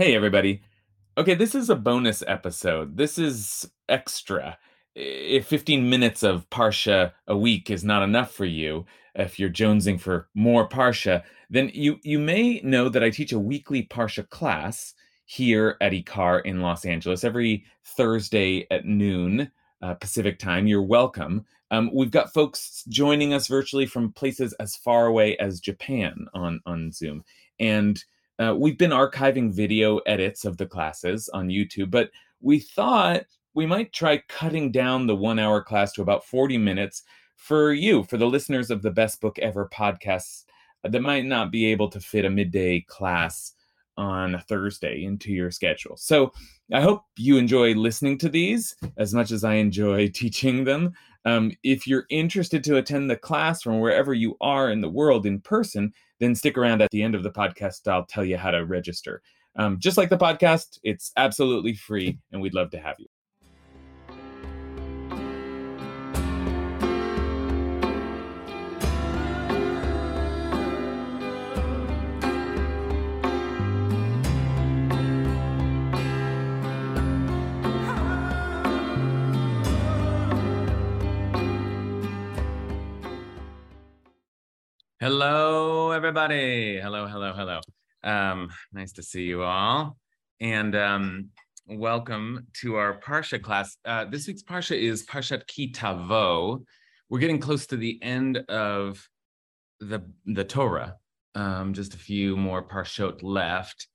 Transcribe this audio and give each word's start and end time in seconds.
Hey, 0.00 0.14
everybody. 0.14 0.62
Okay, 1.18 1.34
this 1.34 1.54
is 1.54 1.68
a 1.68 1.76
bonus 1.76 2.22
episode. 2.26 2.96
This 2.96 3.18
is 3.18 3.70
extra. 3.86 4.56
If 4.94 5.46
15 5.46 5.90
minutes 5.90 6.22
of 6.22 6.48
Parsha 6.48 7.12
a 7.26 7.36
week 7.36 7.68
is 7.68 7.84
not 7.84 8.02
enough 8.02 8.32
for 8.32 8.46
you, 8.46 8.86
if 9.14 9.38
you're 9.38 9.50
jonesing 9.50 10.00
for 10.00 10.30
more 10.34 10.66
Parsha, 10.66 11.22
then 11.50 11.70
you, 11.74 11.98
you 12.02 12.18
may 12.18 12.62
know 12.64 12.88
that 12.88 13.04
I 13.04 13.10
teach 13.10 13.32
a 13.32 13.38
weekly 13.38 13.82
Parsha 13.82 14.26
class 14.30 14.94
here 15.26 15.76
at 15.82 15.92
IKAR 15.92 16.46
in 16.46 16.62
Los 16.62 16.86
Angeles 16.86 17.22
every 17.22 17.66
Thursday 17.84 18.66
at 18.70 18.86
noon 18.86 19.52
uh, 19.82 19.92
Pacific 19.92 20.38
time. 20.38 20.66
You're 20.66 20.80
welcome. 20.80 21.44
Um, 21.70 21.90
we've 21.92 22.10
got 22.10 22.32
folks 22.32 22.84
joining 22.88 23.34
us 23.34 23.48
virtually 23.48 23.84
from 23.84 24.14
places 24.14 24.54
as 24.60 24.76
far 24.76 25.08
away 25.08 25.36
as 25.36 25.60
Japan 25.60 26.26
on, 26.32 26.58
on 26.64 26.90
Zoom. 26.90 27.22
And 27.58 28.02
uh, 28.40 28.54
we've 28.56 28.78
been 28.78 28.90
archiving 28.90 29.52
video 29.52 29.98
edits 29.98 30.44
of 30.44 30.56
the 30.56 30.66
classes 30.66 31.28
on 31.30 31.48
YouTube, 31.48 31.90
but 31.90 32.10
we 32.40 32.58
thought 32.58 33.24
we 33.54 33.66
might 33.66 33.92
try 33.92 34.22
cutting 34.28 34.72
down 34.72 35.06
the 35.06 35.16
one 35.16 35.38
hour 35.38 35.62
class 35.62 35.92
to 35.92 36.02
about 36.02 36.24
40 36.24 36.56
minutes 36.56 37.02
for 37.36 37.72
you, 37.72 38.04
for 38.04 38.16
the 38.16 38.26
listeners 38.26 38.70
of 38.70 38.82
the 38.82 38.90
Best 38.90 39.20
Book 39.20 39.38
Ever 39.38 39.68
podcasts 39.72 40.44
that 40.84 41.02
might 41.02 41.26
not 41.26 41.50
be 41.50 41.66
able 41.66 41.88
to 41.88 42.00
fit 42.00 42.24
a 42.24 42.30
midday 42.30 42.80
class 42.80 43.52
on 43.96 44.34
a 44.34 44.40
Thursday 44.40 45.04
into 45.04 45.30
your 45.32 45.50
schedule. 45.50 45.96
So 45.96 46.32
I 46.72 46.80
hope 46.80 47.02
you 47.18 47.36
enjoy 47.36 47.74
listening 47.74 48.16
to 48.18 48.30
these 48.30 48.74
as 48.96 49.12
much 49.12 49.30
as 49.30 49.44
I 49.44 49.54
enjoy 49.54 50.08
teaching 50.14 50.64
them. 50.64 50.94
Um, 51.26 51.52
if 51.62 51.86
you're 51.86 52.06
interested 52.08 52.64
to 52.64 52.78
attend 52.78 53.10
the 53.10 53.16
class 53.16 53.62
from 53.62 53.80
wherever 53.80 54.14
you 54.14 54.36
are 54.40 54.70
in 54.70 54.80
the 54.80 54.88
world 54.88 55.26
in 55.26 55.40
person, 55.40 55.92
then 56.20 56.34
stick 56.34 56.56
around 56.56 56.82
at 56.82 56.90
the 56.90 57.02
end 57.02 57.14
of 57.14 57.22
the 57.22 57.30
podcast. 57.30 57.88
I'll 57.88 58.06
tell 58.06 58.24
you 58.24 58.36
how 58.36 58.50
to 58.50 58.64
register. 58.64 59.22
Um, 59.56 59.78
just 59.80 59.96
like 59.96 60.10
the 60.10 60.16
podcast, 60.16 60.78
it's 60.84 61.10
absolutely 61.16 61.74
free, 61.74 62.18
and 62.30 62.40
we'd 62.40 62.54
love 62.54 62.70
to 62.70 62.78
have 62.78 62.96
you. 62.98 63.09
Hello, 85.02 85.92
everybody. 85.92 86.78
Hello, 86.78 87.06
hello, 87.06 87.32
hello. 87.32 87.60
Um, 88.04 88.50
nice 88.70 88.92
to 88.92 89.02
see 89.02 89.22
you 89.22 89.42
all. 89.42 89.96
And 90.40 90.76
um, 90.76 91.30
welcome 91.66 92.48
to 92.60 92.76
our 92.76 93.00
Parsha 93.00 93.42
class. 93.42 93.78
Uh, 93.86 94.04
this 94.04 94.26
week's 94.26 94.42
Parsha 94.42 94.78
is 94.78 95.06
Parshat 95.06 95.46
Ki 95.46 95.72
Tavo. 95.72 96.62
We're 97.08 97.18
getting 97.18 97.38
close 97.38 97.66
to 97.68 97.78
the 97.78 97.98
end 98.02 98.44
of 98.50 99.08
the, 99.80 100.02
the 100.26 100.44
Torah. 100.44 100.96
Um, 101.34 101.72
just 101.72 101.94
a 101.94 101.98
few 101.98 102.36
more 102.36 102.62
Parshot 102.62 103.22
left. 103.22 103.88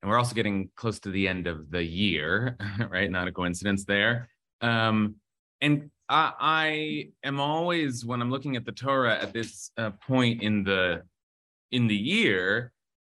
And 0.00 0.10
we're 0.12 0.18
also 0.18 0.36
getting 0.36 0.70
close 0.76 1.00
to 1.00 1.10
the 1.10 1.26
end 1.26 1.48
of 1.48 1.72
the 1.72 1.82
year, 1.82 2.56
right? 2.88 3.10
Not 3.10 3.26
a 3.26 3.32
coincidence 3.32 3.84
there. 3.84 4.28
Um, 4.60 5.16
and 5.60 5.90
I, 6.12 6.32
I 6.38 7.08
am 7.26 7.40
always 7.40 8.04
when 8.04 8.20
I'm 8.20 8.30
looking 8.30 8.54
at 8.54 8.66
the 8.66 8.72
Torah 8.72 9.18
at 9.18 9.32
this 9.32 9.70
uh, 9.78 9.92
point 10.06 10.42
in 10.42 10.62
the 10.62 11.04
in 11.70 11.86
the 11.86 11.96
year, 11.96 12.70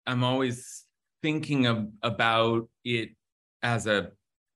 I'm 0.08 0.24
always 0.24 0.86
thinking 1.22 1.66
of 1.66 1.90
about 2.04 2.70
it 2.86 3.10
as 3.62 3.86
a 3.86 4.12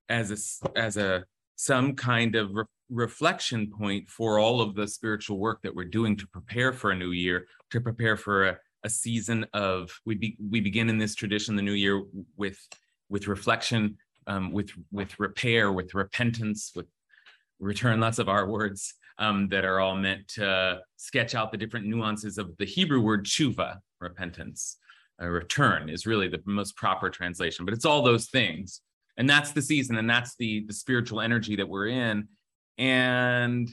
as 0.08 0.30
a 0.30 0.78
as 0.78 0.96
a 0.96 1.24
some 1.56 1.94
kind 1.94 2.34
of 2.34 2.54
re- 2.54 2.64
reflection 2.88 3.70
point 3.70 4.08
for 4.08 4.38
all 4.38 4.62
of 4.62 4.74
the 4.74 4.88
spiritual 4.88 5.38
work 5.38 5.60
that 5.60 5.74
we're 5.74 5.84
doing 5.84 6.16
to 6.16 6.26
prepare 6.28 6.72
for 6.72 6.92
a 6.92 6.96
new 6.96 7.10
year, 7.10 7.46
to 7.70 7.78
prepare 7.78 8.16
for 8.16 8.48
a, 8.48 8.58
a 8.84 8.88
season 8.88 9.44
of 9.52 9.90
we 10.06 10.14
be, 10.14 10.38
we 10.50 10.62
begin 10.62 10.88
in 10.88 10.96
this 10.96 11.14
tradition 11.14 11.56
the 11.56 11.62
new 11.62 11.72
year 11.72 12.02
with 12.38 12.58
with 13.10 13.28
reflection, 13.28 13.98
um, 14.26 14.50
with 14.50 14.70
with 14.90 15.20
repair, 15.20 15.72
with 15.72 15.92
repentance, 15.92 16.72
with 16.74 16.86
return 17.60 18.00
lots 18.00 18.18
of 18.18 18.28
R 18.28 18.48
words 18.48 18.94
um, 19.18 19.48
that 19.48 19.64
are 19.64 19.80
all 19.80 19.96
meant 19.96 20.26
to 20.28 20.80
sketch 20.96 21.34
out 21.34 21.52
the 21.52 21.58
different 21.58 21.86
nuances 21.86 22.38
of 22.38 22.56
the 22.56 22.64
Hebrew 22.64 23.00
word 23.00 23.26
tshuva, 23.26 23.78
repentance. 24.00 24.78
A 25.18 25.30
return 25.30 25.90
is 25.90 26.06
really 26.06 26.28
the 26.28 26.40
most 26.46 26.76
proper 26.76 27.10
translation, 27.10 27.64
but 27.64 27.74
it's 27.74 27.84
all 27.84 28.02
those 28.02 28.30
things. 28.30 28.80
And 29.18 29.28
that's 29.28 29.52
the 29.52 29.60
season, 29.60 29.96
and 29.98 30.08
that's 30.08 30.34
the 30.36 30.64
the 30.66 30.72
spiritual 30.72 31.20
energy 31.20 31.56
that 31.56 31.68
we're 31.68 31.88
in. 31.88 32.28
And 32.78 33.68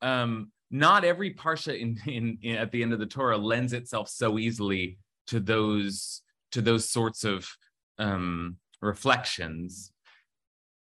um, 0.00 0.52
not 0.70 1.04
every 1.04 1.34
parsha 1.34 1.78
in, 1.78 1.98
in, 2.06 2.38
in 2.42 2.56
at 2.56 2.70
the 2.72 2.82
end 2.82 2.92
of 2.92 2.98
the 2.98 3.06
Torah 3.06 3.36
lends 3.36 3.72
itself 3.72 4.08
so 4.08 4.38
easily 4.38 4.98
to 5.26 5.40
those 5.40 6.22
to 6.52 6.60
those 6.60 6.88
sorts 6.88 7.24
of 7.24 7.48
um, 7.98 8.56
reflections 8.80 9.91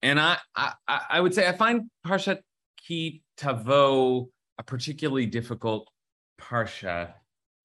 and 0.02 0.20
I, 0.20 0.38
I, 0.56 0.74
I 0.88 1.22
would 1.22 1.34
say 1.34 1.48
I 1.48 1.54
find 1.54 1.90
Parshat 2.06 2.40
Ki 2.78 3.22
Tavo 3.38 4.28
a 4.58 4.64
particularly 4.64 5.26
difficult 5.26 5.90
parsha, 6.40 7.14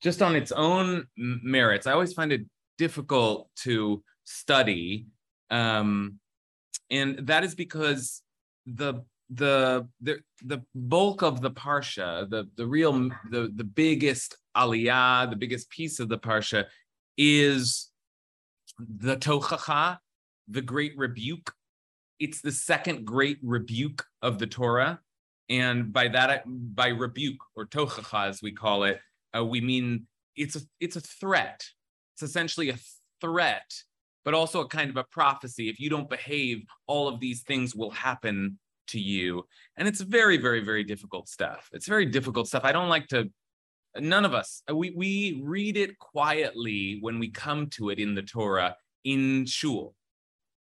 just 0.03 0.23
on 0.23 0.37
its 0.37 0.53
own 0.53 1.07
merits. 1.17 1.87
I 1.87 1.93
always 1.93 2.13
find 2.13 2.33
it 2.33 2.43
difficult 2.79 3.51
to 3.65 4.03
study, 4.25 5.07
um, 5.51 6.19
and 6.91 7.27
that 7.27 7.45
is 7.45 7.55
because 7.55 8.23
the 8.67 9.03
the 9.31 9.89
the 10.01 10.19
the 10.45 10.63
bulk 10.75 11.23
of 11.23 11.41
the 11.41 11.51
parsha, 11.51 12.29
the 12.29 12.49
the 12.57 12.67
real 12.67 12.93
the 13.31 13.53
the 13.55 13.65
biggest 13.65 14.37
aliyah, 14.57 15.29
the 15.31 15.37
biggest 15.37 15.69
piece 15.71 15.99
of 16.01 16.09
the 16.09 16.19
parsha, 16.19 16.65
is 17.17 17.91
the 18.79 19.17
tochacha, 19.17 19.99
the 20.49 20.63
great 20.63 20.97
rebuke 20.97 21.53
it's 22.19 22.41
the 22.41 22.53
second 22.53 23.05
great 23.05 23.39
rebuke 23.43 24.05
of 24.23 24.39
the 24.39 24.47
Torah. 24.47 25.01
And 25.49 25.93
by 25.93 26.09
that, 26.09 26.45
by 26.47 26.89
rebuke 26.89 27.39
or 27.55 27.67
tochacha, 27.67 28.29
as 28.29 28.43
we 28.43 28.53
call 28.53 28.85
it, 28.85 29.01
uh, 29.37 29.45
we 29.45 29.61
mean 29.61 30.07
it's 30.35 30.57
a 30.57 30.61
it's 30.81 30.97
a 30.97 31.01
threat. 31.01 31.65
It's 32.15 32.23
essentially 32.23 32.71
a 32.71 32.79
threat, 33.21 33.71
but 34.25 34.35
also 34.35 34.61
a 34.61 34.69
kind 34.69 34.91
of 34.91 34.97
a 34.97 35.05
prophecy. 35.05 35.69
If 35.69 35.79
you 35.79 35.91
don't 35.91 36.11
behave, 36.11 36.65
all 36.87 37.09
of 37.09 37.21
these 37.21 37.43
things 37.43 37.75
will 37.75 37.91
happen 37.91 38.59
to 38.89 39.01
you. 39.01 39.45
And 39.77 39.87
it's 39.87 40.01
very, 40.01 40.37
very, 40.37 40.61
very 40.61 40.85
difficult 40.85 41.29
stuff. 41.29 41.69
It's 41.73 41.87
very 41.87 42.07
difficult 42.07 42.49
stuff. 42.49 42.65
I 42.65 42.73
don't 42.73 42.89
like 42.89 43.09
to. 43.09 43.31
None 43.99 44.25
of 44.27 44.35
us. 44.35 44.63
Uh, 44.71 44.77
we 44.77 44.91
we 44.91 45.41
read 45.43 45.77
it 45.77 45.99
quietly 45.99 46.99
when 47.01 47.19
we 47.19 47.31
come 47.31 47.69
to 47.71 47.91
it 47.91 47.99
in 47.99 48.15
the 48.15 48.23
Torah 48.23 48.77
in 49.05 49.47
shul 49.47 49.95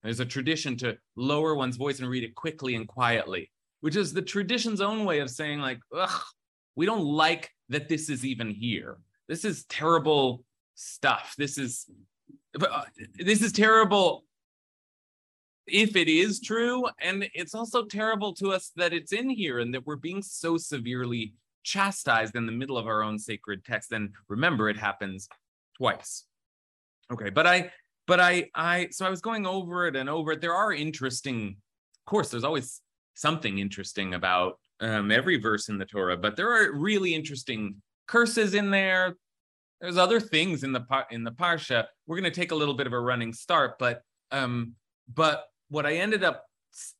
there's 0.04 0.20
a 0.20 0.26
tradition 0.26 0.78
to 0.78 0.98
lower 1.16 1.56
one's 1.56 1.78
voice 1.78 2.00
and 2.00 2.10
read 2.10 2.24
it 2.24 2.36
quickly 2.36 2.76
and 2.76 2.88
quietly, 2.88 3.52
which 3.82 3.96
is 3.96 4.14
the 4.14 4.22
tradition's 4.22 4.82
own 4.82 5.06
way 5.06 5.20
of 5.20 5.30
saying, 5.30 5.60
like, 5.60 5.80
ugh, 5.96 6.22
we 6.76 6.86
don't 6.86 7.06
like 7.06 7.52
that 7.70 7.90
this 7.90 8.10
is 8.10 8.26
even 8.26 8.50
here. 8.50 8.98
This 9.28 9.44
is 9.44 9.66
terrible 9.66 10.44
stuff. 10.76 11.36
This 11.38 11.58
is 11.58 11.86
uh, 12.60 12.84
this 13.18 13.42
is 13.42 13.52
terrible 13.52 14.24
if 15.68 15.96
it 15.96 16.08
is 16.08 16.40
true, 16.40 16.88
and 17.02 17.30
it's 17.34 17.54
also 17.54 17.86
terrible 17.86 18.34
to 18.36 18.52
us 18.52 18.72
that 18.76 18.94
it's 18.94 19.14
in 19.14 19.30
here 19.30 19.60
and 19.60 19.74
that 19.74 19.86
we're 19.86 19.98
being 19.98 20.22
so 20.22 20.58
severely 20.58 21.36
chastised 21.64 22.36
in 22.36 22.46
the 22.46 22.52
middle 22.52 22.78
of 22.78 22.88
our 22.88 23.04
own 23.04 23.20
sacred 23.20 23.64
text. 23.64 23.92
And 23.92 24.12
remember, 24.28 24.70
it 24.70 24.78
happens 24.78 25.28
twice. 25.78 26.26
Okay, 27.12 27.30
but 27.30 27.46
I 27.46 27.72
but 28.10 28.20
I 28.20 28.50
I 28.56 28.88
so 28.90 29.06
I 29.06 29.10
was 29.10 29.22
going 29.22 29.46
over 29.46 29.88
it 29.88 29.96
and 29.96 30.10
over 30.10 30.32
it. 30.32 30.42
There 30.42 30.56
are 30.56 30.74
interesting, 30.74 31.56
of 32.02 32.10
course, 32.10 32.30
there's 32.30 32.44
always 32.44 32.82
something 33.14 33.60
interesting 33.60 34.16
about 34.16 34.60
um, 34.80 35.12
every 35.12 35.38
verse 35.38 35.70
in 35.70 35.78
the 35.78 35.86
Torah, 35.86 36.18
but 36.18 36.36
there 36.36 36.52
are 36.52 36.74
really 36.74 37.14
interesting 37.14 37.76
curses 38.08 38.56
in 38.56 38.72
there. 38.72 39.16
There's 39.80 40.00
other 40.00 40.20
things 40.20 40.64
in 40.64 40.72
the 40.72 40.84
in 41.12 41.24
the 41.24 41.32
parsha. 41.32 41.86
We're 42.08 42.20
going 42.20 42.34
to 42.34 42.40
take 42.42 42.52
a 42.52 42.56
little 42.56 42.74
bit 42.74 42.88
of 42.88 42.94
a 42.94 43.00
running 43.00 43.32
start, 43.32 43.78
but 43.78 44.02
um, 44.32 44.74
but 45.14 45.46
what 45.70 45.86
I 45.86 45.94
ended 45.94 46.24
up 46.24 46.46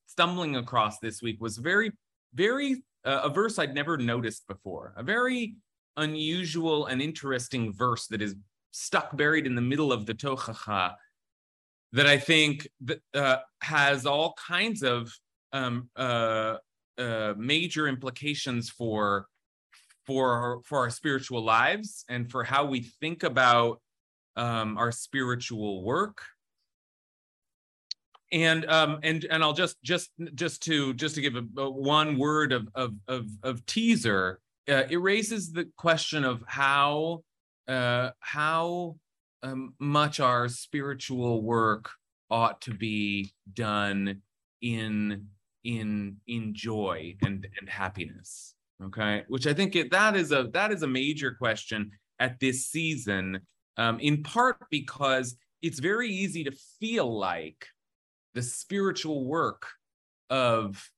stumbling 0.06 0.58
across 0.58 1.00
this 1.00 1.24
week 1.24 1.42
was 1.42 1.58
very 1.58 1.92
very 2.36 2.84
uh, 3.04 3.22
a 3.24 3.30
verse 3.30 3.58
I'd 3.58 3.74
never 3.74 3.98
noticed 3.98 4.48
before. 4.48 4.94
A 4.96 5.02
very 5.02 5.56
unusual 5.98 6.86
and 6.86 7.02
interesting 7.02 7.74
verse 7.74 8.06
that 8.08 8.22
is 8.22 8.36
stuck 8.72 9.16
buried 9.16 9.46
in 9.46 9.56
the 9.56 9.62
middle 9.62 9.92
of 9.92 10.06
the 10.06 10.14
tochacha 10.14 10.96
that 11.94 12.06
I 12.06 12.18
think 12.18 12.68
that, 12.82 13.02
uh, 13.14 13.38
has 13.62 14.06
all 14.06 14.36
kinds 14.48 14.84
of 14.84 15.12
um, 15.54 15.90
uh, 15.96 16.58
uh, 16.98 17.34
major 17.38 17.88
implications 17.88 18.70
for 18.70 19.28
for 20.06 20.62
for 20.66 20.80
our 20.80 20.90
spiritual 20.90 21.44
lives 21.44 22.06
and 22.10 22.30
for 22.30 22.44
how 22.44 22.66
we 22.66 22.82
think 23.02 23.24
about 23.24 23.82
um, 24.36 24.78
our 24.78 24.92
spiritual 24.92 25.84
work. 25.84 26.22
and 28.32 28.66
um, 28.66 29.00
and 29.04 29.26
and 29.26 29.44
I'll 29.44 29.54
just 29.54 29.82
just 29.84 30.12
just 30.36 30.64
to 30.64 30.94
just 30.94 31.16
to 31.16 31.22
give 31.22 31.36
a, 31.36 31.44
a 31.58 31.70
one 31.70 32.18
word 32.18 32.52
of 32.52 32.68
of 32.76 32.94
of, 33.08 33.26
of 33.44 33.66
teaser. 33.66 34.40
Uh, 34.68 34.84
it 34.90 34.98
raises 34.98 35.52
the 35.52 35.68
question 35.78 36.24
of 36.24 36.44
how 36.46 37.24
uh, 37.70 38.12
how 38.20 38.96
um, 39.44 39.74
much 39.80 40.20
our 40.20 40.50
spiritual 40.50 41.42
work 41.42 41.92
ought 42.30 42.62
to 42.62 42.74
be 42.74 43.32
done 43.54 44.22
in 44.62 45.28
in 45.64 46.18
in 46.28 46.54
joy 46.54 47.16
and 47.22 47.48
and 47.60 47.70
happiness 47.70 48.56
okay? 48.84 49.24
Which 49.28 49.48
i 49.48 49.54
think 49.54 49.76
it, 49.76 49.92
that 49.92 50.16
is 50.16 50.32
a 50.32 50.50
that 50.54 50.72
is 50.72 50.84
a 50.84 50.88
major 50.88 51.32
question 51.32 51.92
at 52.20 52.40
this 52.40 52.68
season 52.68 53.42
um, 53.78 54.00
in 54.00 54.24
part 54.24 54.58
because 54.70 55.38
it's 55.62 55.80
very 55.80 56.10
easy 56.10 56.44
to 56.44 56.52
feel 56.80 57.18
like 57.18 57.66
the 58.34 58.42
spiritual 58.42 59.26
work 59.26 59.66
of 60.30 60.90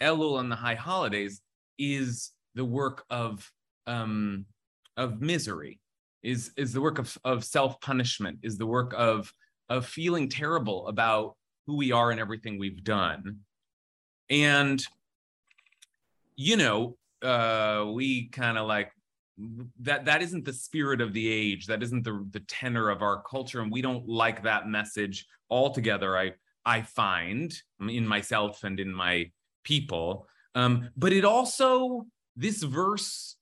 elul 0.00 0.40
and 0.40 0.50
the 0.50 0.56
high 0.56 0.74
holidays 0.74 1.40
is 1.78 2.32
the 2.54 2.64
work 2.64 3.04
of 3.10 3.50
um, 3.86 4.46
of 4.96 5.20
misery 5.20 5.80
is 6.24 6.50
is 6.56 6.72
the 6.72 6.80
work 6.80 6.98
of, 6.98 7.16
of 7.24 7.44
self-punishment 7.44 8.38
is 8.42 8.56
the 8.56 8.66
work 8.66 8.94
of 8.96 9.32
of 9.68 9.86
feeling 9.86 10.28
terrible 10.28 10.88
about 10.88 11.36
who 11.66 11.76
we 11.76 11.92
are 11.92 12.10
and 12.10 12.20
everything 12.20 12.58
we've 12.58 12.82
done. 12.82 13.40
And 14.30 14.82
you 16.36 16.56
know 16.56 16.96
uh 17.22 17.86
we 17.92 18.28
kind 18.28 18.58
of 18.58 18.66
like 18.66 18.90
that 19.80 20.06
that 20.06 20.22
isn't 20.22 20.44
the 20.44 20.52
spirit 20.52 21.00
of 21.00 21.12
the 21.12 21.28
age. 21.28 21.66
That 21.66 21.82
isn't 21.82 22.04
the 22.04 22.26
the 22.30 22.40
tenor 22.40 22.88
of 22.88 23.02
our 23.02 23.22
culture 23.22 23.60
and 23.60 23.70
we 23.70 23.82
don't 23.82 24.08
like 24.08 24.42
that 24.42 24.66
message 24.66 25.26
altogether 25.50 26.16
i 26.16 26.32
i 26.64 26.80
find 26.80 27.54
in 27.80 28.06
myself 28.06 28.64
and 28.64 28.80
in 28.80 28.92
my 28.92 29.30
people. 29.62 30.26
Um 30.54 30.88
but 30.96 31.12
it 31.12 31.24
also 31.24 32.06
this 32.36 32.62
verse 32.62 33.36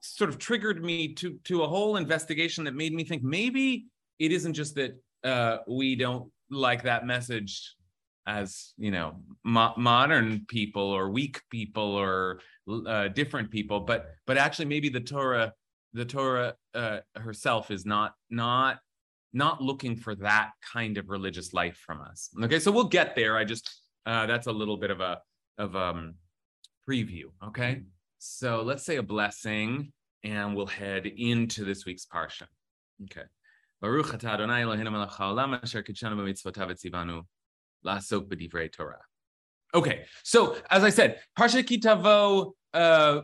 sort 0.00 0.30
of 0.30 0.38
triggered 0.38 0.82
me 0.82 1.14
to 1.14 1.38
to 1.44 1.62
a 1.62 1.68
whole 1.68 1.96
investigation 1.96 2.64
that 2.64 2.74
made 2.74 2.92
me 2.92 3.04
think 3.04 3.22
maybe 3.22 3.86
it 4.18 4.32
isn't 4.32 4.54
just 4.54 4.74
that 4.74 4.92
uh 5.24 5.58
we 5.68 5.96
don't 5.96 6.30
like 6.50 6.82
that 6.82 7.06
message 7.06 7.74
as 8.26 8.72
you 8.76 8.90
know 8.90 9.16
mo- 9.44 9.74
modern 9.76 10.44
people 10.46 10.82
or 10.82 11.10
weak 11.10 11.40
people 11.50 11.82
or 11.82 12.40
uh, 12.86 13.08
different 13.08 13.50
people 13.50 13.80
but 13.80 14.06
but 14.26 14.36
actually 14.36 14.66
maybe 14.66 14.88
the 14.88 15.00
torah 15.00 15.52
the 15.94 16.04
torah 16.04 16.54
uh, 16.74 16.98
herself 17.16 17.70
is 17.70 17.84
not 17.86 18.14
not 18.30 18.78
not 19.32 19.60
looking 19.60 19.96
for 19.96 20.14
that 20.14 20.50
kind 20.72 20.96
of 20.98 21.10
religious 21.10 21.52
life 21.52 21.76
from 21.84 22.00
us. 22.00 22.30
Okay 22.42 22.58
so 22.58 22.72
we'll 22.72 22.84
get 22.84 23.14
there. 23.14 23.36
I 23.36 23.44
just 23.44 23.82
uh, 24.06 24.26
that's 24.26 24.46
a 24.46 24.52
little 24.52 24.76
bit 24.76 24.90
of 24.90 25.00
a 25.00 25.20
of 25.58 25.76
um 25.76 26.14
preview. 26.88 27.24
Okay 27.46 27.82
so 28.18 28.62
let's 28.62 28.84
say 28.84 28.96
a 28.96 29.02
blessing 29.02 29.92
and 30.24 30.54
we'll 30.54 30.66
head 30.66 31.06
into 31.06 31.64
this 31.64 31.84
week's 31.86 32.06
parsha 32.06 32.46
okay 33.04 33.26
Baruch 33.80 34.06
atah 34.06 34.34
Adonai 34.34 34.62
Eloheinu 34.62 34.90
melech 34.90 35.10
haolam 35.10 35.62
asher 35.62 35.82
kitshanu 35.82 36.16
b'mitzvotav 36.16 36.70
etzivanu 36.70 37.22
Lasok 37.84 38.28
b'divrei 38.28 38.70
Torah. 38.72 39.00
Okay, 39.74 40.04
so 40.22 40.56
as 40.70 40.82
I 40.82 40.90
said, 40.90 41.20
Parsha 41.38 41.66
Ki 41.66 41.78
Tavo 41.78 42.52
uh, 42.74 43.20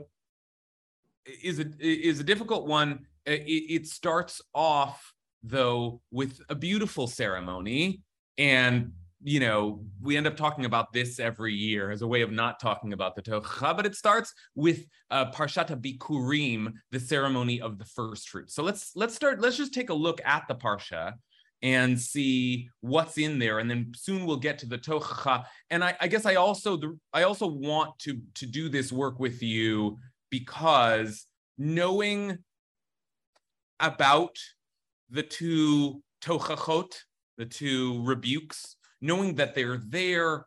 is 1.43 1.58
a 1.58 1.67
is 1.81 2.20
a 2.20 2.25
difficult 2.25 2.67
one. 2.67 3.06
It, 3.25 3.43
it 3.49 3.87
starts 3.87 4.43
off 4.55 5.12
though 5.43 6.00
with 6.11 6.40
a 6.49 6.55
beautiful 6.55 7.06
ceremony, 7.06 8.02
and 8.38 8.93
you 9.25 9.41
know 9.41 9.81
we 10.03 10.19
end 10.19 10.26
up 10.26 10.37
talking 10.37 10.67
about 10.67 10.93
this 10.93 11.19
every 11.19 11.55
year 11.55 11.91
as 11.91 12.03
a 12.03 12.06
way 12.06 12.21
of 12.21 12.31
not 12.31 12.61
talking 12.61 12.93
about 12.93 13.17
the 13.17 13.23
Tocha. 13.23 13.75
But 13.75 13.87
it 13.87 13.97
starts 13.97 14.32
with 14.55 14.87
uh, 15.11 15.31
Parshata 15.32 15.81
Bikurim, 15.81 16.75
the 16.93 17.00
ceremony 17.00 17.61
of 17.61 17.79
the 17.79 17.87
first 17.87 18.29
fruit. 18.29 18.50
So 18.50 18.62
let's 18.62 18.93
let's 18.94 19.15
start. 19.15 19.41
Let's 19.41 19.56
just 19.56 19.73
take 19.73 19.88
a 19.88 19.94
look 19.94 20.21
at 20.25 20.44
the 20.47 20.55
parsha 20.55 21.15
and 21.62 21.99
see 21.99 22.69
what's 22.82 23.17
in 23.17 23.38
there 23.38 23.59
and 23.59 23.71
then 23.71 23.91
soon 23.97 24.26
we'll 24.26 24.37
get 24.37 24.59
to 24.59 24.67
the 24.67 24.76
tochacha 24.76 25.44
and 25.71 25.82
I, 25.82 25.97
I, 25.99 26.09
guess 26.09 26.26
i 26.26 26.35
also 26.35 26.79
i 27.15 27.23
also 27.23 27.47
want 27.47 27.99
to 28.00 28.21
to 28.35 28.44
do 28.44 28.69
this 28.69 28.93
work 28.93 29.19
with 29.19 29.43
you 29.43 29.97
because 30.29 31.26
knowing 31.56 32.37
about 33.81 34.37
the 35.09 35.23
two 35.23 36.03
tochachot 36.23 36.93
the 37.38 37.47
two 37.47 38.03
rebukes 38.05 38.76
knowing 39.04 39.34
that 39.34 39.54
they're 39.54 39.80
there 39.88 40.46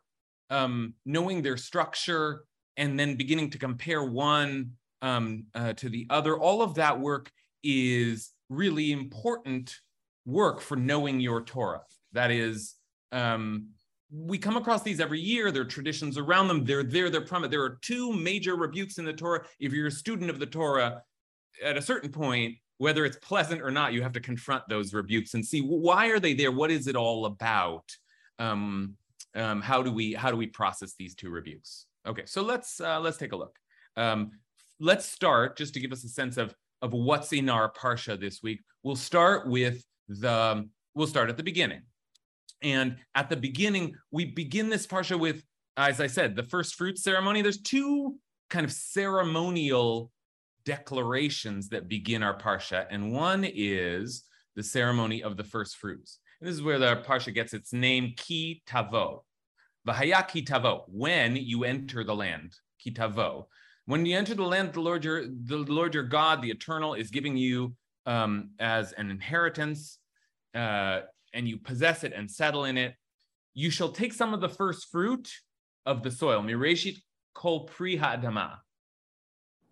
um, 0.50 0.94
knowing 1.04 1.42
their 1.42 1.56
structure 1.56 2.44
and 2.76 2.98
then 2.98 3.16
beginning 3.16 3.50
to 3.50 3.58
compare 3.58 4.02
one 4.02 4.72
um, 5.02 5.44
uh, 5.54 5.72
to 5.74 5.88
the 5.88 6.06
other 6.10 6.38
all 6.38 6.62
of 6.62 6.74
that 6.74 6.98
work 6.98 7.30
is 7.62 8.30
really 8.48 8.92
important 8.92 9.74
work 10.26 10.60
for 10.60 10.76
knowing 10.76 11.20
your 11.20 11.42
Torah. 11.42 11.82
That 12.12 12.30
is, 12.30 12.74
um, 13.12 13.68
we 14.10 14.38
come 14.38 14.56
across 14.56 14.82
these 14.82 15.00
every 15.00 15.20
year. 15.20 15.50
There 15.50 15.62
are 15.62 15.66
traditions 15.66 16.16
around 16.16 16.48
them. 16.48 16.64
They're 16.64 16.82
there. 16.82 17.10
They're 17.10 17.20
prominent. 17.20 17.50
There 17.50 17.62
are 17.62 17.78
two 17.82 18.12
major 18.12 18.56
rebukes 18.56 18.98
in 18.98 19.04
the 19.04 19.12
Torah. 19.12 19.44
If 19.60 19.72
you're 19.72 19.88
a 19.88 19.92
student 19.92 20.30
of 20.30 20.38
the 20.38 20.46
Torah, 20.46 21.02
at 21.62 21.76
a 21.76 21.82
certain 21.82 22.10
point, 22.10 22.56
whether 22.78 23.04
it's 23.04 23.18
pleasant 23.18 23.60
or 23.60 23.70
not, 23.70 23.92
you 23.92 24.02
have 24.02 24.12
to 24.12 24.20
confront 24.20 24.68
those 24.68 24.94
rebukes 24.94 25.34
and 25.34 25.44
see 25.44 25.60
why 25.60 26.08
are 26.08 26.20
they 26.20 26.32
there. 26.32 26.52
What 26.52 26.70
is 26.70 26.86
it 26.86 26.96
all 26.96 27.26
about? 27.26 27.84
Um, 28.38 28.96
um, 29.34 29.60
how 29.60 29.82
do 29.82 29.92
we 29.92 30.14
how 30.14 30.30
do 30.30 30.36
we 30.36 30.46
process 30.46 30.94
these 30.98 31.14
two 31.14 31.30
rebukes? 31.30 31.86
Okay, 32.06 32.24
so 32.26 32.42
let's 32.42 32.80
uh, 32.80 33.00
let's 33.00 33.18
take 33.18 33.32
a 33.32 33.36
look. 33.36 33.56
Um, 33.96 34.30
let's 34.80 35.04
start 35.04 35.56
just 35.56 35.74
to 35.74 35.80
give 35.80 35.92
us 35.92 36.04
a 36.04 36.08
sense 36.08 36.36
of 36.36 36.54
of 36.82 36.92
what's 36.92 37.32
in 37.32 37.48
our 37.48 37.70
parsha 37.72 38.18
this 38.18 38.42
week. 38.42 38.60
We'll 38.82 38.96
start 38.96 39.48
with 39.48 39.84
the 40.08 40.68
we'll 40.94 41.06
start 41.06 41.28
at 41.28 41.36
the 41.36 41.42
beginning. 41.42 41.82
And 42.62 42.96
at 43.14 43.28
the 43.28 43.36
beginning, 43.36 43.94
we 44.10 44.24
begin 44.24 44.68
this 44.68 44.86
parsha 44.86 45.18
with, 45.18 45.44
as 45.76 46.00
I 46.00 46.08
said, 46.08 46.34
the 46.34 46.42
first 46.42 46.74
fruit 46.74 46.98
ceremony. 46.98 47.40
There's 47.40 47.62
two 47.62 48.16
kind 48.50 48.64
of 48.64 48.72
ceremonial 48.72 50.10
declarations 50.64 51.68
that 51.68 51.88
begin 51.88 52.22
our 52.22 52.36
parsha, 52.36 52.86
and 52.90 53.12
one 53.12 53.44
is 53.44 54.24
the 54.56 54.62
ceremony 54.62 55.22
of 55.22 55.36
the 55.36 55.44
first 55.44 55.76
fruits. 55.76 56.18
And 56.40 56.48
this 56.48 56.54
is 56.54 56.62
where 56.62 56.78
the 56.78 57.02
parsha 57.06 57.34
gets 57.34 57.52
its 57.52 57.72
name, 57.72 58.14
ki 58.16 58.62
tavo. 58.66 59.24
Vahaya 59.86 60.26
ki 60.26 60.42
tavo, 60.44 60.84
when 60.86 61.36
you 61.36 61.64
enter 61.64 62.04
the 62.04 62.14
land, 62.14 62.54
ki 62.78 62.92
tavo. 62.92 63.46
When 63.86 64.04
you 64.04 64.16
enter 64.16 64.34
the 64.34 64.44
land, 64.44 64.74
the 64.74 64.80
Lord 64.80 65.04
your 65.04 65.24
the 65.26 65.56
Lord 65.56 65.94
your 65.94 66.04
God, 66.04 66.42
the 66.42 66.50
Eternal, 66.50 66.94
is 66.94 67.10
giving 67.10 67.36
you 67.36 67.74
um, 68.06 68.50
as 68.58 68.92
an 68.92 69.10
inheritance, 69.10 69.98
uh, 70.54 71.00
and 71.32 71.48
you 71.48 71.56
possess 71.58 72.04
it 72.04 72.12
and 72.14 72.30
settle 72.30 72.64
in 72.64 72.76
it, 72.76 72.94
you 73.54 73.70
shall 73.70 73.90
take 73.90 74.12
some 74.12 74.34
of 74.34 74.40
the 74.40 74.48
first 74.48 74.90
fruit 74.90 75.30
of 75.86 76.02
the 76.02 76.10
soil. 76.10 76.42
Mireshit 76.42 76.98
kol 77.34 77.64
pri 77.64 77.96
ha'adama. 77.96 78.58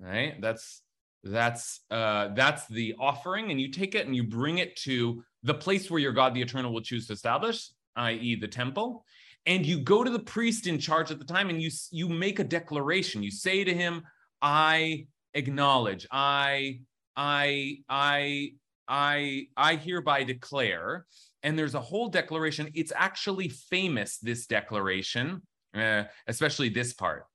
Right? 0.00 0.40
That's 0.40 0.82
that's 1.30 1.80
uh, 1.90 2.28
that's 2.34 2.66
the 2.68 2.94
offering, 2.98 3.50
and 3.50 3.60
you 3.60 3.70
take 3.70 3.94
it 3.94 4.06
and 4.06 4.14
you 4.14 4.24
bring 4.24 4.58
it 4.58 4.76
to 4.76 5.22
the 5.42 5.54
place 5.54 5.90
where 5.90 6.00
your 6.00 6.12
God, 6.12 6.34
the 6.34 6.42
Eternal, 6.42 6.72
will 6.72 6.80
choose 6.80 7.06
to 7.06 7.12
establish, 7.12 7.70
i.e., 7.96 8.36
the 8.36 8.48
temple. 8.48 9.04
And 9.46 9.64
you 9.64 9.78
go 9.78 10.02
to 10.02 10.10
the 10.10 10.18
priest 10.18 10.66
in 10.66 10.78
charge 10.78 11.10
at 11.10 11.18
the 11.18 11.24
time, 11.24 11.50
and 11.50 11.60
you 11.60 11.70
you 11.90 12.08
make 12.08 12.38
a 12.38 12.44
declaration. 12.44 13.22
You 13.22 13.30
say 13.30 13.64
to 13.64 13.72
him, 13.72 14.02
"I 14.42 15.06
acknowledge, 15.34 16.06
I 16.10 16.80
I 17.16 17.78
I 17.88 18.52
I 18.88 19.46
I 19.56 19.76
hereby 19.76 20.24
declare, 20.24 21.06
and 21.42 21.58
there's 21.58 21.74
a 21.74 21.80
whole 21.80 22.08
declaration. 22.08 22.70
It's 22.74 22.92
actually 22.94 23.48
famous, 23.48 24.18
this 24.18 24.46
declaration, 24.46 25.42
uh, 25.74 26.04
especially 26.26 26.68
this 26.68 26.92
part. 26.92 27.26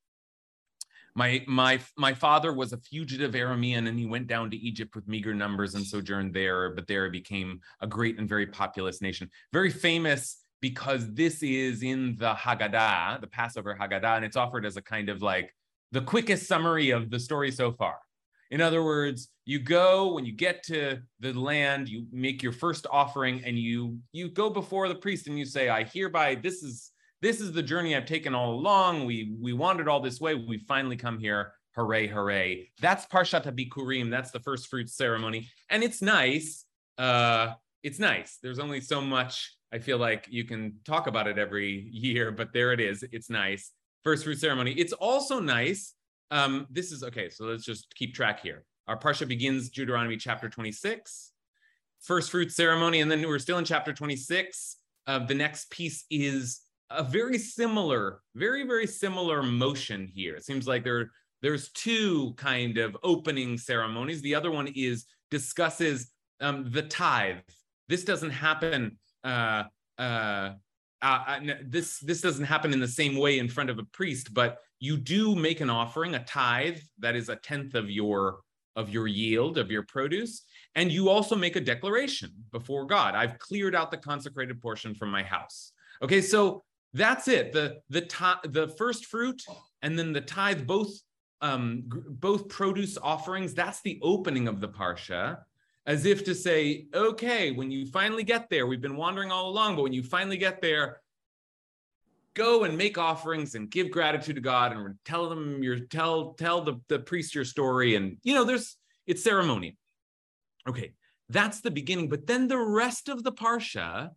My 1.15 1.43
my 1.47 1.79
my 1.97 2.13
father 2.13 2.53
was 2.53 2.73
a 2.73 2.77
fugitive 2.77 3.33
Aramean, 3.33 3.87
and 3.87 3.99
he 3.99 4.05
went 4.05 4.27
down 4.27 4.49
to 4.51 4.57
Egypt 4.57 4.95
with 4.95 5.07
meager 5.07 5.33
numbers 5.33 5.75
and 5.75 5.85
sojourned 5.85 6.33
there, 6.33 6.69
but 6.73 6.87
there 6.87 7.09
became 7.09 7.59
a 7.81 7.87
great 7.87 8.17
and 8.17 8.29
very 8.29 8.47
populous 8.47 9.01
nation. 9.01 9.29
Very 9.51 9.69
famous 9.69 10.43
because 10.61 11.11
this 11.13 11.43
is 11.43 11.83
in 11.83 12.15
the 12.17 12.33
Haggadah, 12.33 13.19
the 13.19 13.27
Passover 13.27 13.75
Haggadah, 13.79 14.17
and 14.17 14.25
it's 14.25 14.37
offered 14.37 14.65
as 14.65 14.77
a 14.77 14.81
kind 14.81 15.09
of 15.09 15.21
like 15.21 15.53
the 15.91 16.01
quickest 16.01 16.47
summary 16.47 16.91
of 16.91 17.09
the 17.09 17.19
story 17.19 17.51
so 17.51 17.71
far. 17.73 17.97
In 18.51 18.61
other 18.61 18.83
words, 18.83 19.29
you 19.45 19.59
go 19.59 20.13
when 20.13 20.25
you 20.25 20.33
get 20.33 20.63
to 20.63 20.99
the 21.19 21.33
land, 21.33 21.89
you 21.89 22.05
make 22.11 22.43
your 22.43 22.51
first 22.51 22.85
offering, 22.91 23.43
and 23.43 23.57
you 23.57 23.97
you 24.13 24.29
go 24.29 24.49
before 24.49 24.87
the 24.87 24.95
priest 24.95 25.27
and 25.27 25.37
you 25.37 25.45
say, 25.45 25.67
"I 25.69 25.83
hereby 25.83 26.35
this 26.35 26.63
is 26.63 26.90
this 27.21 27.39
is 27.39 27.51
the 27.51 27.63
journey 27.63 27.95
I've 27.95 28.05
taken 28.05 28.33
all 28.33 28.53
along. 28.53 29.05
We 29.05 29.35
we 29.39 29.53
wandered 29.53 29.87
all 29.87 29.99
this 29.99 30.19
way. 30.19 30.35
We 30.35 30.59
finally 30.59 30.97
come 30.97 31.19
here. 31.19 31.53
Hooray, 31.75 32.07
hooray!" 32.07 32.69
That's 32.81 33.05
Parshat 33.05 33.45
Bikurim. 33.55 34.09
That's 34.09 34.31
the 34.31 34.39
first 34.39 34.67
fruit 34.67 34.89
ceremony, 34.89 35.49
and 35.69 35.83
it's 35.83 36.01
nice. 36.01 36.65
Uh, 36.97 37.53
it's 37.83 37.99
nice. 37.99 38.37
There's 38.41 38.59
only 38.59 38.81
so 38.81 39.01
much 39.01 39.55
I 39.73 39.79
feel 39.79 39.97
like 39.97 40.27
you 40.29 40.43
can 40.43 40.79
talk 40.85 41.07
about 41.07 41.27
it 41.27 41.37
every 41.37 41.89
year, 41.91 42.31
but 42.31 42.53
there 42.53 42.73
it 42.73 42.79
is. 42.79 43.03
It's 43.11 43.29
nice. 43.29 43.71
First 44.03 44.23
fruit 44.23 44.39
ceremony. 44.39 44.73
It's 44.73 44.93
also 44.93 45.39
nice. 45.39 45.93
Um, 46.31 46.67
this 46.69 46.91
is 46.91 47.03
okay. 47.03 47.29
So 47.29 47.45
let's 47.45 47.65
just 47.65 47.93
keep 47.95 48.13
track 48.13 48.41
here. 48.41 48.65
Our 48.87 48.97
parsha 48.97 49.27
begins 49.27 49.69
Deuteronomy 49.69 50.17
chapter 50.17 50.49
26, 50.49 51.31
first 52.01 52.31
fruit 52.31 52.51
ceremony, 52.51 53.01
and 53.01 53.11
then 53.11 53.21
we're 53.27 53.39
still 53.39 53.57
in 53.57 53.65
chapter 53.65 53.93
26. 53.93 54.77
Uh, 55.07 55.19
the 55.19 55.35
next 55.35 55.69
piece 55.69 56.05
is 56.09 56.61
a 56.95 57.03
very 57.03 57.37
similar, 57.37 58.21
very 58.35 58.65
very 58.65 58.87
similar 58.87 59.43
motion 59.43 60.07
here. 60.07 60.35
It 60.35 60.45
seems 60.45 60.67
like 60.67 60.83
there 60.83 61.11
there's 61.41 61.69
two 61.71 62.33
kind 62.37 62.77
of 62.77 62.95
opening 63.03 63.57
ceremonies. 63.57 64.21
The 64.21 64.35
other 64.35 64.51
one 64.51 64.67
is 64.67 65.05
discusses 65.29 66.11
um, 66.39 66.69
the 66.71 66.83
tithe. 66.83 67.37
This 67.87 68.03
doesn't 68.03 68.31
happen. 68.31 68.97
Uh, 69.23 69.63
uh, 69.97 70.53
uh, 71.01 71.39
this 71.65 71.99
this 71.99 72.21
doesn't 72.21 72.45
happen 72.45 72.73
in 72.73 72.79
the 72.79 72.87
same 72.87 73.15
way 73.15 73.39
in 73.39 73.47
front 73.47 73.69
of 73.69 73.79
a 73.79 73.83
priest, 73.85 74.33
but 74.33 74.59
you 74.79 74.97
do 74.97 75.35
make 75.35 75.61
an 75.61 75.69
offering, 75.69 76.15
a 76.15 76.23
tithe 76.23 76.77
that 76.99 77.15
is 77.15 77.29
a 77.29 77.35
tenth 77.37 77.73
of 77.75 77.89
your 77.89 78.39
of 78.75 78.89
your 78.89 79.07
yield 79.07 79.57
of 79.57 79.69
your 79.69 79.83
produce, 79.83 80.43
and 80.75 80.91
you 80.91 81.09
also 81.09 81.35
make 81.35 81.55
a 81.55 81.61
declaration 81.61 82.31
before 82.51 82.85
God. 82.85 83.15
I've 83.15 83.37
cleared 83.39 83.75
out 83.75 83.91
the 83.91 83.97
consecrated 83.97 84.61
portion 84.61 84.95
from 84.95 85.09
my 85.11 85.23
house. 85.23 85.73
Okay, 86.01 86.21
so 86.21 86.63
that's 86.93 87.27
it. 87.27 87.53
The 87.53 87.77
the 87.89 88.01
the 88.43 88.67
first 88.77 89.05
fruit 89.05 89.41
and 89.81 89.97
then 89.97 90.13
the 90.13 90.21
tithe 90.21 90.65
both 90.67 90.91
um, 91.41 91.83
both 91.87 92.47
produce 92.49 92.97
offerings. 93.01 93.53
That's 93.53 93.81
the 93.81 93.99
opening 94.01 94.47
of 94.47 94.61
the 94.61 94.69
parsha, 94.69 95.39
as 95.85 96.05
if 96.05 96.23
to 96.25 96.35
say, 96.35 96.85
okay, 96.93 97.51
when 97.51 97.71
you 97.71 97.87
finally 97.87 98.23
get 98.23 98.49
there, 98.49 98.67
we've 98.67 98.81
been 98.81 98.97
wandering 98.97 99.31
all 99.31 99.49
along, 99.49 99.75
but 99.75 99.83
when 99.83 99.93
you 99.93 100.03
finally 100.03 100.37
get 100.37 100.61
there, 100.61 101.01
go 102.35 102.63
and 102.63 102.77
make 102.77 102.97
offerings 102.97 103.55
and 103.55 103.71
give 103.71 103.91
gratitude 103.91 104.35
to 104.35 104.41
God 104.41 104.71
and 104.71 104.95
tell 105.03 105.27
them 105.29 105.63
your 105.63 105.79
tell 105.79 106.33
tell 106.33 106.61
the, 106.61 106.79
the 106.87 106.99
priest 106.99 107.35
your 107.35 107.45
story. 107.45 107.95
And 107.95 108.17
you 108.23 108.33
know, 108.33 108.43
there's 108.43 108.77
it's 109.07 109.23
ceremony. 109.23 109.77
Okay, 110.69 110.93
that's 111.29 111.61
the 111.61 111.71
beginning. 111.71 112.09
But 112.09 112.27
then 112.27 112.47
the 112.47 112.59
rest 112.59 113.09
of 113.09 113.23
the 113.23 113.31
parsha 113.31 114.11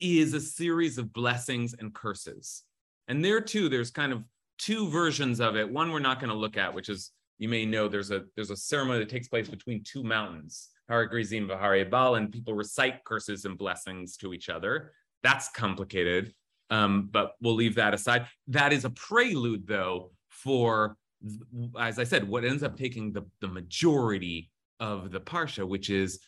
is 0.00 0.34
a 0.34 0.40
series 0.40 0.98
of 0.98 1.12
blessings 1.12 1.74
and 1.78 1.94
curses. 1.94 2.62
And 3.08 3.24
there 3.24 3.40
too, 3.40 3.68
there's 3.68 3.90
kind 3.90 4.12
of 4.12 4.22
two 4.58 4.88
versions 4.88 5.40
of 5.40 5.56
it. 5.56 5.70
One 5.70 5.92
we're 5.92 5.98
not 6.00 6.20
going 6.20 6.30
to 6.30 6.36
look 6.36 6.56
at, 6.56 6.74
which 6.74 6.88
is 6.88 7.12
you 7.38 7.48
may 7.48 7.66
know 7.66 7.88
there's 7.88 8.10
a 8.10 8.24
there's 8.34 8.50
a 8.50 8.56
ceremony 8.56 9.00
that 9.00 9.08
takes 9.08 9.28
place 9.28 9.48
between 9.48 9.82
two 9.84 10.02
mountains, 10.02 10.70
Har 10.88 11.06
Gerizim 11.06 11.48
Har 11.48 11.74
Ebal, 11.74 12.14
and 12.14 12.32
people 12.32 12.54
recite 12.54 13.04
curses 13.04 13.44
and 13.44 13.58
blessings 13.58 14.16
to 14.18 14.32
each 14.32 14.48
other. 14.48 14.92
That's 15.22 15.48
complicated, 15.50 16.32
um, 16.70 17.08
but 17.10 17.32
we'll 17.40 17.54
leave 17.54 17.74
that 17.76 17.94
aside. 17.94 18.26
That 18.48 18.72
is 18.72 18.84
a 18.84 18.90
prelude, 18.90 19.66
though, 19.66 20.12
for 20.30 20.96
as 21.78 21.98
I 21.98 22.04
said, 22.04 22.28
what 22.28 22.44
ends 22.44 22.62
up 22.62 22.76
taking 22.76 23.12
the, 23.12 23.22
the 23.40 23.48
majority 23.48 24.50
of 24.80 25.10
the 25.10 25.20
parsha, 25.20 25.66
which 25.66 25.90
is 25.90 26.20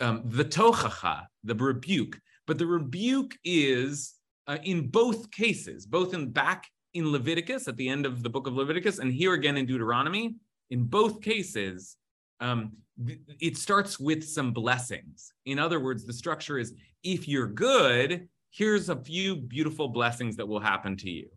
um, 0.00 0.22
the 0.24 0.44
tochacha, 0.44 1.26
the 1.44 1.54
rebuke. 1.54 2.18
But 2.50 2.58
the 2.58 2.66
rebuke 2.66 3.38
is 3.44 4.14
uh, 4.48 4.58
in 4.64 4.88
both 4.88 5.30
cases, 5.30 5.86
both 5.86 6.14
in 6.14 6.30
back 6.30 6.66
in 6.94 7.12
Leviticus 7.12 7.68
at 7.68 7.76
the 7.76 7.88
end 7.88 8.04
of 8.04 8.24
the 8.24 8.28
book 8.28 8.48
of 8.48 8.54
Leviticus, 8.54 8.98
and 8.98 9.12
here 9.12 9.34
again 9.34 9.56
in 9.56 9.66
Deuteronomy. 9.66 10.34
In 10.70 10.82
both 10.82 11.20
cases, 11.20 11.96
um, 12.40 12.72
it 13.38 13.56
starts 13.56 14.00
with 14.00 14.24
some 14.24 14.52
blessings. 14.52 15.32
In 15.46 15.60
other 15.60 15.78
words, 15.78 16.04
the 16.04 16.12
structure 16.12 16.58
is 16.58 16.74
if 17.04 17.28
you're 17.28 17.46
good, 17.46 18.28
here's 18.50 18.88
a 18.88 18.96
few 18.96 19.36
beautiful 19.36 19.86
blessings 19.86 20.34
that 20.34 20.48
will 20.48 20.58
happen 20.58 20.96
to 20.96 21.08
you. 21.08 21.28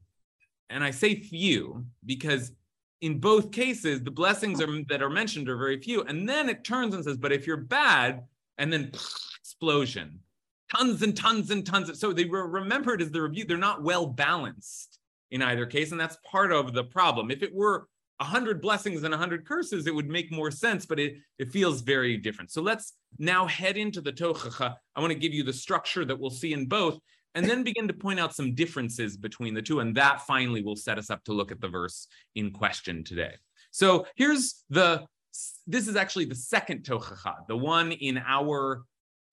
And 0.72 0.84
I 0.84 0.90
say 0.90 1.14
few 1.14 1.86
because 2.08 2.54
in 3.02 3.20
both 3.20 3.52
cases, 3.52 4.02
the 4.02 4.10
blessings 4.10 4.60
are, 4.60 4.84
that 4.90 5.04
are 5.04 5.12
mentioned 5.12 5.48
are 5.48 5.58
very 5.58 5.80
few. 5.80 6.02
And 6.06 6.28
then 6.28 6.50
it 6.50 6.64
turns 6.64 6.96
and 6.96 7.04
says, 7.04 7.18
but 7.18 7.32
if 7.32 7.46
you're 7.46 7.58
bad, 7.58 8.24
and 8.58 8.74
then 8.74 8.90
explosion, 9.40 10.20
tons 10.76 11.02
and 11.02 11.16
tons 11.16 11.52
and 11.52 11.66
tons. 11.66 11.90
Of, 11.90 11.98
so 11.98 12.14
they 12.14 12.26
were 12.26 12.48
remembered 12.48 13.02
as 13.02 13.12
the 13.12 13.22
review. 13.22 13.46
They're 13.46 13.58
not 13.58 13.84
well 13.84 14.06
balanced 14.06 15.00
in 15.32 15.42
either 15.42 15.66
case. 15.66 15.92
And 15.92 16.00
that's 16.00 16.18
part 16.30 16.52
of 16.52 16.74
the 16.74 16.84
problem. 16.84 17.32
If 17.32 17.44
it 17.44 17.54
were 17.54 17.88
100 18.18 18.62
blessings 18.62 19.04
and 19.04 19.12
100 19.12 19.46
curses, 19.46 19.88
it 19.88 19.94
would 19.94 20.08
make 20.08 20.32
more 20.32 20.52
sense, 20.52 20.86
but 20.86 21.00
it, 21.00 21.16
it 21.40 21.52
feels 21.52 21.82
very 21.82 22.18
different. 22.18 22.52
So 22.52 22.62
let's 22.62 22.94
now 23.18 23.48
head 23.48 23.76
into 23.76 24.02
the 24.02 24.14
Tochacha. 24.14 24.76
I 24.96 25.00
want 25.02 25.12
to 25.12 25.20
give 25.20 25.34
you 25.34 25.44
the 25.44 25.54
structure 25.54 26.06
that 26.06 26.20
we'll 26.20 26.30
see 26.30 26.54
in 26.54 26.68
both, 26.68 27.00
and 27.36 27.46
then 27.46 27.64
begin 27.64 27.88
to 27.88 27.94
point 27.94 28.20
out 28.20 28.36
some 28.36 28.54
differences 28.54 29.18
between 29.18 29.54
the 29.54 29.62
two. 29.62 29.80
And 29.80 29.96
that 29.96 30.22
finally 30.22 30.64
will 30.64 30.76
set 30.76 31.00
us 31.00 31.10
up 31.10 31.24
to 31.26 31.34
look 31.34 31.52
at 31.52 31.60
the 31.60 31.68
verse 31.68 32.08
in 32.36 32.52
question 32.52 33.04
today. 33.04 33.34
So 33.72 34.06
here's 34.16 34.64
the, 34.70 35.06
this 35.66 35.88
is 35.88 35.96
actually 35.96 36.26
the 36.26 36.36
second 36.36 36.84
Tochacha, 36.84 37.48
the 37.48 37.58
one 37.58 37.92
in 37.92 38.20
our, 38.20 38.84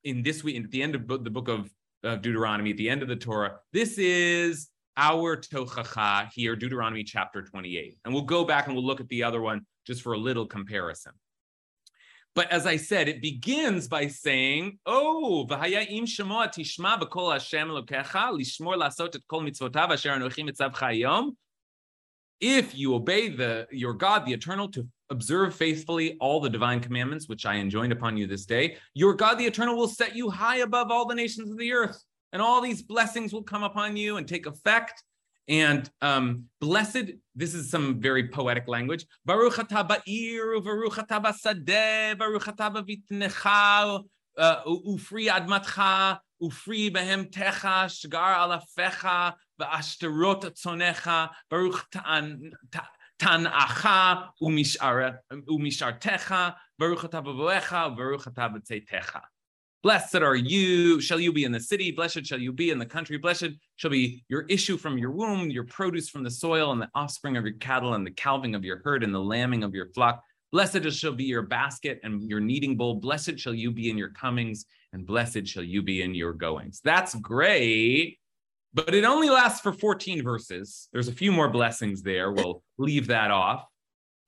in 0.05 0.23
this 0.23 0.43
week, 0.43 0.57
at 0.57 0.71
the 0.71 0.83
end 0.83 0.95
of 0.95 1.07
the 1.07 1.31
book 1.31 1.49
of 1.49 1.71
uh, 2.05 2.17
Deuteronomy, 2.17 2.71
at 2.71 2.77
the 2.77 2.89
end 2.89 3.03
of 3.03 3.09
the 3.09 3.17
Torah. 3.17 3.57
This 3.73 3.99
is 3.99 4.69
our 4.97 5.37
Tochacha 5.37 6.31
here, 6.33 6.57
Deuteronomy 6.57 7.05
chapter 7.05 7.43
28. 7.43 7.99
And 8.05 8.15
we'll 8.15 8.25
go 8.25 8.45
back 8.45 8.67
and 8.67 8.75
we'll 8.75 8.85
look 8.85 9.01
at 9.01 9.09
the 9.09 9.23
other 9.23 9.41
one 9.41 9.67
just 9.87 10.03
for 10.03 10.13
a 10.13 10.19
little 10.19 10.47
comparison. 10.47 11.13
But 12.35 12.51
as 12.53 12.67
I 12.67 12.77
said, 12.77 13.09
it 13.09 13.21
begins 13.21 13.89
by 13.89 14.07
saying, 14.07 14.79
"Oh, 14.87 15.47
Hashem 15.49 15.99
lishmor 16.29 16.49
lasot 18.77 19.17
et 19.17 19.23
kol 19.29 19.43
mitzvotav 19.43 19.91
asher 19.91 21.33
If 22.41 22.75
you 22.79 22.95
obey 22.95 23.29
the 23.31 23.67
your 23.73 23.95
God, 23.95 24.27
the 24.27 24.33
Eternal, 24.33 24.69
to 24.71 24.87
observe 25.11 25.55
faithfully 25.55 26.17
all 26.21 26.41
the 26.41 26.49
divine 26.49 26.81
commandments 26.81 27.29
which 27.29 27.45
I 27.45 27.57
enjoined 27.57 27.93
upon 27.93 28.17
you 28.17 28.27
this 28.27 28.47
day, 28.47 28.77
your 28.95 29.15
God, 29.15 29.39
the 29.39 29.47
Eternal, 29.47 29.77
will 29.77 29.89
set 29.89 30.17
you 30.17 30.31
high 30.31 30.59
above 30.59 30.91
all 30.91 31.07
the 31.07 31.15
nations 31.15 31.51
of 31.51 31.59
the 31.59 31.73
earth 31.73 32.03
and 32.33 32.41
all 32.41 32.61
these 32.61 32.83
blessings 32.83 33.33
will 33.33 33.43
come 33.43 33.63
upon 33.63 33.97
you 33.97 34.17
and 34.17 34.27
take 34.27 34.47
effect. 34.47 35.03
And 35.49 35.91
um, 36.01 36.45
blessed, 36.61 37.13
this 37.35 37.55
is 37.55 37.71
some 37.71 38.01
very 38.01 38.29
poetic 38.29 38.69
language. 38.69 39.05
Baruch 39.25 39.55
ba'ir, 39.55 40.63
baruch 40.63 41.09
ba'sadeh, 41.09 42.17
baruch 42.17 42.45
atah 42.45 42.73
ba'vitnecha, 42.77 44.05
uh, 44.39 44.65
ufri 44.65 45.29
admatcha, 45.29 46.21
ufri 46.41 46.93
behem 46.93 47.29
techa, 47.31 47.91
shgar 47.91 48.35
alafecha, 48.37 49.35
va'ashterot 49.61 50.45
atzonecha, 50.45 51.31
baruch 51.51 51.85
Blessed 59.83 60.17
are 60.17 60.37
you, 60.37 61.01
shall 61.01 61.19
you 61.19 61.33
be 61.33 61.45
in 61.45 61.53
the 61.53 61.61
city, 61.61 61.91
blessed 61.91 62.27
shall 62.27 62.39
you 62.39 62.53
be 62.53 62.71
in 62.71 62.79
the 62.79 62.85
country, 62.85 63.17
blessed 63.17 63.49
shall 63.77 63.91
be 63.91 64.23
your 64.29 64.43
issue 64.43 64.77
from 64.77 64.99
your 64.99 65.11
womb, 65.11 65.49
your 65.49 65.65
produce 65.65 66.11
from 66.11 66.23
the 66.23 66.31
soil, 66.31 66.73
and 66.73 66.83
the 66.83 66.91
offspring 66.95 67.39
of 67.39 67.45
your 67.45 67.55
cattle, 67.55 67.95
and 67.95 68.07
the 68.07 68.11
calving 68.11 68.55
of 68.55 68.63
your 68.63 68.83
herd, 68.85 69.03
and 69.03 69.15
the 69.15 69.21
lambing 69.21 69.65
of 69.65 69.75
your 69.75 69.89
flock. 69.95 70.23
Blessed 70.53 70.93
shall 70.93 71.15
be 71.15 71.25
your 71.25 71.43
basket 71.43 71.99
and 72.03 72.29
your 72.29 72.41
kneading 72.41 72.77
bowl. 72.77 72.97
Blessed 72.97 73.39
shall 73.39 73.55
you 73.55 73.71
be 73.71 73.89
in 73.89 73.97
your 73.97 74.11
comings, 74.11 74.67
and 74.93 75.07
blessed 75.07 75.47
shall 75.47 75.63
you 75.63 75.81
be 75.81 76.03
in 76.03 76.15
your 76.15 76.35
goings. 76.35 76.83
That's 76.85 77.15
great, 77.15 78.19
but 78.73 78.95
it 78.95 79.05
only 79.05 79.31
lasts 79.31 79.61
for 79.61 79.73
14 79.73 80.23
verses. 80.23 80.89
There's 80.93 81.09
a 81.09 81.13
few 81.13 81.33
more 81.33 81.49
blessings 81.49 82.03
there. 82.03 82.31
We'll 82.31 82.63
leave 82.79 83.09
that 83.09 83.31
off. 83.31 83.67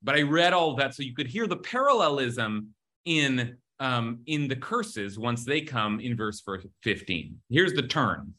But 0.01 0.15
I 0.15 0.23
read 0.23 0.53
all 0.53 0.75
that 0.75 0.93
so 0.93 1.03
you 1.03 1.15
could 1.15 1.27
hear 1.27 1.47
the 1.47 1.57
parallelism 1.57 2.69
in 3.05 3.57
um, 3.79 4.19
in 4.27 4.47
the 4.47 4.55
curses 4.55 5.17
once 5.17 5.45
they 5.45 5.61
come 5.61 5.99
in 5.99 6.15
verse 6.15 6.41
15. 6.83 7.41
Here's 7.49 7.73
the 7.73 7.81
turn. 7.83 8.33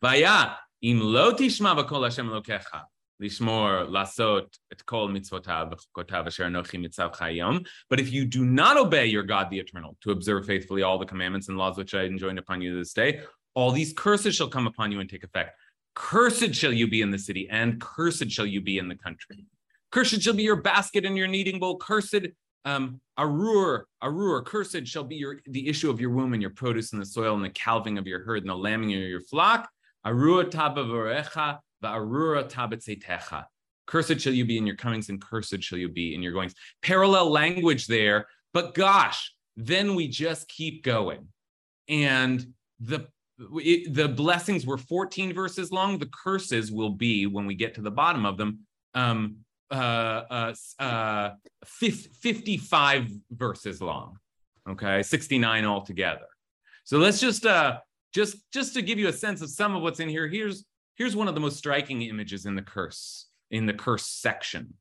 Vaya 0.00 0.54
im 0.82 1.00
lo 1.00 1.32
tishma 1.32 1.76
b'kol 1.76 2.04
Hashem 2.04 2.28
lokecha 2.28 2.82
lishmor 3.22 3.88
lasot 3.88 4.46
et 4.72 4.84
kol 4.86 5.08
mitzvotav 5.08 6.26
asher. 6.26 7.60
But 7.88 8.00
if 8.00 8.12
you 8.12 8.24
do 8.24 8.44
not 8.44 8.76
obey 8.76 9.06
your 9.06 9.22
God 9.22 9.50
the 9.50 9.58
Eternal 9.58 9.96
to 10.02 10.10
observe 10.10 10.46
faithfully 10.46 10.82
all 10.82 10.98
the 10.98 11.06
commandments 11.06 11.48
and 11.48 11.56
laws 11.56 11.76
which 11.76 11.94
I 11.94 12.04
enjoined 12.04 12.38
upon 12.38 12.62
you 12.62 12.76
this 12.76 12.92
day, 12.92 13.20
all 13.54 13.72
these 13.72 13.92
curses 13.92 14.34
shall 14.34 14.48
come 14.48 14.66
upon 14.66 14.92
you 14.92 15.00
and 15.00 15.08
take 15.08 15.24
effect. 15.24 15.56
Cursed 15.94 16.54
shall 16.54 16.72
you 16.72 16.88
be 16.88 17.02
in 17.02 17.10
the 17.10 17.18
city, 17.18 17.48
and 17.50 17.80
cursed 17.80 18.30
shall 18.30 18.46
you 18.46 18.60
be 18.60 18.78
in 18.78 18.88
the 18.88 18.94
country. 18.94 19.44
Cursed 19.90 20.22
shall 20.22 20.34
be 20.34 20.42
your 20.42 20.56
basket 20.56 21.04
and 21.04 21.16
your 21.16 21.26
kneading 21.26 21.60
bowl. 21.60 21.76
Cursed 21.76 22.26
um, 22.64 23.00
Arur, 23.18 23.86
Arur, 24.02 24.42
cursed 24.42 24.86
shall 24.86 25.04
be 25.04 25.16
your 25.16 25.40
the 25.46 25.68
issue 25.68 25.90
of 25.90 26.00
your 26.00 26.10
womb 26.10 26.32
and 26.32 26.40
your 26.40 26.52
produce 26.52 26.92
in 26.92 26.98
the 26.98 27.04
soil 27.04 27.34
and 27.34 27.44
the 27.44 27.50
calving 27.50 27.98
of 27.98 28.06
your 28.06 28.22
herd 28.24 28.38
and 28.38 28.48
the 28.48 28.56
lambing 28.56 28.94
of 28.94 29.00
your 29.00 29.20
flock. 29.20 29.68
Arur 30.06 30.44
tabavarecha 30.44 31.58
va'arura 31.82 32.48
tabatzetecha. 32.48 33.44
Cursed 33.86 34.20
shall 34.20 34.32
you 34.32 34.46
be 34.46 34.56
in 34.56 34.66
your 34.66 34.76
comings 34.76 35.08
and 35.08 35.20
cursed 35.20 35.62
shall 35.62 35.78
you 35.78 35.88
be 35.88 36.14
in 36.14 36.22
your 36.22 36.32
goings. 36.32 36.54
Parallel 36.82 37.30
language 37.30 37.86
there, 37.86 38.26
but 38.54 38.74
gosh, 38.74 39.34
then 39.56 39.94
we 39.94 40.08
just 40.08 40.48
keep 40.48 40.82
going. 40.84 41.28
and 41.88 42.46
the 42.80 43.06
it, 43.54 43.94
the 43.94 44.08
blessings 44.08 44.66
were 44.66 44.78
14 44.78 45.32
verses 45.32 45.72
long. 45.72 45.98
The 45.98 46.10
curses 46.24 46.72
will 46.72 46.90
be 46.90 47.26
when 47.26 47.46
we 47.46 47.54
get 47.54 47.74
to 47.74 47.82
the 47.82 47.90
bottom 47.90 48.24
of 48.26 48.36
them, 48.36 48.60
um, 48.94 49.36
uh, 49.70 49.74
uh, 50.30 50.54
uh, 50.78 51.30
55 51.64 53.08
verses 53.30 53.80
long. 53.80 54.18
Okay, 54.68 55.02
69 55.02 55.64
altogether. 55.64 56.26
So 56.84 56.98
let's 56.98 57.20
just 57.20 57.46
uh, 57.46 57.78
just 58.12 58.36
just 58.52 58.74
to 58.74 58.82
give 58.82 58.98
you 58.98 59.08
a 59.08 59.12
sense 59.12 59.42
of 59.42 59.50
some 59.50 59.74
of 59.74 59.82
what's 59.82 60.00
in 60.00 60.08
here. 60.08 60.28
Here's 60.28 60.64
here's 60.96 61.16
one 61.16 61.28
of 61.28 61.34
the 61.34 61.40
most 61.40 61.56
striking 61.56 62.02
images 62.02 62.46
in 62.46 62.54
the 62.54 62.62
curse 62.62 63.26
in 63.50 63.66
the 63.66 63.72
curse 63.72 64.06
section. 64.06 64.74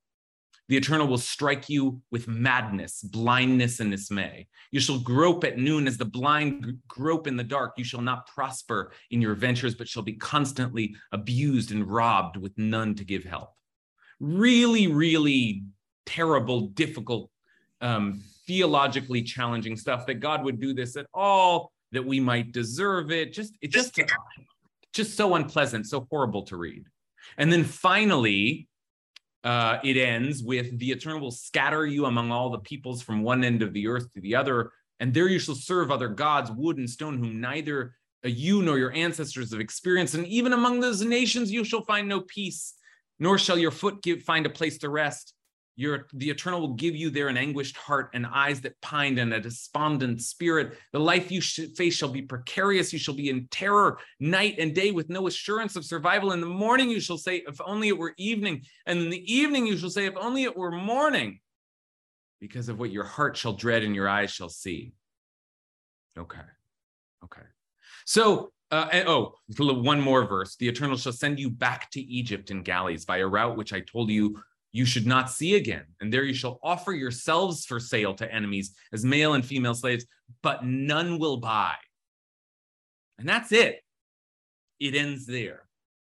The 0.72 0.78
Eternal 0.78 1.06
will 1.06 1.18
strike 1.18 1.68
you 1.68 2.01
with 2.12 2.30
madness, 2.30 3.01
blindness, 3.01 3.82
and 3.82 3.92
dismay. 3.92 4.48
You 4.72 4.80
shall 4.80 5.00
grope 5.00 5.44
at 5.44 5.58
noon 5.58 5.86
as 5.86 5.98
the 5.98 6.06
blind 6.06 6.78
grope 6.88 7.28
in 7.28 7.36
the 7.36 7.44
dark. 7.44 7.74
You 7.75 7.84
shall 7.84 8.00
not 8.00 8.25
prosper 8.25 8.94
in 9.10 9.22
your 9.22 9.36
ventures, 9.36 9.75
but 9.75 9.90
shall 9.90 10.01
be 10.01 10.13
constantly 10.13 10.96
abused 11.12 11.74
and 11.74 11.86
robbed 11.86 12.38
with 12.38 12.58
none 12.58 12.96
to 12.96 13.04
give 13.04 13.25
help. 13.25 13.50
Really, 14.22 14.88
really 14.88 15.63
terrible, 16.06 16.68
difficult, 16.68 17.30
um, 17.82 18.24
theologically 18.48 19.24
challenging 19.24 19.75
stuff 19.75 20.06
that 20.06 20.22
God 20.22 20.42
would 20.46 20.62
do 20.62 20.74
this 20.74 20.96
at 20.96 21.08
all, 21.13 21.74
that 21.92 22.06
we 22.06 22.22
might 22.22 22.54
deserve 22.54 23.12
it. 23.12 23.34
Just, 23.34 23.58
it's 23.62 23.74
just, 23.74 24.00
just 24.94 25.18
so 25.18 25.36
unpleasant, 25.36 25.88
so 25.88 26.08
horrible 26.10 26.44
to 26.44 26.56
read. 26.56 26.86
And 27.38 27.51
then 27.51 27.66
finally, 27.66 28.70
uh, 29.44 29.78
it 29.84 29.98
ends 29.98 30.44
with 30.44 30.78
the 30.78 30.92
eternal 30.92 31.20
will 31.20 31.32
scatter 31.32 31.86
you 31.86 32.06
among 32.06 32.32
all 32.32 32.50
the 32.50 32.60
peoples 32.60 33.02
from 33.02 33.24
one 33.24 33.44
end 33.44 33.62
of 33.62 33.74
the 33.74 33.88
earth 33.88 34.12
to 34.14 34.22
the 34.22 34.36
other, 34.36 34.72
and 35.00 35.14
there 35.14 35.28
you 35.28 35.40
shall 35.40 35.56
serve 35.56 35.90
other 35.90 36.08
gods, 36.08 36.52
wood 36.52 36.78
and 36.78 36.90
stone, 36.90 37.18
whom 37.18 37.42
neither 37.42 37.96
you 38.24 38.62
nor 38.62 38.78
your 38.78 38.94
ancestors 38.94 39.52
have 39.52 39.60
experienced. 39.60 40.14
And 40.14 40.28
even 40.28 40.54
among 40.54 40.80
those 40.80 41.02
nations 41.04 41.52
you 41.52 41.64
shall 41.64 41.84
find 41.84 42.08
no 42.08 42.22
peace, 42.22 42.76
nor 43.20 43.38
shall 43.38 43.58
your 43.58 43.72
foot 43.72 44.04
give, 44.04 44.22
find 44.22 44.46
a 44.46 44.50
place 44.50 44.78
to 44.80 44.90
rest. 44.90 45.34
Your, 45.82 46.06
the 46.14 46.30
eternal 46.30 46.62
will 46.62 46.76
give 46.76 46.96
you 46.96 47.10
there 47.10 47.28
an 47.28 47.38
anguished 47.38 47.76
heart 47.76 48.12
and 48.14 48.28
eyes 48.28 48.62
that 48.62 48.80
pined 48.82 49.18
and 49.18 49.34
a 49.34 49.40
despondent 49.40 50.22
spirit. 50.22 50.78
The 50.94 51.00
life 51.00 51.32
you 51.32 51.42
face 51.42 51.96
shall 51.96 52.10
be 52.10 52.22
precarious. 52.22 52.94
You 52.94 53.00
shall 53.00 53.16
be 53.16 53.32
in 53.32 53.48
terror 53.48 53.98
night 54.20 54.60
and 54.60 54.76
day 54.76 54.92
with 54.92 55.10
no 55.10 55.26
assurance 55.26 55.76
of 55.76 55.84
survival. 55.84 56.34
In 56.34 56.40
the 56.40 56.46
morning 56.46 56.92
you 56.92 57.00
shall 57.00 57.18
say, 57.18 57.38
if 57.48 57.60
only 57.66 57.88
it 57.88 57.98
were 57.98 58.14
evening. 58.18 58.62
And 58.86 59.00
in 59.00 59.10
the 59.10 59.34
evening 59.34 59.66
you 59.66 59.76
shall 59.76 59.90
say, 59.90 60.06
if 60.06 60.14
only 60.18 60.44
it 60.44 60.56
were 60.56 60.70
morning, 60.70 61.40
because 62.40 62.70
of 62.70 62.78
what 62.78 62.92
your 62.92 63.04
heart 63.04 63.36
shall 63.36 63.54
dread 63.54 63.82
and 63.82 63.96
your 63.96 64.08
eyes 64.08 64.30
shall 64.30 64.50
see. 64.50 64.94
Okay. 66.16 66.42
Okay. 67.24 67.48
So 68.06 68.52
uh, 68.70 68.88
oh, 69.08 69.34
one 69.58 70.00
more 70.00 70.26
verse. 70.26 70.56
The 70.58 70.68
Eternal 70.68 70.98
shall 70.98 71.12
send 71.12 71.40
you 71.40 71.50
back 71.50 71.90
to 71.92 72.02
Egypt 72.02 72.52
in 72.52 72.62
galleys 72.62 73.04
by 73.04 73.18
a 73.18 73.28
route 73.28 73.58
which 73.58 73.74
I 73.74 73.82
told 73.82 74.12
you 74.12 74.42
you 74.72 74.86
should 74.86 75.06
not 75.06 75.30
see 75.30 75.56
again. 75.56 75.86
And 76.00 76.13
there 76.13 76.24
you 76.24 76.34
shall 76.34 76.60
offer 76.63 76.94
yourselves 76.94 77.66
for 77.66 77.80
sale 77.80 78.13
to 78.16 78.34
enemies 78.34 78.74
as 78.94 79.04
male 79.04 79.34
and 79.34 79.46
female 79.46 79.74
slaves, 79.74 80.06
but 80.42 80.66
none 80.66 81.20
will 81.20 81.38
buy. 81.38 81.75
And 83.20 83.28
that's 83.28 83.51
it. 83.51 83.82
It 84.80 84.96
ends 84.96 85.25
there. 85.25 85.63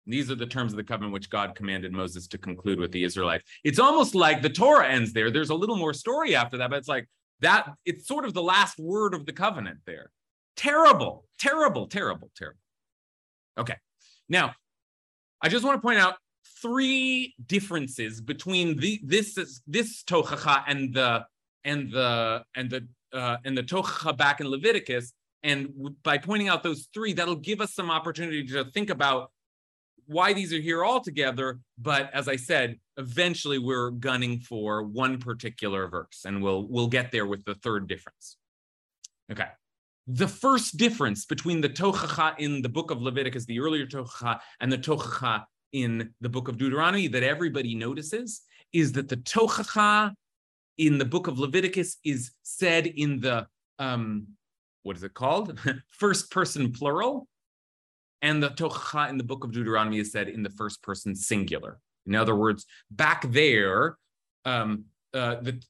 These 0.07 0.31
are 0.31 0.37
the 0.37 0.47
terms 0.47 0.73
of 0.73 0.77
the 0.77 0.85
covenant 0.85 1.13
which 1.13 1.31
God 1.31 1.55
commanded 1.55 1.93
Moses 1.93 2.27
to 2.29 2.39
conclude 2.39 2.79
with 2.79 2.91
the 2.91 3.05
Israelites. 3.05 3.45
It's 3.65 3.79
almost 3.79 4.15
like 4.15 4.43
the 4.43 4.51
Torah 4.51 4.89
ends 4.89 5.13
there. 5.13 5.31
There's 5.31 5.51
a 5.51 5.55
little 5.55 5.77
more 5.77 5.95
story 5.95 6.35
after 6.35 6.59
that, 6.59 6.71
but 6.71 6.77
it's 6.77 6.89
like 6.89 7.09
that, 7.41 7.69
it's 7.85 8.07
sort 8.07 8.25
of 8.25 8.35
the 8.35 8.43
last 8.43 8.79
word 8.79 9.15
of 9.15 9.27
the 9.27 9.33
covenant 9.33 9.79
there. 9.87 10.11
Terrible, 10.57 11.25
terrible, 11.39 11.87
terrible, 11.87 12.31
terrible. 12.37 12.59
Okay. 13.59 13.77
Now, 14.29 14.55
I 15.41 15.49
just 15.49 15.65
want 15.65 15.77
to 15.77 15.83
point 15.83 15.99
out 15.99 16.17
three 16.61 17.35
differences 17.47 18.21
between 18.21 18.77
the 18.79 19.01
this 19.05 19.35
this 19.67 20.03
tochacha 20.05 20.65
and 20.67 20.95
the 20.95 21.25
and 21.65 21.93
the 21.93 22.45
and 22.55 22.71
the 22.71 22.87
uh, 23.13 23.37
and 23.45 23.57
the 23.57 23.63
tochacha 23.63 24.17
back 24.17 24.41
in 24.41 24.49
Leviticus. 24.49 25.13
And 25.45 25.97
by 26.05 26.19
pointing 26.19 26.49
out 26.49 26.63
those 26.63 26.89
three, 26.95 27.13
that'll 27.13 27.35
give 27.35 27.61
us 27.61 27.75
some 27.75 27.91
opportunity 27.91 28.47
to 28.47 28.65
think 28.67 28.91
about 28.91 29.33
why 30.07 30.33
these 30.33 30.53
are 30.53 30.61
here 30.61 30.85
all 30.85 31.01
together. 31.01 31.61
But 31.79 32.11
as 32.15 32.29
I 32.29 32.37
said, 32.37 32.79
eventually 32.97 33.59
we're 33.59 33.91
gunning 33.91 34.41
for 34.41 34.85
one 34.85 35.19
particular 35.19 35.89
verse, 35.89 36.25
and 36.25 36.43
we'll 36.43 36.67
we'll 36.69 36.89
get 36.89 37.11
there 37.11 37.27
with 37.27 37.45
the 37.45 37.55
third 37.57 37.89
difference. 37.89 38.37
Okay. 39.31 39.49
The 40.09 40.29
first 40.29 40.77
difference 40.77 41.25
between 41.27 41.61
the 41.61 41.69
tochacha 41.69 42.35
in 42.39 42.61
the 42.61 42.69
book 42.69 42.91
of 42.91 43.01
Leviticus, 43.01 43.45
the 43.47 43.61
earlier 43.61 43.87
tochacha, 43.87 44.41
and 44.61 44.71
the 44.73 44.79
tochacha 44.79 45.45
in 45.73 46.13
the 46.21 46.29
book 46.29 46.49
of 46.49 46.59
Deuteronomy 46.59 47.09
that 47.09 47.23
everybody 47.23 47.75
notices 47.75 48.43
is 48.73 48.93
that 48.93 49.09
the 49.09 49.17
tochacha 49.17 50.13
in 50.79 50.99
the 50.99 51.05
book 51.05 51.27
of 51.27 51.39
Leviticus 51.39 51.99
is 52.05 52.33
said 52.43 52.87
in 52.87 53.21
the 53.21 53.47
um, 53.79 54.27
what 54.83 54.97
is 54.97 55.03
it 55.03 55.15
called? 55.15 55.59
first 55.91 56.31
person 56.31 56.73
plural. 56.73 57.29
And 58.21 58.43
the 58.43 58.51
tochacha 58.51 59.11
in 59.11 59.19
the 59.19 59.25
book 59.25 59.45
of 59.45 59.53
Deuteronomy 59.53 59.99
is 59.99 60.13
said 60.13 60.29
in 60.29 60.43
the 60.43 60.51
first 60.51 60.83
person 60.83 61.15
singular. 61.15 61.81
In 62.07 62.15
other 62.15 62.37
words, 62.37 62.67
back 62.91 63.31
there, 63.31 63.97
um, 64.45 64.85
uh, 65.15 65.37
the 65.37 65.63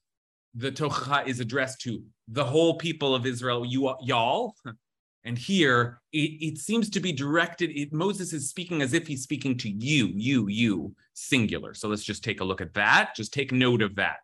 the 0.55 0.71
tochacha 0.71 1.27
is 1.27 1.39
addressed 1.39 1.81
to 1.81 2.03
the 2.27 2.43
whole 2.43 2.75
people 2.75 3.15
of 3.15 3.25
Israel, 3.25 3.65
you 3.65 3.93
y'all, 4.01 4.55
and 5.25 5.37
here 5.37 6.01
it, 6.11 6.17
it 6.41 6.57
seems 6.57 6.89
to 6.89 6.99
be 6.99 7.11
directed, 7.11 7.69
it, 7.71 7.93
Moses 7.93 8.33
is 8.33 8.49
speaking 8.49 8.81
as 8.81 8.93
if 8.93 9.07
he's 9.07 9.23
speaking 9.23 9.57
to 9.59 9.69
you, 9.69 10.07
you, 10.13 10.47
you, 10.47 10.95
singular. 11.13 11.73
So 11.73 11.87
let's 11.87 12.03
just 12.03 12.23
take 12.23 12.41
a 12.41 12.43
look 12.43 12.61
at 12.61 12.73
that. 12.73 13.15
Just 13.15 13.33
take 13.33 13.51
note 13.51 13.81
of 13.81 13.95
that. 13.95 14.17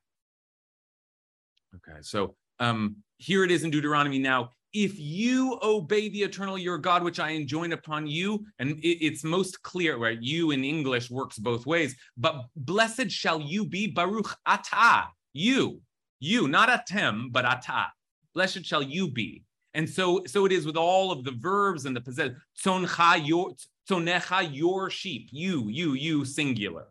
Okay, 1.76 2.00
so 2.02 2.36
um, 2.60 2.98
here 3.18 3.44
it 3.44 3.52
is 3.52 3.64
in 3.64 3.70
Deuteronomy 3.70 4.20
now. 4.20 4.52
If 4.74 5.00
you 5.00 5.58
obey 5.64 6.10
the 6.10 6.22
eternal 6.22 6.58
your 6.58 6.78
God, 6.78 7.04
which 7.04 7.20
I 7.20 7.30
enjoin 7.30 7.72
upon 7.74 8.06
you, 8.06 8.46
and 8.60 8.72
it, 8.80 9.04
it's 9.04 9.24
most 9.24 9.64
clear, 9.64 9.98
right? 9.98 10.22
You 10.22 10.52
in 10.52 10.64
English 10.64 11.10
works 11.10 11.40
both 11.40 11.66
ways, 11.66 11.96
but 12.18 12.46
blessed 12.56 13.10
shall 13.10 13.40
you 13.40 13.66
be, 13.66 13.88
Baruch 13.88 14.36
Ata, 14.46 15.08
you, 15.34 15.82
you, 16.20 16.48
not 16.48 16.70
Atem, 16.70 17.32
but 17.32 17.46
Ata. 17.46 17.88
Blessed 18.36 18.64
shall 18.64 18.84
you 18.84 19.10
be. 19.10 19.44
And 19.80 19.90
so, 19.90 20.22
so 20.28 20.46
it 20.46 20.52
is 20.52 20.66
with 20.66 20.76
all 20.76 21.10
of 21.10 21.24
the 21.24 21.32
verbs 21.32 21.86
and 21.86 21.96
the 21.96 22.02
possessive. 22.02 22.36
Tzoncha, 22.62 23.26
your, 23.26 23.54
tzonecha, 23.90 24.54
your 24.54 24.90
sheep, 24.90 25.30
you, 25.32 25.70
you, 25.70 25.94
you, 25.94 26.26
singular. 26.26 26.88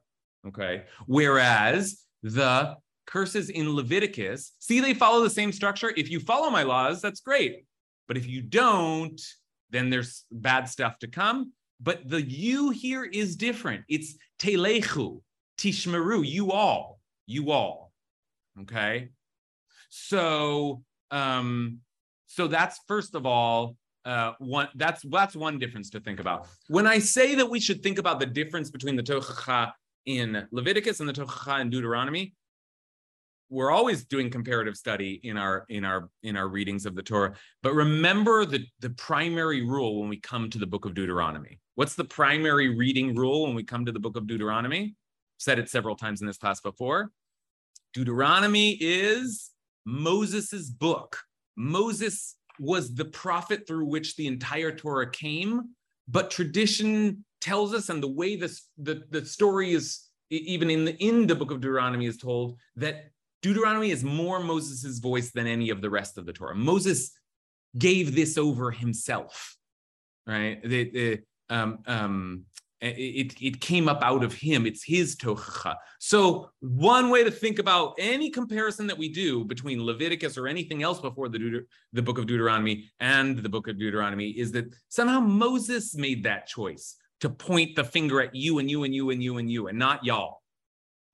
Okay. 0.47 0.85
Whereas 1.05 2.07
the 2.23 2.79
curses 3.07 3.51
in 3.51 3.77
Leviticus, 3.77 4.55
see, 4.59 4.81
they 4.81 4.95
follow 4.95 5.23
the 5.23 5.29
same 5.29 5.53
structure. 5.53 5.93
If 5.99 6.11
you 6.11 6.19
follow 6.19 6.49
my 6.49 6.63
laws, 6.63 7.03
that's 7.03 7.21
great. 7.21 7.67
But 8.07 8.17
if 8.17 8.27
you 8.27 8.41
don't, 8.41 9.21
then 9.69 9.91
there's 9.91 10.25
bad 10.33 10.67
stuff 10.67 10.99
to 11.01 11.09
come. 11.09 11.53
But 11.83 12.09
the 12.09 12.23
you 12.23 12.71
here 12.71 13.05
is 13.05 13.37
different. 13.37 13.85
It's 13.91 14.17
telechu, 14.39 15.21
tishmeru, 15.59 16.27
you 16.27 16.53
all, 16.53 17.01
you 17.27 17.51
all. 17.51 17.93
Okay. 18.63 19.11
So 19.91 20.83
um 21.11 21.81
so 22.29 22.47
that's 22.47 22.79
first 22.87 23.15
of 23.15 23.27
all 23.27 23.77
uh, 24.05 24.33
one 24.39 24.69
that's 24.77 25.03
that's 25.11 25.35
one 25.35 25.59
difference 25.59 25.91
to 25.91 26.01
think 26.01 26.21
about. 26.21 26.47
When 26.69 26.87
I 26.87 26.99
say 26.99 27.35
that 27.35 27.49
we 27.51 27.61
should 27.61 27.83
think 27.83 27.99
about 27.99 28.21
the 28.21 28.27
difference 28.27 28.71
between 28.71 28.97
the 28.97 29.03
tochacha 29.03 29.73
in 30.07 30.47
Leviticus 30.53 31.01
and 31.01 31.09
the 31.09 31.13
tochacha 31.13 31.61
in 31.61 31.69
Deuteronomy, 31.69 32.35
we're 33.51 33.71
always 33.71 34.05
doing 34.05 34.31
comparative 34.31 34.77
study 34.77 35.21
in 35.25 35.37
our 35.37 35.65
in 35.69 35.85
our 35.85 36.09
in 36.23 36.37
our 36.37 36.49
readings 36.49 36.87
of 36.87 36.95
the 36.95 37.03
Torah. 37.03 37.35
But 37.63 37.75
remember 37.75 38.47
the 38.47 38.65
the 38.81 38.91
primary 38.91 39.63
rule 39.63 40.01
when 40.01 40.09
we 40.09 40.19
come 40.19 40.49
to 40.51 40.59
the 40.59 40.67
book 40.67 40.85
of 40.85 40.95
Deuteronomy. 40.95 41.59
What's 41.75 41.95
the 41.95 42.05
primary 42.05 42.75
reading 42.77 43.15
rule 43.15 43.45
when 43.45 43.55
we 43.55 43.63
come 43.63 43.85
to 43.85 43.93
the 43.93 44.01
book 44.01 44.17
of 44.17 44.27
Deuteronomy? 44.27 44.95
said 45.41 45.59
it 45.59 45.69
several 45.69 45.95
times 45.95 46.21
in 46.21 46.27
this 46.27 46.37
class 46.37 46.61
before. 46.61 47.13
Deuteronomy 47.95 48.77
is 48.81 49.51
Moses's 49.87 50.69
book. 50.69 51.21
Moses 51.59 52.37
was 52.61 52.95
the 52.95 53.05
prophet 53.05 53.67
through 53.67 53.87
which 53.87 54.17
the 54.17 54.27
entire 54.27 54.71
Torah 54.75 55.11
came, 55.11 55.75
but 56.07 56.31
tradition 56.31 57.25
tells 57.41 57.75
us, 57.75 57.89
and 57.89 58.03
the 58.03 58.09
way 58.09 58.37
this 58.37 58.69
the, 58.79 59.03
the 59.11 59.25
story 59.27 59.73
is 59.73 60.09
even 60.31 60.71
in 60.71 60.85
the 60.85 60.97
in 60.97 61.27
the 61.27 61.35
book 61.35 61.51
of 61.51 61.61
Deuteronomy 61.61 62.07
is 62.07 62.17
told 62.17 62.57
that 62.77 63.11
Deuteronomy 63.43 63.91
is 63.91 64.05
more 64.05 64.41
Moses' 64.41 64.99
voice 64.99 65.31
than 65.33 65.47
any 65.47 65.71
of 65.71 65.81
the 65.81 65.91
rest 65.91 66.17
of 66.17 66.27
the 66.27 66.33
Torah. 66.33 66.55
Moses 66.55 67.13
gave 67.77 68.15
this 68.15 68.39
over 68.39 68.71
himself, 68.71 69.57
right? 70.27 70.63
The, 70.63 70.91
the, 70.91 71.21
um, 71.51 71.79
um, 71.87 72.45
it, 72.81 73.35
it 73.41 73.61
came 73.61 73.89
up 73.89 74.03
out 74.03 74.23
of 74.23 74.33
him. 74.33 74.67
It's 74.67 74.85
his 74.85 75.17
tochacha. 75.17 75.77
So 75.99 76.51
one 76.61 77.11
way 77.11 77.25
to 77.25 77.31
think 77.31 77.59
about 77.59 77.95
any 77.99 78.31
comparison 78.31 78.87
that 78.87 78.99
we 78.99 79.09
do 79.09 79.45
between 79.45 79.85
Leviticus 79.85 80.39
or 80.39 80.47
anything 80.47 80.83
else 80.83 81.01
before 81.01 81.29
the, 81.29 81.65
the 81.93 82.03
book 82.03 82.19
of 82.19 82.27
Deuteronomy 82.27 82.91
and 83.01 83.39
the 83.39 83.49
book 83.49 83.69
of 83.69 83.79
Deuteronomy 83.79 84.31
is 84.31 84.53
that 84.53 84.73
somehow 84.89 85.21
Moses 85.21 85.97
made 85.97 86.23
that 86.25 86.47
choice 86.47 86.97
to 87.21 87.29
point 87.29 87.75
the 87.75 87.85
finger 87.85 88.21
at 88.21 88.35
you 88.35 88.59
and 88.59 88.71
you 88.71 88.85
and 88.85 88.95
you 88.95 89.11
and 89.11 89.23
you 89.23 89.39
and 89.39 89.51
you 89.51 89.67
and 89.67 89.79
not 89.79 90.05
y'all. 90.05 90.43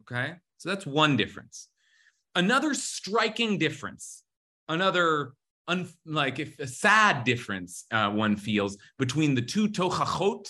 Okay, 0.03 0.35
so 0.59 0.69
that's 0.69 0.87
one 0.87 1.17
difference. 1.17 1.69
Another 2.35 2.75
striking 2.75 3.59
difference, 3.59 4.23
another 4.69 5.33
un- 5.67 5.89
like 6.05 6.39
if 6.39 6.59
a 6.59 6.67
sad 6.67 7.25
difference 7.25 7.85
uh, 7.91 8.11
one 8.11 8.37
feels 8.37 8.77
between 8.99 9.35
the 9.35 9.41
two 9.41 9.69
tochachot 9.69 10.47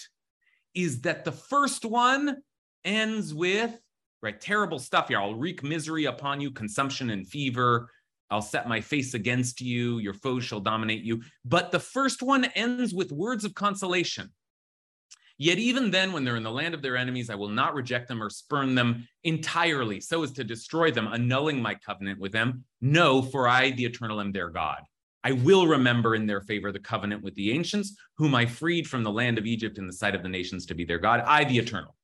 is 0.75 1.03
that 1.03 1.25
the 1.25 1.33
first 1.33 1.85
one 1.85 2.39
ends 2.85 3.33
with 3.35 3.79
right 4.23 4.41
terrible 4.41 4.79
stuff 4.79 5.09
here. 5.09 5.21
I'll 5.21 5.35
wreak 5.35 5.63
misery 5.63 6.07
upon 6.07 6.41
you, 6.41 6.51
consumption 6.51 7.11
and 7.11 7.27
fever. 7.27 7.91
I'll 8.31 8.43
set 8.43 8.69
my 8.69 8.81
face 8.81 9.15
against 9.15 9.61
you. 9.61 9.99
Your 9.99 10.15
foes 10.15 10.45
shall 10.45 10.61
dominate 10.61 11.05
you. 11.05 11.23
But 11.45 11.71
the 11.71 11.79
first 11.79 12.23
one 12.23 12.47
ends 12.47 12.95
with 12.95 13.13
words 13.13 13.45
of 13.45 13.55
consolation. 13.55 14.33
Yet 15.37 15.59
even 15.59 15.91
then, 15.91 16.13
when 16.13 16.25
they're 16.25 16.37
in 16.37 16.45
the 16.45 16.51
land 16.51 16.75
of 16.75 16.83
their 16.83 16.97
enemies, 16.97 17.29
I 17.29 17.35
will 17.35 17.49
not 17.49 17.75
reject 17.75 18.09
them 18.09 18.23
or 18.23 18.31
spurn 18.31 18.75
them 18.75 19.09
entirely, 19.25 20.01
so 20.01 20.23
as 20.23 20.31
to 20.33 20.45
destroy 20.45 20.93
them, 20.93 21.09
annulling 21.09 21.61
my 21.61 21.75
covenant 21.75 22.21
with 22.21 22.33
them. 22.33 22.65
No, 22.81 23.21
for 23.21 23.49
I, 23.49 23.73
the 23.73 23.85
eternal, 23.85 24.21
am 24.21 24.31
their 24.31 24.49
God. 24.49 24.83
I 25.25 25.33
will 25.33 25.67
remember 25.67 26.15
in 26.15 26.27
their 26.27 26.43
favor 26.43 26.71
the 26.71 26.79
covenant 26.79 27.23
with 27.23 27.35
the 27.35 27.51
ancients, 27.53 27.97
whom 28.19 28.35
I 28.35 28.45
freed 28.45 28.87
from 28.87 29.03
the 29.03 29.11
land 29.11 29.39
of 29.39 29.47
Egypt 29.47 29.79
in 29.79 29.87
the 29.87 29.93
sight 29.93 30.15
of 30.15 30.23
the 30.23 30.29
nations 30.29 30.67
to 30.67 30.75
be 30.75 30.85
their 30.85 30.99
God. 30.99 31.21
I, 31.27 31.45
the 31.45 31.59
eternal. 31.59 31.97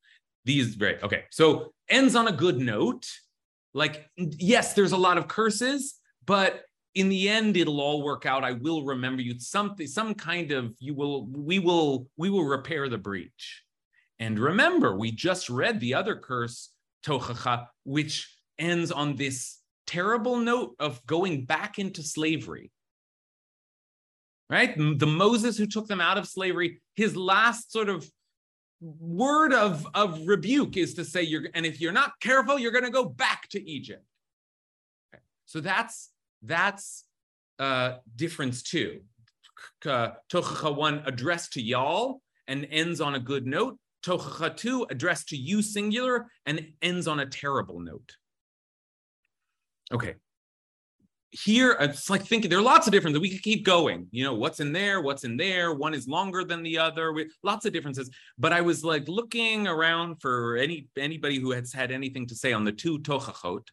These, 0.47 0.79
right. 0.79 1.01
Okay. 1.03 1.25
So 1.31 1.75
ends 1.89 2.17
on 2.17 2.29
a 2.29 2.33
good 2.33 2.59
note. 2.59 3.07
Like, 3.75 4.09
yes, 4.17 4.73
there's 4.73 4.93
a 4.93 4.97
lot 4.97 5.19
of 5.19 5.29
curses, 5.29 6.01
but 6.25 6.65
in 6.95 7.11
the 7.11 7.29
end, 7.29 7.59
it'll 7.59 7.81
all 7.81 8.03
work 8.03 8.25
out. 8.25 8.43
I 8.43 8.53
will 8.53 8.85
remember 8.85 9.23
you 9.23 9.39
something, 9.39 9.87
some 9.87 10.15
kind 10.15 10.51
of 10.51 10.75
you 10.79 10.95
will, 10.95 11.27
we 11.27 11.59
will, 11.59 12.09
we 12.17 12.31
will 12.31 12.45
repair 12.45 12.89
the 12.89 12.99
breach. 12.99 13.63
And 14.19 14.39
remember, 14.39 14.97
we 14.97 15.13
just 15.13 15.49
read 15.51 15.79
the 15.79 15.95
other 15.95 16.17
curse, 16.17 16.71
Tochacha, 17.05 17.67
which 17.85 18.35
ends 18.59 18.91
on 18.91 19.17
this 19.17 19.59
terrible 19.87 20.39
note 20.39 20.75
of 20.79 21.05
going 21.07 21.45
back 21.45 21.79
into 21.79 22.03
slavery 22.03 22.73
right? 24.51 24.77
The 24.77 25.07
Moses 25.07 25.57
who 25.57 25.67
took 25.67 25.87
them 25.87 26.01
out 26.01 26.19
of 26.19 26.27
slavery, 26.27 26.81
his 26.97 27.17
last 27.17 27.73
sort 27.73 27.89
of 27.89 28.05
word 28.81 29.55
of, 29.55 29.87
of 29.95 30.27
rebuke 30.27 30.77
is 30.77 30.95
to 30.95 31.05
say, 31.05 31.23
you're, 31.23 31.45
and 31.55 31.65
if 31.65 31.81
you're 31.81 31.93
not 31.93 32.13
careful, 32.21 32.59
you're 32.59 32.73
going 32.73 32.85
to 32.85 32.91
go 32.91 33.05
back 33.05 33.49
to 33.51 33.71
Egypt. 33.71 34.05
Okay. 35.15 35.23
So 35.47 35.61
that's, 35.61 36.11
that's 36.43 37.05
uh, 37.61 37.99
difference 38.17 38.63
two. 38.63 39.03
Tochacha 39.85 40.75
one 40.75 41.03
addressed 41.07 41.53
to 41.53 41.63
y'all 41.63 42.21
and 42.49 42.67
ends 42.71 43.01
on 43.01 43.15
a 43.15 43.21
good 43.21 43.47
note. 43.47 43.79
Tochacha 44.03 44.57
two 44.57 44.87
addressed 44.91 45.29
to 45.29 45.37
you 45.37 45.63
singular 45.63 46.27
and 46.47 46.73
ends 46.83 47.07
on 47.07 47.21
a 47.21 47.27
terrible 47.27 47.79
note. 47.79 48.17
Okay, 49.93 50.15
here 51.33 51.77
it's 51.79 52.11
like 52.11 52.25
thinking 52.25 52.51
there 52.51 52.59
are 52.59 52.63
lots 52.63 52.87
of 52.87 52.93
differences. 52.93 53.21
We 53.21 53.31
could 53.31 53.43
keep 53.43 53.65
going. 53.65 54.09
You 54.11 54.25
know 54.25 54.35
what's 54.35 54.61
in 54.61 54.73
there 54.73 55.01
what's 55.01 55.25
in 55.25 55.37
there. 55.37 55.73
One 55.75 55.95
is 55.95 56.09
longer 56.09 56.45
than 56.45 56.63
the 56.63 56.79
other. 56.79 57.13
We, 57.13 57.31
lots 57.43 57.67
of 57.67 57.73
differences. 57.73 58.11
But 58.39 58.53
i 58.53 58.61
was 58.61 58.85
like 58.85 59.09
looking 59.09 59.69
around 59.69 60.21
for 60.21 60.57
any 60.57 60.89
anybody 60.97 61.39
who 61.39 61.53
has 61.53 61.73
had 61.73 61.93
anything 61.93 62.27
to 62.27 62.35
say 62.35 62.53
on 62.53 62.65
the 62.65 62.73
two 62.73 62.99
tochachot 63.01 63.67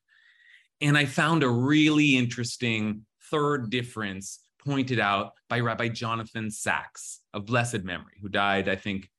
and 0.82 0.98
i 0.98 1.06
found 1.06 1.43
a 1.43 1.50
really 1.50 2.15
interesting 2.15 3.06
third 3.32 3.70
difference 3.70 4.39
pointed 4.63 5.00
out 5.00 5.34
by 5.50 5.60
rabbi 5.60 5.88
jonathan 5.88 6.52
sacks 6.52 7.22
of 7.34 7.46
blessed 7.46 7.84
memory 7.84 8.17
who 8.22 8.30
died 8.30 8.70
i 8.70 8.76
think 8.76 9.10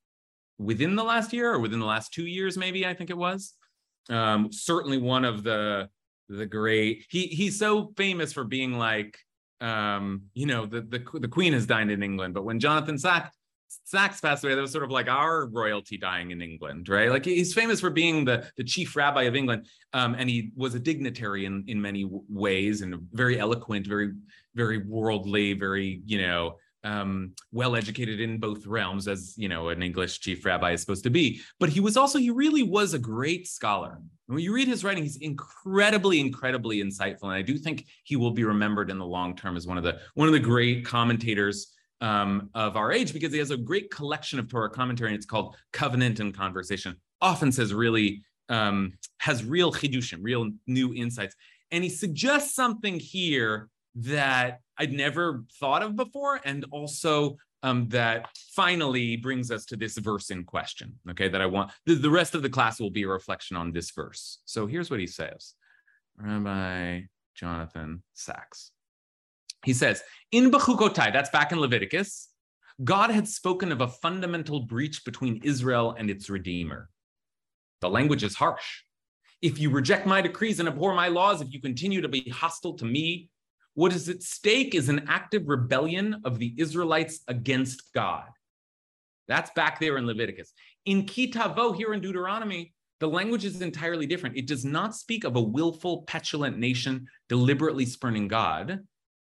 within 0.59 0.97
the 0.97 1.05
last 1.05 1.33
year 1.33 1.53
or 1.53 1.59
within 1.59 1.81
the 1.81 1.87
last 1.87 2.13
two 2.13 2.27
years 2.27 2.57
maybe 2.57 2.87
i 2.87 2.95
think 2.95 3.11
it 3.11 3.17
was. 3.17 3.55
Um, 4.11 4.51
certainly 4.51 4.97
one 4.97 5.25
of 5.27 5.43
the 5.43 5.91
the 6.29 6.47
great 6.47 7.05
he 7.09 7.27
he's 7.27 7.59
so 7.59 7.93
famous 7.97 8.33
for 8.33 8.45
being 8.45 8.79
like 8.79 9.19
um 9.61 10.23
you 10.35 10.47
know 10.47 10.67
the 10.67 10.83
the, 10.83 11.03
the 11.19 11.29
queen 11.29 11.53
has 11.53 11.67
died 11.67 11.91
in 11.91 12.03
england 12.03 12.35
but 12.35 12.45
when 12.45 12.61
jonathan 12.61 12.99
sacks 12.99 13.39
Sacks 13.85 14.21
passed 14.21 14.45
away. 14.45 14.55
That 14.55 14.61
was 14.61 14.73
sort 14.73 14.85
of 14.85 14.91
like 14.91 15.09
our 15.09 15.47
royalty 15.47 15.99
dying 15.99 16.31
in 16.31 16.41
England, 16.41 16.89
right? 16.89 17.11
Like 17.11 17.25
he's 17.25 17.53
famous 17.53 17.81
for 17.81 17.91
being 17.91 18.25
the, 18.25 18.51
the 18.57 18.65
chief 18.65 18.97
rabbi 18.97 19.25
of 19.25 19.37
England, 19.37 19.67
um, 19.93 20.15
and 20.19 20.29
he 20.29 20.51
was 20.57 20.75
a 20.75 20.79
dignitary 20.79 21.45
in 21.45 21.65
in 21.69 21.81
many 21.81 22.09
ways, 22.31 22.81
and 22.81 22.95
very 23.13 23.39
eloquent, 23.39 23.87
very 23.87 24.13
very 24.55 24.79
worldly, 24.79 25.53
very 25.53 26.03
you 26.07 26.21
know 26.21 26.57
um, 26.89 27.35
well 27.53 27.77
educated 27.77 28.19
in 28.19 28.39
both 28.39 28.67
realms, 28.67 29.09
as 29.09 29.35
you 29.37 29.49
know, 29.49 29.69
an 29.69 29.83
English 29.83 30.21
chief 30.21 30.45
rabbi 30.45 30.73
is 30.73 30.81
supposed 30.81 31.05
to 31.05 31.11
be. 31.11 31.41
But 31.61 31.69
he 31.69 31.81
was 31.81 31.97
also, 31.97 32.19
he 32.19 32.31
really 32.31 32.63
was 32.63 32.95
a 32.95 32.99
great 32.99 33.47
scholar. 33.47 34.01
When 34.27 34.39
you 34.39 34.55
read 34.55 34.69
his 34.69 34.85
writing, 34.85 35.03
he's 35.03 35.17
incredibly, 35.17 36.19
incredibly 36.19 36.83
insightful, 36.83 37.25
and 37.25 37.33
I 37.33 37.43
do 37.43 37.59
think 37.59 37.87
he 38.05 38.17
will 38.17 38.31
be 38.31 38.45
remembered 38.45 38.91
in 38.91 38.99
the 38.99 39.07
long 39.07 39.37
term 39.37 39.57
as 39.57 39.67
one 39.67 39.77
of 39.77 39.85
the 39.85 39.99
one 40.15 40.29
of 40.29 40.33
the 40.33 40.41
great 40.41 40.85
commentators 40.85 41.75
um, 42.01 42.51
of 42.55 42.77
our 42.77 42.91
age 42.91 43.13
because 43.13 43.33
he 43.33 43.39
has 43.39 43.51
a 43.51 43.57
great 43.57 43.91
collection 43.91 44.39
of 44.39 44.49
Torah 44.49 44.71
commentary, 44.71 45.11
and 45.11 45.17
it's 45.17 45.27
called 45.27 45.57
Covenant 45.73 46.21
and 46.21 46.35
Conversation. 46.35 46.97
Often 47.21 47.53
says 47.53 47.75
really 47.75 48.23
um, 48.49 48.95
has 49.19 49.45
real 49.45 49.73
chidushim, 49.73 50.21
real 50.23 50.51
new 50.67 50.95
insights, 50.95 51.35
and 51.71 51.85
he 51.85 51.91
suggests 51.91 52.55
something 52.55 52.99
here 52.99 53.69
that 53.95 54.61
I'd 54.79 54.93
never 54.93 55.45
thought 55.59 55.83
of 55.83 55.97
before, 55.97 56.41
and 56.45 56.65
also 56.71 57.37
um, 57.63 57.89
that 57.89 58.29
finally 58.53 59.17
brings 59.17 59.51
us 59.51 59.65
to 59.67 59.77
this 59.77 59.99
verse 59.99 60.31
in 60.31 60.45
question. 60.45 60.95
Okay, 61.11 61.29
that 61.29 61.41
I 61.41 61.47
want 61.47 61.73
the, 61.87 61.95
the 61.95 62.11
rest 62.11 62.35
of 62.35 62.43
the 62.43 62.51
class 62.51 62.81
will 62.81 62.91
be 62.91 63.03
a 63.03 63.09
reflection 63.09 63.57
on 63.57 63.73
this 63.73 63.91
verse. 63.91 64.39
So 64.45 64.67
here's 64.67 64.91
what 64.91 65.01
he 65.01 65.07
says 65.07 65.55
Rabbi 66.17 67.03
Jonathan 67.35 68.03
Sacks. 68.15 68.73
He 69.65 69.73
says, 69.73 70.03
In 70.33 70.51
Bechukotai, 70.51 71.13
that's 71.13 71.31
back 71.31 71.53
in 71.53 71.61
Leviticus, 71.61 72.29
God 72.85 73.11
had 73.11 73.27
spoken 73.27 73.73
of 73.73 73.81
a 73.81 73.89
fundamental 73.89 74.61
breach 74.61 75.05
between 75.05 75.41
Israel 75.43 75.97
and 75.99 76.11
its 76.11 76.31
Redeemer. 76.31 76.89
The 77.81 77.91
language 77.91 78.23
is 78.23 78.35
harsh. 78.35 78.83
If 79.43 79.59
you 79.59 79.71
reject 79.71 80.07
my 80.07 80.21
decrees 80.21 80.59
and 80.61 80.69
abhor 80.69 80.95
my 80.95 81.09
laws, 81.09 81.41
if 81.41 81.53
you 81.53 81.61
continue 81.61 82.01
to 82.01 82.09
be 82.09 82.29
hostile 82.31 82.75
to 82.75 82.85
me 82.85 83.31
what 83.79 83.93
is 83.93 84.09
at 84.09 84.25
stake 84.25 84.75
is 84.75 84.89
an 84.89 85.05
active 85.07 85.47
rebellion 85.47 86.21
of 86.25 86.41
the 86.41 86.53
Israelites 86.59 87.21
against 87.29 87.93
God. 87.95 88.25
That's 89.29 89.53
back 89.53 89.79
there 89.79 89.99
in 89.99 90.05
Leviticus. 90.05 90.53
In 90.85 91.05
Ki 91.05 91.31
Tavo, 91.31 91.77
here 91.77 91.95
in 91.95 92.01
Deuteronomy, 92.01 92.75
the 92.99 93.07
language 93.07 93.45
is 93.45 93.63
entirely 93.63 94.05
different. 94.05 94.37
It 94.37 94.49
does 94.49 94.65
not 94.65 94.97
speak 94.97 95.23
of 95.23 95.37
a 95.37 95.41
willful, 95.41 96.03
petulant 96.09 96.59
nation 96.59 97.07
deliberately 97.29 97.87
spurning 97.87 98.27
God. 98.27 98.81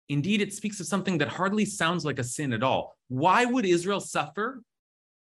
Indeed, 0.09 0.41
it 0.41 0.55
speaks 0.55 0.81
of 0.81 0.87
something 0.87 1.19
that 1.19 1.29
hardly 1.29 1.67
sounds 1.67 2.07
like 2.07 2.19
a 2.19 2.25
sin 2.25 2.55
at 2.55 2.63
all. 2.63 2.97
Why 3.09 3.45
would 3.45 3.67
Israel 3.67 4.01
suffer? 4.01 4.63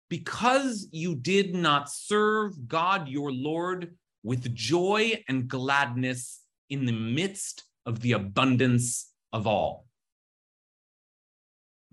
Because 0.09 0.87
you 0.93 1.15
did 1.15 1.53
not 1.53 1.91
serve 1.91 2.65
God 2.65 3.09
your 3.09 3.33
Lord 3.33 3.93
with 4.23 4.55
joy 4.55 5.21
and 5.27 5.49
gladness 5.49 6.39
in 6.69 6.85
the 6.85 6.93
midst 6.93 7.65
of 7.85 7.99
the 7.99 8.13
abundance 8.13 9.11
of 9.33 9.47
all. 9.47 9.85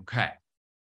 Okay. 0.03 0.29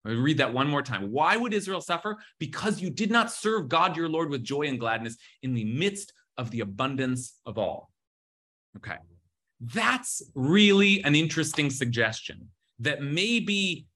Let 0.04 0.14
me 0.14 0.20
read 0.20 0.38
that 0.38 0.52
one 0.52 0.68
more 0.68 0.82
time. 0.82 1.12
Why 1.12 1.36
would 1.36 1.54
Israel 1.54 1.80
suffer? 1.80 2.16
Because 2.40 2.80
you 2.80 2.90
did 2.90 3.10
not 3.10 3.30
serve 3.30 3.68
God 3.68 3.96
your 3.96 4.08
Lord 4.08 4.30
with 4.30 4.42
joy 4.42 4.62
and 4.62 4.80
gladness 4.80 5.16
in 5.42 5.54
the 5.54 5.64
midst 5.64 6.12
of 6.36 6.50
the 6.50 6.60
abundance 6.60 7.34
of 7.46 7.58
all. 7.58 7.90
Okay. 8.76 8.96
That's 9.60 10.22
really 10.34 11.04
an 11.04 11.14
interesting 11.14 11.70
suggestion 11.70 12.48
that 12.80 13.02
maybe 13.02 13.86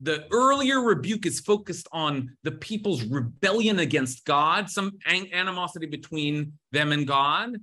the 0.00 0.26
earlier 0.32 0.80
rebuke 0.80 1.26
is 1.26 1.38
focused 1.38 1.86
on 1.92 2.36
the 2.42 2.50
people's 2.50 3.04
rebellion 3.04 3.78
against 3.78 4.24
God, 4.24 4.68
some 4.68 4.98
animosity 5.06 5.86
between 5.86 6.54
them 6.72 6.90
and 6.90 7.06
God, 7.06 7.56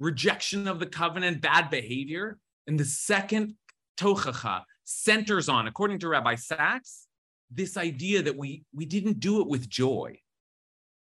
rejection 0.00 0.66
of 0.66 0.80
the 0.80 0.86
covenant, 0.86 1.40
bad 1.40 1.70
behavior. 1.70 2.38
And 2.68 2.78
the 2.78 2.84
second 2.84 3.54
tochacha 3.98 4.62
centers 4.84 5.48
on, 5.48 5.66
according 5.66 5.98
to 6.00 6.08
Rabbi 6.08 6.34
Sacks, 6.36 7.06
this 7.50 7.78
idea 7.78 8.22
that 8.22 8.36
we, 8.36 8.62
we 8.74 8.84
didn't 8.84 9.20
do 9.20 9.40
it 9.40 9.48
with 9.48 9.68
joy. 9.68 10.18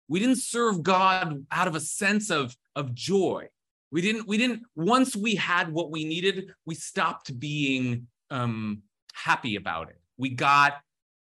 We 0.07 0.19
didn't 0.19 0.39
serve 0.39 0.81
God 0.81 1.45
out 1.51 1.67
of 1.67 1.75
a 1.75 1.79
sense 1.79 2.31
of, 2.31 2.57
of 2.75 2.95
joy. 2.95 3.47
We 3.91 4.01
didn't, 4.01 4.27
we 4.27 4.37
didn't, 4.37 4.63
once 4.75 5.15
we 5.15 5.35
had 5.35 5.71
what 5.71 5.91
we 5.91 6.03
needed, 6.03 6.51
we 6.65 6.73
stopped 6.73 7.39
being 7.39 8.07
um, 8.31 8.81
happy 9.13 9.55
about 9.55 9.89
it. 9.89 10.01
We 10.17 10.29
got, 10.29 10.73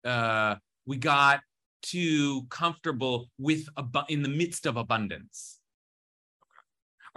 uh, 0.05 0.55
we 0.85 0.97
got 0.97 1.41
too 1.81 2.43
comfortable 2.49 3.31
with 3.39 3.67
in 4.07 4.21
the 4.21 4.29
midst 4.29 4.67
of 4.67 4.77
abundance. 4.77 5.56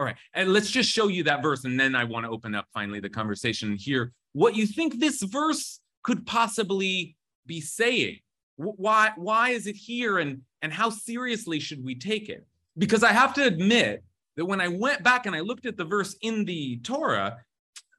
All 0.00 0.06
right, 0.06 0.16
and 0.32 0.50
let's 0.50 0.70
just 0.70 0.90
show 0.90 1.08
you 1.08 1.24
that 1.24 1.42
verse, 1.42 1.66
and 1.66 1.78
then 1.78 1.94
I 1.94 2.04
want 2.04 2.24
to 2.24 2.30
open 2.30 2.54
up 2.54 2.64
finally 2.72 3.00
the 3.00 3.10
conversation 3.10 3.76
here. 3.76 4.12
What 4.32 4.56
you 4.56 4.66
think 4.66 4.98
this 4.98 5.22
verse 5.22 5.78
could 6.02 6.24
possibly 6.24 7.16
be 7.44 7.60
saying? 7.60 8.20
Why 8.56 9.10
why 9.16 9.50
is 9.50 9.66
it 9.66 9.76
here, 9.76 10.16
and 10.16 10.40
and 10.62 10.72
how 10.72 10.88
seriously 10.88 11.60
should 11.60 11.84
we 11.84 11.94
take 11.96 12.30
it? 12.30 12.46
Because 12.78 13.02
I 13.02 13.12
have 13.12 13.34
to 13.34 13.44
admit 13.44 14.02
that 14.38 14.46
when 14.46 14.62
I 14.62 14.68
went 14.68 15.02
back 15.02 15.26
and 15.26 15.36
I 15.36 15.40
looked 15.40 15.66
at 15.66 15.76
the 15.76 15.84
verse 15.84 16.16
in 16.22 16.46
the 16.46 16.78
Torah, 16.78 17.36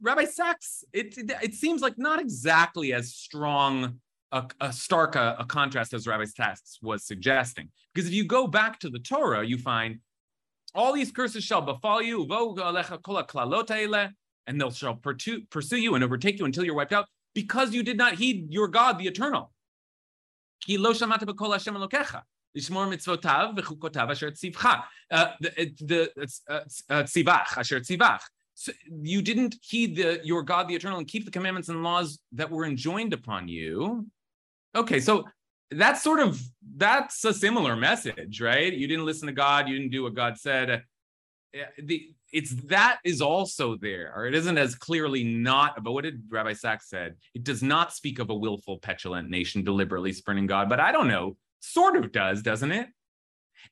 Rabbi 0.01 0.25
Sacks, 0.25 0.83
it, 0.93 1.15
it, 1.19 1.31
it 1.43 1.53
seems 1.53 1.83
like 1.83 1.99
not 1.99 2.19
exactly 2.19 2.93
as 2.93 3.13
strong 3.13 3.99
a, 4.31 4.47
a 4.59 4.73
stark 4.73 5.15
a, 5.15 5.35
a, 5.37 5.45
contrast 5.45 5.93
as 5.93 6.07
Rabbi 6.07 6.25
Sacks 6.25 6.79
was 6.81 7.03
suggesting. 7.05 7.69
Because 7.93 8.07
if 8.07 8.15
you 8.15 8.23
go 8.23 8.47
back 8.47 8.79
to 8.79 8.89
the 8.89 8.97
Torah, 8.97 9.45
you 9.45 9.59
find 9.59 9.99
all 10.74 10.92
these 10.92 11.11
curses 11.11 11.42
shall 11.44 11.62
befall 11.62 12.02
you, 12.02 12.22
and 14.46 14.61
they'll 14.61 14.70
shall 14.70 14.94
pursue, 14.94 15.42
pursue 15.50 15.78
you 15.78 15.94
and 15.94 16.04
overtake 16.04 16.38
you 16.38 16.44
until 16.44 16.64
you're 16.64 16.74
wiped 16.74 16.92
out, 16.92 17.06
because 17.35 17.74
you 17.74 17.82
did 17.82 17.96
not 17.96 18.14
heed 18.14 18.52
your 18.52 18.68
God, 18.68 18.98
the 18.98 19.06
eternal. 19.06 19.52
לשמור 22.56 22.87
מצוותיו 22.87 23.50
וחוקותיו 23.56 24.12
אשר 24.12 24.30
ציווך. 24.30 24.66
The 25.12 26.09
ציווך, 27.04 27.59
אשר 27.59 27.80
ציווך. 27.80 28.28
You 29.02 29.20
didn't 29.20 29.56
heed 29.61 29.96
the, 29.96 30.20
your 30.24 30.42
God, 30.42 30.66
the 30.68 30.74
eternal, 30.74 30.98
and 30.98 31.06
keep 31.06 31.26
the 31.26 31.30
commandments 31.30 31.68
and 31.68 31.82
laws 31.82 32.18
that 32.32 32.50
were 32.50 32.64
enjoined 32.64 33.12
upon 33.12 33.48
you. 33.48 34.06
Okay, 34.74 35.00
so 35.00 35.24
that's 35.71 36.03
sort 36.03 36.19
of 36.19 36.41
that's 36.77 37.23
a 37.25 37.34
similar 37.34 37.75
message, 37.75 38.41
right? 38.41 38.71
You 38.71 38.88
didn't 38.88 39.05
listen 39.05 39.27
to 39.27 39.34
God, 39.34 39.67
you 39.67 39.77
didn't 39.77 39.91
do 39.91 40.03
what 40.03 40.15
God 40.15 40.38
said. 40.38 40.84
The 41.81 42.13
it's 42.31 42.51
that 42.67 42.99
is 43.03 43.21
also 43.21 43.75
there, 43.75 44.13
or 44.15 44.25
it 44.25 44.34
isn't 44.34 44.57
as 44.57 44.75
clearly 44.75 45.23
not. 45.23 45.84
But 45.84 45.91
what 45.91 46.05
did 46.05 46.23
Rabbi 46.29 46.53
Sacks 46.53 46.89
said? 46.89 47.15
It 47.34 47.43
does 47.43 47.62
not 47.62 47.93
speak 47.93 48.19
of 48.19 48.29
a 48.29 48.36
willful, 48.36 48.77
petulant 48.79 49.29
nation 49.29 49.63
deliberately 49.63 50.13
spurning 50.13 50.47
God. 50.47 50.69
But 50.69 50.79
I 50.79 50.91
don't 50.91 51.10
know 51.10 51.36
sort 51.60 51.95
of 51.95 52.12
does, 52.12 52.41
doesn't 52.41 52.71
it? 52.71 52.88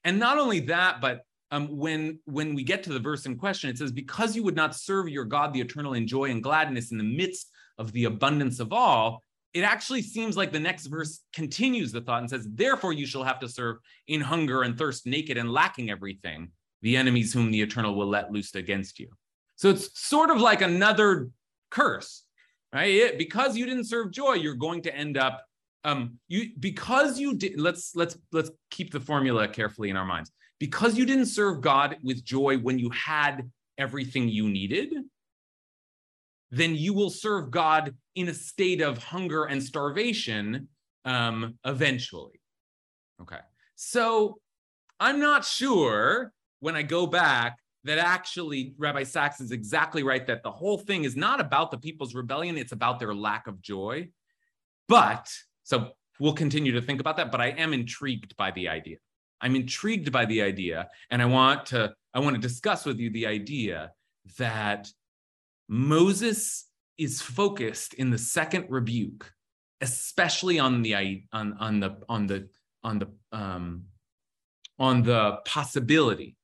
And 0.04 0.20
not 0.20 0.38
only 0.38 0.62
that, 0.62 1.02
but 1.02 1.22
um, 1.52 1.78
when 1.78 2.20
when 2.26 2.54
we 2.54 2.64
get 2.64 2.84
to 2.84 2.94
the 2.94 3.00
verse 3.00 3.26
in 3.26 3.38
question, 3.38 3.70
it 3.70 3.78
says, 3.78 3.92
"Because 3.92 4.36
you 4.36 4.44
would 4.44 4.56
not 4.56 4.76
serve 4.76 5.10
your 5.10 5.26
God, 5.26 5.54
the 5.54 5.62
eternal, 5.62 5.94
in 5.94 6.06
joy 6.06 6.30
and 6.30 6.44
gladness 6.44 6.92
in 6.92 6.98
the 6.98 7.04
midst 7.04 7.50
of 7.78 7.92
the 7.92 8.06
abundance 8.06 8.60
of 8.60 8.72
all." 8.72 9.24
It 9.54 9.62
actually 9.62 10.02
seems 10.02 10.38
like 10.38 10.52
the 10.52 10.60
next 10.60 10.88
verse 10.88 11.22
continues 11.34 11.92
the 11.92 12.02
thought 12.02 12.22
and 12.22 12.30
says, 12.30 12.48
"Therefore 12.50 12.94
you 12.94 13.06
shall 13.06 13.24
have 13.24 13.40
to 13.40 13.50
serve 13.50 13.78
in 14.08 14.22
hunger 14.22 14.64
and 14.64 14.78
thirst, 14.78 15.06
naked 15.06 15.38
and 15.38 15.52
lacking 15.52 15.90
everything, 15.90 16.52
the 16.82 16.96
enemies 16.98 17.34
whom 17.34 17.52
the 17.52 17.62
eternal 17.62 17.96
will 17.96 18.08
let 18.08 18.32
loose 18.32 18.54
against 18.56 19.00
you." 19.00 19.10
So 19.56 19.70
it's 19.70 20.00
sort 20.00 20.30
of 20.30 20.40
like 20.40 20.62
another 20.62 21.30
curse, 21.72 22.24
right? 22.74 22.94
It, 22.94 23.18
because 23.18 23.58
you 23.58 23.66
didn't 23.66 23.86
serve 23.86 24.12
joy, 24.12 24.34
you're 24.34 24.54
going 24.56 24.84
to 24.84 24.96
end 24.96 25.18
up 25.18 25.44
um 25.84 26.20
you 26.28 26.50
because 26.60 27.20
you 27.20 27.36
did 27.36 27.60
let's 27.60 27.96
let's 27.96 28.18
let's 28.32 28.52
keep 28.70 28.92
the 28.92 29.00
formula 29.00 29.48
carefully 29.48 29.90
in 29.90 29.96
our 29.96 30.06
minds 30.06 30.32
because 30.60 30.98
you 30.98 31.06
didn't 31.06 31.28
serve 31.28 31.62
god 31.62 31.98
with 32.04 32.24
joy 32.24 32.58
when 32.58 32.78
you 32.78 32.90
had 32.90 33.50
everything 33.78 34.28
you 34.28 34.50
needed 34.50 34.94
then 36.52 36.76
you 36.76 36.94
will 36.94 37.10
serve 37.10 37.52
god 37.52 37.96
in 38.16 38.30
a 38.30 38.34
state 38.34 38.82
of 38.82 38.98
hunger 38.98 39.46
and 39.46 39.62
starvation 39.62 40.68
um 41.06 41.56
eventually. 41.66 42.42
Okay. 43.22 43.40
So 43.76 44.40
i'm 45.00 45.20
not 45.20 45.46
sure 45.46 46.34
when 46.60 46.76
i 46.76 46.82
go 46.82 47.08
back 47.08 47.58
that 47.86 47.98
actually 47.98 48.74
rabbi 48.78 49.04
Sacks 49.04 49.40
is 49.40 49.52
exactly 49.52 50.04
right 50.04 50.28
that 50.28 50.44
the 50.44 50.52
whole 50.52 50.78
thing 50.78 51.06
is 51.06 51.16
not 51.16 51.40
about 51.40 51.72
the 51.72 51.78
people's 51.78 52.14
rebellion 52.14 52.58
it's 52.58 52.74
about 52.74 53.00
their 53.00 53.14
lack 53.14 53.48
of 53.48 53.62
joy. 53.62 54.10
But 54.88 55.32
so 55.64 55.92
we'll 56.20 56.34
continue 56.34 56.74
to 56.74 56.82
think 56.82 57.00
about 57.00 57.18
that, 57.18 57.32
but 57.32 57.42
I 57.42 57.50
am 57.50 57.74
intrigued 57.74 58.36
by 58.36 58.52
the 58.52 58.68
idea. 58.68 58.98
I'm 59.42 59.56
intrigued 59.56 60.12
by 60.12 60.26
the 60.26 60.42
idea, 60.42 60.90
and 61.10 61.22
I 61.22 61.26
want 61.26 61.68
to 61.68 61.94
I 62.14 62.20
want 62.20 62.36
to 62.36 62.42
discuss 62.42 62.86
with 62.86 63.00
you 63.00 63.10
the 63.10 63.28
idea 63.28 63.92
that 64.38 64.90
Moses 65.70 66.66
is 66.98 67.22
focused 67.22 67.94
in 67.94 68.10
the 68.10 68.18
second 68.18 68.66
rebuke, 68.70 69.32
especially 69.82 70.58
on 70.58 70.82
the 70.82 71.24
on 71.32 71.54
on 71.60 71.80
the 71.80 71.98
on 72.10 72.28
the 72.28 72.50
on 72.84 73.00
the 73.00 73.08
um, 73.32 73.84
on 74.80 75.04
the 75.04 75.38
possibility 75.46 76.36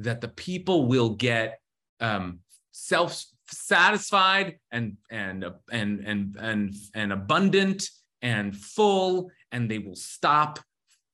that 0.00 0.20
the 0.20 0.28
people 0.28 0.86
will 0.88 1.10
get 1.10 1.60
um, 2.00 2.40
self 2.72 3.24
satisfied 3.48 4.58
and 4.72 4.96
and 5.08 5.44
and 5.70 6.00
and 6.00 6.36
and 6.40 6.74
and 6.94 7.12
abundant 7.12 7.88
and 8.22 8.56
full, 8.56 9.30
and 9.52 9.70
they 9.70 9.78
will 9.78 9.94
stop 9.94 10.58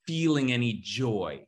feeling 0.07 0.51
any 0.51 0.81
joy. 0.83 1.45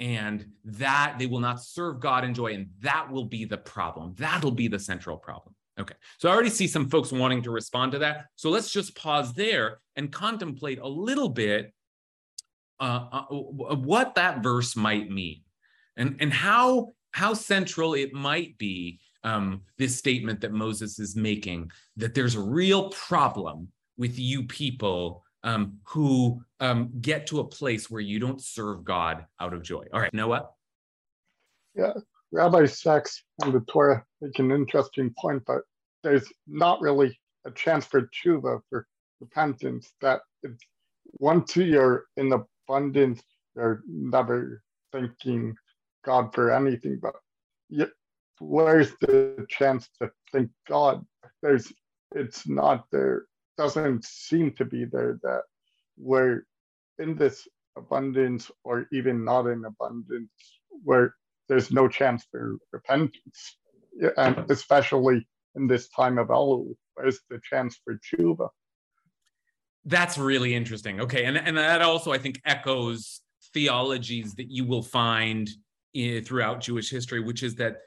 And 0.00 0.46
that 0.64 1.16
they 1.18 1.26
will 1.26 1.40
not 1.40 1.62
serve 1.62 2.00
God 2.00 2.24
in 2.24 2.34
joy. 2.34 2.54
And 2.54 2.70
that 2.80 3.10
will 3.10 3.26
be 3.26 3.44
the 3.44 3.58
problem. 3.58 4.14
That'll 4.18 4.50
be 4.50 4.66
the 4.66 4.78
central 4.78 5.16
problem. 5.16 5.54
Okay. 5.78 5.94
So 6.18 6.28
I 6.28 6.32
already 6.32 6.50
see 6.50 6.66
some 6.66 6.88
folks 6.88 7.12
wanting 7.12 7.42
to 7.42 7.50
respond 7.50 7.92
to 7.92 7.98
that. 7.98 8.26
So 8.36 8.50
let's 8.50 8.72
just 8.72 8.96
pause 8.96 9.32
there 9.32 9.78
and 9.96 10.10
contemplate 10.10 10.78
a 10.78 10.88
little 10.88 11.28
bit 11.28 11.72
uh, 12.80 13.06
uh, 13.12 13.24
what 13.76 14.14
that 14.14 14.42
verse 14.42 14.74
might 14.74 15.10
mean 15.10 15.42
and, 15.96 16.16
and 16.20 16.32
how, 16.32 16.92
how 17.12 17.34
central 17.34 17.94
it 17.94 18.12
might 18.12 18.56
be 18.58 19.00
um, 19.22 19.62
this 19.78 19.96
statement 19.96 20.40
that 20.40 20.52
Moses 20.52 20.98
is 20.98 21.14
making 21.14 21.70
that 21.96 22.14
there's 22.14 22.36
a 22.36 22.40
real 22.40 22.88
problem 22.90 23.68
with 23.98 24.18
you 24.18 24.44
people 24.44 25.24
um, 25.42 25.78
who 25.84 26.42
um, 26.60 26.90
get 27.00 27.26
to 27.28 27.40
a 27.40 27.44
place 27.44 27.90
where 27.90 28.00
you 28.00 28.18
don't 28.18 28.42
serve 28.42 28.84
God 28.84 29.24
out 29.40 29.54
of 29.54 29.62
joy. 29.62 29.84
All 29.92 30.00
right, 30.00 30.12
Noah? 30.12 30.48
Yeah, 31.74 31.92
Rabbi 32.32 32.66
Sacks 32.66 33.22
and 33.42 33.52
the 33.52 33.60
Torah 33.60 34.04
make 34.20 34.38
an 34.38 34.50
interesting 34.50 35.14
point, 35.18 35.42
but 35.46 35.62
there's 36.02 36.26
not 36.46 36.80
really 36.80 37.18
a 37.46 37.50
chance 37.50 37.86
for 37.86 38.02
tshuva, 38.02 38.60
for 38.68 38.86
repentance, 39.20 39.92
that 40.00 40.20
it's, 40.42 40.62
once 41.18 41.56
you're 41.56 42.04
in 42.16 42.32
abundance, 42.32 43.22
you're 43.56 43.82
never 43.88 44.62
thanking 44.92 45.54
God 46.04 46.34
for 46.34 46.50
anything, 46.50 47.00
but 47.00 47.14
where's 48.38 48.92
the 49.00 49.46
chance 49.48 49.88
to 50.00 50.10
thank 50.32 50.50
God? 50.68 51.04
There's, 51.42 51.72
it's 52.14 52.48
not 52.48 52.84
there 52.90 53.24
doesn't 53.60 54.04
seem 54.04 54.52
to 54.52 54.64
be 54.64 54.86
there 54.86 55.18
that 55.22 55.42
we're 55.98 56.46
in 56.98 57.14
this 57.14 57.46
abundance 57.76 58.50
or 58.64 58.86
even 58.90 59.22
not 59.22 59.46
in 59.46 59.66
abundance 59.66 60.30
where 60.82 61.14
there's 61.48 61.70
no 61.70 61.86
chance 61.86 62.24
for 62.30 62.56
repentance 62.72 63.56
and 64.16 64.50
especially 64.50 65.26
in 65.56 65.66
this 65.66 65.88
time 65.88 66.16
of 66.16 66.28
Elul, 66.28 66.74
where's 66.94 67.20
the 67.28 67.38
chance 67.42 67.78
for 67.84 67.98
tshuva? 67.98 68.48
That's 69.84 70.16
really 70.16 70.54
interesting. 70.54 71.00
Okay, 71.00 71.24
and 71.24 71.36
and 71.36 71.56
that 71.58 71.82
also 71.82 72.12
I 72.12 72.18
think 72.18 72.40
echoes 72.44 73.20
theologies 73.52 74.34
that 74.36 74.50
you 74.50 74.64
will 74.64 74.82
find 74.82 75.50
in, 75.92 76.24
throughout 76.24 76.60
Jewish 76.60 76.90
history, 76.90 77.20
which 77.20 77.42
is 77.42 77.56
that 77.56 77.78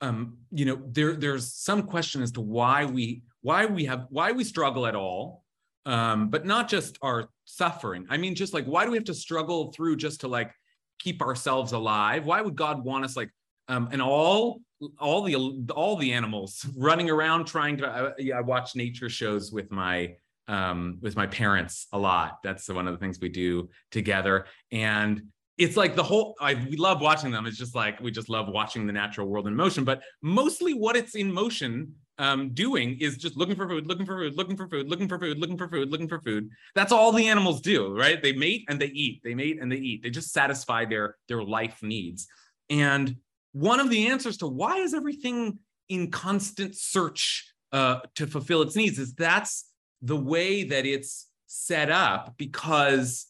um, 0.00 0.38
you 0.50 0.64
know 0.64 0.82
there 0.90 1.14
there's 1.14 1.54
some 1.54 1.82
question 1.82 2.22
as 2.22 2.32
to 2.32 2.40
why 2.40 2.84
we 2.84 3.22
why 3.42 3.66
we 3.66 3.84
have 3.84 4.06
why 4.10 4.32
we 4.32 4.44
struggle 4.44 4.86
at 4.86 4.94
all 4.94 5.44
um, 5.84 6.28
but 6.28 6.46
not 6.46 6.68
just 6.68 6.98
our 7.02 7.28
suffering 7.44 8.06
i 8.08 8.16
mean 8.16 8.34
just 8.34 8.54
like 8.54 8.64
why 8.64 8.84
do 8.84 8.90
we 8.90 8.96
have 8.96 9.04
to 9.04 9.14
struggle 9.14 9.72
through 9.72 9.96
just 9.96 10.20
to 10.20 10.28
like 10.28 10.52
keep 10.98 11.20
ourselves 11.20 11.72
alive 11.72 12.24
why 12.24 12.40
would 12.40 12.56
god 12.56 12.82
want 12.84 13.04
us 13.04 13.16
like 13.16 13.30
um, 13.68 13.88
and 13.92 14.00
all 14.00 14.60
all 14.98 15.22
the 15.22 15.34
all 15.74 15.96
the 15.96 16.12
animals 16.12 16.66
running 16.76 17.10
around 17.10 17.46
trying 17.46 17.76
to 17.76 17.86
I, 17.86 18.38
I 18.38 18.40
watch 18.40 18.74
nature 18.74 19.08
shows 19.08 19.52
with 19.52 19.70
my 19.70 20.16
um, 20.48 20.98
with 21.00 21.16
my 21.16 21.26
parents 21.26 21.86
a 21.92 21.98
lot 21.98 22.38
that's 22.42 22.68
one 22.68 22.88
of 22.88 22.94
the 22.94 22.98
things 22.98 23.20
we 23.20 23.28
do 23.28 23.68
together 23.90 24.46
and 24.70 25.22
it's 25.58 25.76
like 25.76 25.94
the 25.94 26.02
whole 26.02 26.34
I 26.40 26.54
we 26.54 26.76
love 26.76 27.00
watching 27.00 27.30
them. 27.30 27.46
It's 27.46 27.58
just 27.58 27.74
like 27.74 28.00
we 28.00 28.10
just 28.10 28.28
love 28.28 28.48
watching 28.48 28.86
the 28.86 28.92
natural 28.92 29.28
world 29.28 29.46
in 29.46 29.54
motion. 29.54 29.84
But 29.84 30.02
mostly 30.22 30.72
what 30.72 30.96
it's 30.96 31.14
in 31.14 31.32
motion 31.32 31.94
um, 32.22 32.50
doing 32.50 32.96
is 33.00 33.16
just 33.16 33.36
looking 33.36 33.56
for 33.56 33.68
food, 33.68 33.88
looking 33.88 34.06
for 34.06 34.16
food, 34.16 34.36
looking 34.36 34.56
for 34.56 34.68
food, 34.68 34.88
looking 34.88 35.08
for 35.08 35.18
food, 35.18 35.38
looking 35.38 35.58
for 35.58 35.68
food, 35.68 35.90
looking 35.90 36.08
for 36.08 36.20
food. 36.20 36.50
That's 36.72 36.92
all 36.92 37.10
the 37.10 37.26
animals 37.26 37.60
do, 37.60 37.92
right? 37.98 38.22
They 38.22 38.32
mate 38.32 38.64
and 38.68 38.80
they 38.80 38.86
eat. 38.86 39.22
They 39.24 39.34
mate 39.34 39.58
and 39.60 39.70
they 39.70 39.76
eat. 39.76 40.04
They 40.04 40.10
just 40.10 40.32
satisfy 40.32 40.84
their 40.84 41.16
their 41.26 41.42
life 41.42 41.82
needs. 41.82 42.28
And 42.70 43.16
one 43.50 43.80
of 43.80 43.90
the 43.90 44.06
answers 44.06 44.36
to 44.38 44.46
why 44.46 44.76
is 44.76 44.94
everything 44.94 45.58
in 45.88 46.12
constant 46.12 46.76
search 46.76 47.52
uh, 47.72 47.98
to 48.14 48.28
fulfill 48.28 48.62
its 48.62 48.76
needs 48.76 49.00
is 49.00 49.14
that's 49.14 49.68
the 50.00 50.16
way 50.16 50.62
that 50.62 50.86
it's 50.86 51.26
set 51.48 51.90
up 51.90 52.34
because 52.36 53.26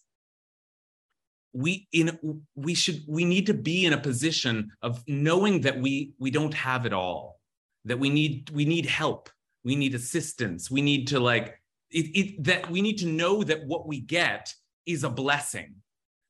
we 1.55 1.88
in 1.92 2.42
we 2.55 2.74
should 2.74 3.00
we 3.09 3.24
need 3.24 3.46
to 3.46 3.55
be 3.55 3.87
in 3.87 3.94
a 3.94 3.98
position 3.98 4.70
of 4.83 5.02
knowing 5.09 5.62
that 5.62 5.81
we 5.81 6.12
we 6.18 6.31
don't 6.31 6.52
have 6.52 6.85
it 6.85 6.92
all 6.92 7.41
that 7.84 7.98
we 7.98 8.10
need 8.10 8.50
we 8.50 8.64
need 8.64 8.86
help. 8.86 9.28
We 9.64 9.76
need 9.76 9.94
assistance. 9.94 10.70
We 10.70 10.82
need 10.82 11.08
to 11.08 11.20
like 11.20 11.58
it, 11.90 12.06
it 12.16 12.44
that 12.44 12.70
we 12.70 12.82
need 12.82 12.98
to 12.98 13.06
know 13.06 13.42
that 13.44 13.66
what 13.66 13.86
we 13.86 14.00
get 14.00 14.52
is 14.86 15.04
a 15.04 15.10
blessing. 15.10 15.74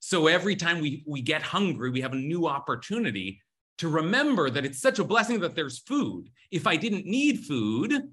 So 0.01 0.27
every 0.27 0.57
time 0.57 0.81
we 0.81 1.05
we 1.07 1.23
get 1.23 1.43
hungry 1.43 1.91
we 1.91 2.01
have 2.01 2.13
a 2.13 2.17
new 2.17 2.47
opportunity 2.47 3.41
to 3.79 3.89
remember 3.89 4.51
that 4.51 4.65
it's 4.65 4.81
such 4.81 4.99
a 4.99 5.05
blessing 5.05 5.41
that 5.41 5.55
there's 5.55 5.79
food. 5.81 6.31
If 6.51 6.67
i 6.67 6.77
didn't 6.77 7.07
need 7.07 7.41
food 7.41 8.11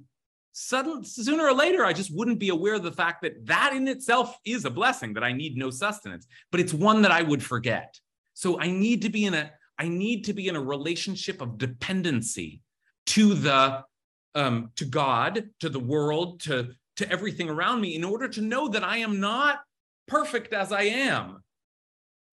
suddenly 0.51 1.05
sooner 1.05 1.45
or 1.45 1.53
later 1.53 1.85
i 1.85 1.93
just 1.93 2.13
wouldn't 2.13 2.39
be 2.39 2.49
aware 2.49 2.73
of 2.73 2.83
the 2.83 2.91
fact 2.91 3.21
that 3.21 3.45
that 3.45 3.71
in 3.73 3.87
itself 3.87 4.35
is 4.43 4.65
a 4.65 4.69
blessing 4.69 5.13
that 5.13 5.23
i 5.23 5.31
need 5.31 5.55
no 5.55 5.69
sustenance 5.69 6.25
but 6.51 6.59
it's 6.59 6.73
one 6.73 7.03
that 7.03 7.11
i 7.11 7.21
would 7.21 7.43
forget. 7.43 7.99
So 8.33 8.59
i 8.59 8.67
need 8.67 9.01
to 9.03 9.09
be 9.09 9.25
in 9.25 9.33
a 9.33 9.51
i 9.77 9.87
need 9.87 10.25
to 10.25 10.33
be 10.33 10.47
in 10.47 10.55
a 10.55 10.61
relationship 10.61 11.41
of 11.41 11.57
dependency 11.57 12.61
to 13.09 13.33
the 13.33 13.83
um, 14.35 14.71
to 14.75 14.85
God, 14.85 15.49
to 15.59 15.69
the 15.69 15.79
world, 15.79 16.41
to 16.41 16.69
to 16.97 17.11
everything 17.11 17.49
around 17.49 17.81
me, 17.81 17.95
in 17.95 18.03
order 18.03 18.27
to 18.27 18.41
know 18.41 18.67
that 18.69 18.83
I 18.83 18.97
am 18.97 19.19
not 19.19 19.59
perfect 20.07 20.53
as 20.53 20.71
I 20.71 20.83
am. 20.83 21.43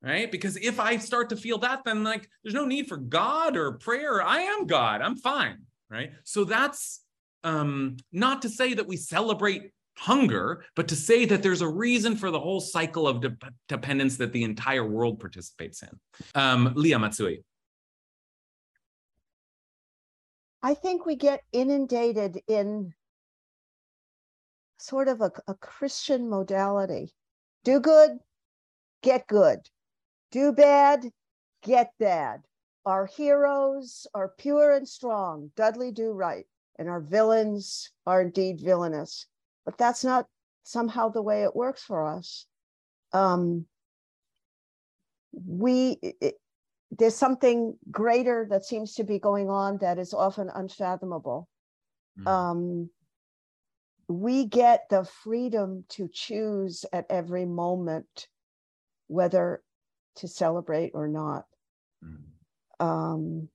Right? 0.03 0.31
Because 0.31 0.57
if 0.57 0.79
I 0.79 0.99
start 0.99 1.31
to 1.31 1.37
feel 1.37 1.59
that, 1.59 1.83
then 1.85 2.05
like 2.05 2.29
there's 2.43 2.55
no 2.55 2.67
need 2.67 2.89
for 2.89 2.97
God 2.97 3.57
or 3.57 3.73
prayer. 3.73 4.23
I 4.23 4.41
am 4.41 4.67
God. 4.67 5.01
I'm 5.01 5.17
fine. 5.17 5.59
Right. 5.91 6.13
So 6.25 6.45
that's 6.45 7.01
um, 7.43 7.97
not 8.13 8.43
to 8.43 8.49
say 8.49 8.75
that 8.75 8.87
we 8.87 8.97
celebrate 8.97 9.73
hunger, 9.99 10.65
but 10.75 10.89
to 10.89 10.97
say 10.97 11.25
that 11.25 11.43
there's 11.43 11.63
a 11.63 11.69
reason 11.69 12.17
for 12.17 12.31
the 12.31 12.39
whole 12.39 12.61
cycle 12.61 13.09
of 13.09 13.21
de- 13.21 13.37
dependence 13.69 14.17
that 14.19 14.33
the 14.33 14.45
entire 14.45 14.85
world 14.85 15.19
participates 15.19 15.83
in. 15.83 15.89
Um, 16.35 16.73
Leah 16.77 16.99
Matsui. 16.99 17.45
I 20.67 20.75
think 20.75 21.07
we 21.07 21.15
get 21.15 21.45
inundated 21.53 22.41
in 22.49 22.93
sort 24.79 25.07
of 25.07 25.21
a, 25.21 25.31
a 25.47 25.55
Christian 25.55 26.29
modality. 26.29 27.15
Do 27.63 27.79
good, 27.79 28.19
get 29.01 29.29
good. 29.29 29.61
Do 30.33 30.51
bad, 30.51 31.13
get 31.63 31.93
bad. 32.01 32.43
Our 32.85 33.07
heroes 33.07 34.09
are 34.13 34.35
pure 34.39 34.73
and 34.73 34.89
strong, 34.89 35.53
Dudley 35.55 35.93
do 35.93 36.11
right, 36.11 36.47
and 36.81 36.89
our 36.89 37.01
villains 37.01 37.93
are 38.05 38.23
indeed 38.23 38.61
villainous. 38.61 39.29
But 39.65 39.79
that's 39.79 40.03
not 40.03 40.27
somehow 40.65 41.11
the 41.11 41.23
way 41.23 41.45
it 41.45 41.55
works 41.55 41.85
for 41.85 42.09
us. 42.09 42.45
Um, 43.13 43.67
we 45.33 46.01
there's 46.91 47.17
something 47.17 47.77
greater 47.91 48.47
that 48.51 48.65
seems 48.65 48.95
to 48.95 49.05
be 49.05 49.19
going 49.19 49.51
on 49.51 49.79
that 49.79 49.99
is 49.99 50.15
often 50.15 50.51
unfathomable. 50.55 51.49
Mm. 52.19 52.27
Um, 52.27 52.91
we 54.09 54.45
get 54.47 54.89
the 54.89 55.05
freedom 55.05 55.85
to 55.91 56.09
choose 56.13 56.85
at 56.93 57.07
every 57.11 57.45
moment 57.45 58.29
whether 59.09 59.63
to 60.17 60.29
celebrate 60.29 60.93
or 60.95 61.09
not. 61.09 61.47
Mm. 62.05 62.85
Um, 62.85 63.49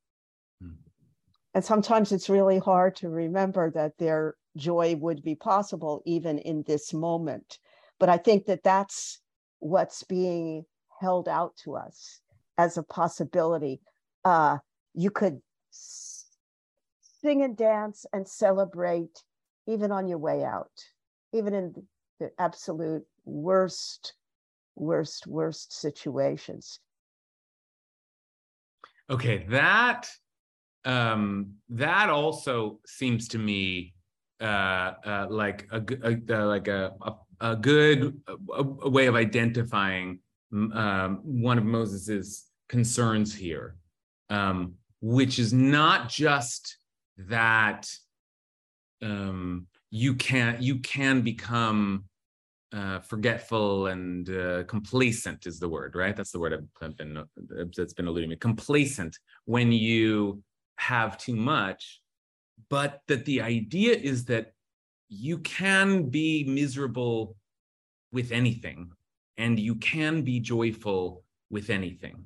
mm. 0.61 0.75
And 1.53 1.63
sometimes 1.63 2.11
it's 2.11 2.29
really 2.29 2.59
hard 2.59 2.97
to 2.97 3.09
remember 3.09 3.71
that 3.71 3.97
their 3.97 4.35
joy 4.57 4.95
would 4.97 5.23
be 5.23 5.35
possible 5.35 6.01
even 6.05 6.37
in 6.37 6.63
this 6.67 6.93
moment. 6.93 7.59
But 7.97 8.09
I 8.09 8.17
think 8.17 8.45
that 8.47 8.63
that's 8.63 9.21
what's 9.59 10.03
being 10.03 10.65
held 10.99 11.29
out 11.29 11.55
to 11.63 11.75
us 11.75 12.19
as 12.61 12.77
a 12.77 12.83
possibility. 12.83 13.81
Uh, 14.23 14.59
you 14.93 15.09
could 15.09 15.41
sing 15.71 17.41
and 17.41 17.57
dance 17.57 18.05
and 18.13 18.27
celebrate 18.27 19.23
even 19.67 19.91
on 19.91 20.07
your 20.07 20.19
way 20.19 20.43
out, 20.43 20.71
even 21.33 21.53
in 21.55 21.73
the 22.19 22.31
absolute 22.37 23.03
worst, 23.25 24.13
worst, 24.75 25.25
worst 25.25 25.73
situations. 25.73 26.79
Okay, 29.09 29.45
that 29.49 30.07
um, 30.85 31.53
that 31.69 32.09
also 32.09 32.79
seems 32.85 33.27
to 33.29 33.39
me 33.39 33.93
uh, 34.39 34.93
uh, 35.05 35.27
like 35.29 35.67
a, 35.71 35.83
a 36.03 36.37
uh, 36.37 36.45
like 36.45 36.67
a, 36.67 36.93
a, 37.01 37.13
a 37.41 37.55
good 37.55 38.19
a, 38.55 38.63
way 38.89 39.07
of 39.07 39.15
identifying 39.15 40.19
um, 40.53 41.19
one 41.23 41.57
of 41.57 41.65
Moses's 41.65 42.50
concerns 42.71 43.35
here, 43.35 43.75
um, 44.29 44.75
which 45.01 45.37
is 45.39 45.51
not 45.51 46.07
just 46.07 46.77
that 47.17 47.85
um, 49.03 49.67
you 49.89 50.13
can 50.15 50.55
you 50.61 50.79
can 50.79 51.21
become 51.21 52.05
uh, 52.73 52.99
forgetful 53.01 53.87
and 53.87 54.29
uh, 54.29 54.63
complacent 54.63 55.45
is 55.45 55.59
the 55.59 55.67
word, 55.67 55.95
right? 55.95 56.15
That's 56.15 56.31
the 56.31 56.39
word 56.39 56.53
I've, 56.53 56.69
I've 56.81 56.97
been 56.97 57.21
that's 57.75 57.93
been 57.93 58.07
alluding 58.07 58.29
to. 58.29 58.37
Complacent 58.37 59.13
when 59.43 59.73
you 59.73 60.41
have 60.77 61.17
too 61.17 61.35
much, 61.35 62.01
but 62.69 63.01
that 63.09 63.25
the 63.25 63.41
idea 63.41 63.93
is 64.11 64.23
that 64.25 64.53
you 65.09 65.39
can 65.39 66.09
be 66.09 66.45
miserable 66.45 67.35
with 68.13 68.31
anything, 68.31 68.91
and 69.37 69.59
you 69.59 69.75
can 69.75 70.21
be 70.21 70.39
joyful 70.39 71.25
with 71.49 71.69
anything. 71.69 72.23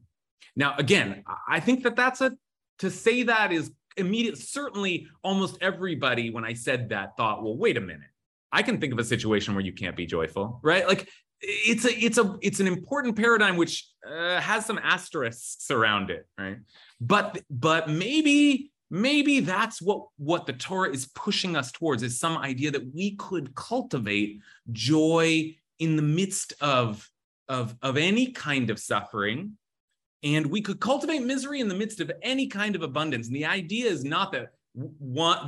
Now, 0.56 0.76
again, 0.78 1.24
I 1.48 1.60
think 1.60 1.84
that 1.84 1.96
that's 1.96 2.22
a 2.22 2.34
to 2.80 2.90
say 2.90 3.24
that 3.24 3.52
is 3.52 3.72
immediate. 3.98 4.38
Certainly, 4.38 5.08
almost 5.24 5.58
everybody, 5.62 6.30
when 6.30 6.46
I 6.46 6.54
said 6.54 6.90
that, 6.90 7.18
thought, 7.18 7.44
well, 7.44 7.58
wait 7.58 7.78
a 7.78 7.82
minute. 7.82 8.10
I 8.52 8.62
can 8.62 8.80
think 8.80 8.94
of 8.94 9.00
a 9.00 9.04
situation 9.04 9.54
where 9.54 9.64
you 9.64 9.74
can't 9.74 9.98
be 9.98 10.06
joyful, 10.06 10.60
right? 10.64 10.88
Like 10.88 11.10
it's 11.42 11.86
a 11.86 11.94
it's 11.94 12.18
a 12.18 12.38
it's 12.42 12.60
an 12.60 12.68
important 12.68 13.16
paradigm 13.16 13.58
which 13.58 13.90
uh, 14.10 14.40
has 14.40 14.66
some 14.66 14.80
asterisks 14.82 15.70
around 15.72 16.10
it, 16.10 16.26
right? 16.38 16.58
But 17.02 17.42
but 17.50 17.90
maybe 17.90 18.72
maybe 18.90 19.42
that's 19.42 19.82
what 19.82 20.08
what 20.18 20.46
the 20.46 20.54
Torah 20.54 20.92
is 20.92 21.08
pushing 21.08 21.56
us 21.56 21.72
towards 21.72 22.04
is 22.04 22.20
some 22.20 22.38
idea 22.38 22.72
that 22.72 22.94
we 22.94 23.16
could 23.16 23.56
cultivate 23.56 24.40
joy 24.72 25.56
in 25.80 25.96
the 25.96 26.02
midst 26.02 26.54
of 26.62 27.10
of 27.50 27.76
of 27.82 27.98
any 27.98 28.32
kind 28.32 28.70
of 28.70 28.80
suffering 28.80 29.58
and 30.26 30.48
we 30.48 30.60
could 30.60 30.82
cultivate 30.82 31.24
misery 31.24 31.62
in 31.62 31.68
the 31.68 31.76
midst 31.76 32.00
of 32.00 32.12
any 32.24 32.48
kind 32.48 32.76
of 32.76 32.82
abundance. 32.82 33.28
And 33.28 33.36
the 33.36 33.46
idea 33.46 33.86
is 33.86 34.04
not 34.04 34.32
that 34.32 34.48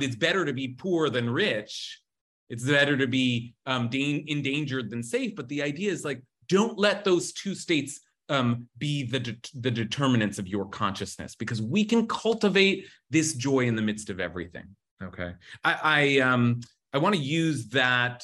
it's 0.00 0.16
better 0.16 0.44
to 0.44 0.52
be 0.52 0.68
poor 0.68 1.10
than 1.10 1.28
rich. 1.28 2.00
It's 2.48 2.64
better 2.64 2.96
to 2.96 3.08
be 3.08 3.54
um, 3.66 3.88
da- 3.88 4.24
endangered 4.28 4.88
than 4.88 5.02
safe. 5.02 5.34
But 5.34 5.48
the 5.48 5.62
idea 5.62 5.90
is 5.90 6.04
like, 6.04 6.22
don't 6.48 6.78
let 6.78 7.04
those 7.04 7.32
two 7.32 7.56
states 7.56 8.00
um, 8.28 8.68
be 8.78 9.02
the, 9.02 9.18
de- 9.18 9.36
the 9.54 9.70
determinants 9.70 10.38
of 10.38 10.46
your 10.46 10.66
consciousness 10.66 11.34
because 11.34 11.60
we 11.60 11.84
can 11.84 12.06
cultivate 12.06 12.86
this 13.10 13.34
joy 13.34 13.66
in 13.66 13.74
the 13.74 13.82
midst 13.82 14.10
of 14.10 14.20
everything. 14.20 14.76
Okay. 15.02 15.32
I, 15.64 15.78
I, 15.82 16.18
um, 16.20 16.60
I 16.92 16.98
want 16.98 17.16
to 17.16 17.20
use 17.20 17.68
that 17.70 18.22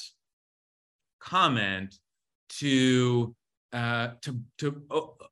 comment 1.20 1.96
to 2.60 3.34
uh, 3.74 4.12
to 4.22 4.40
to 4.58 4.82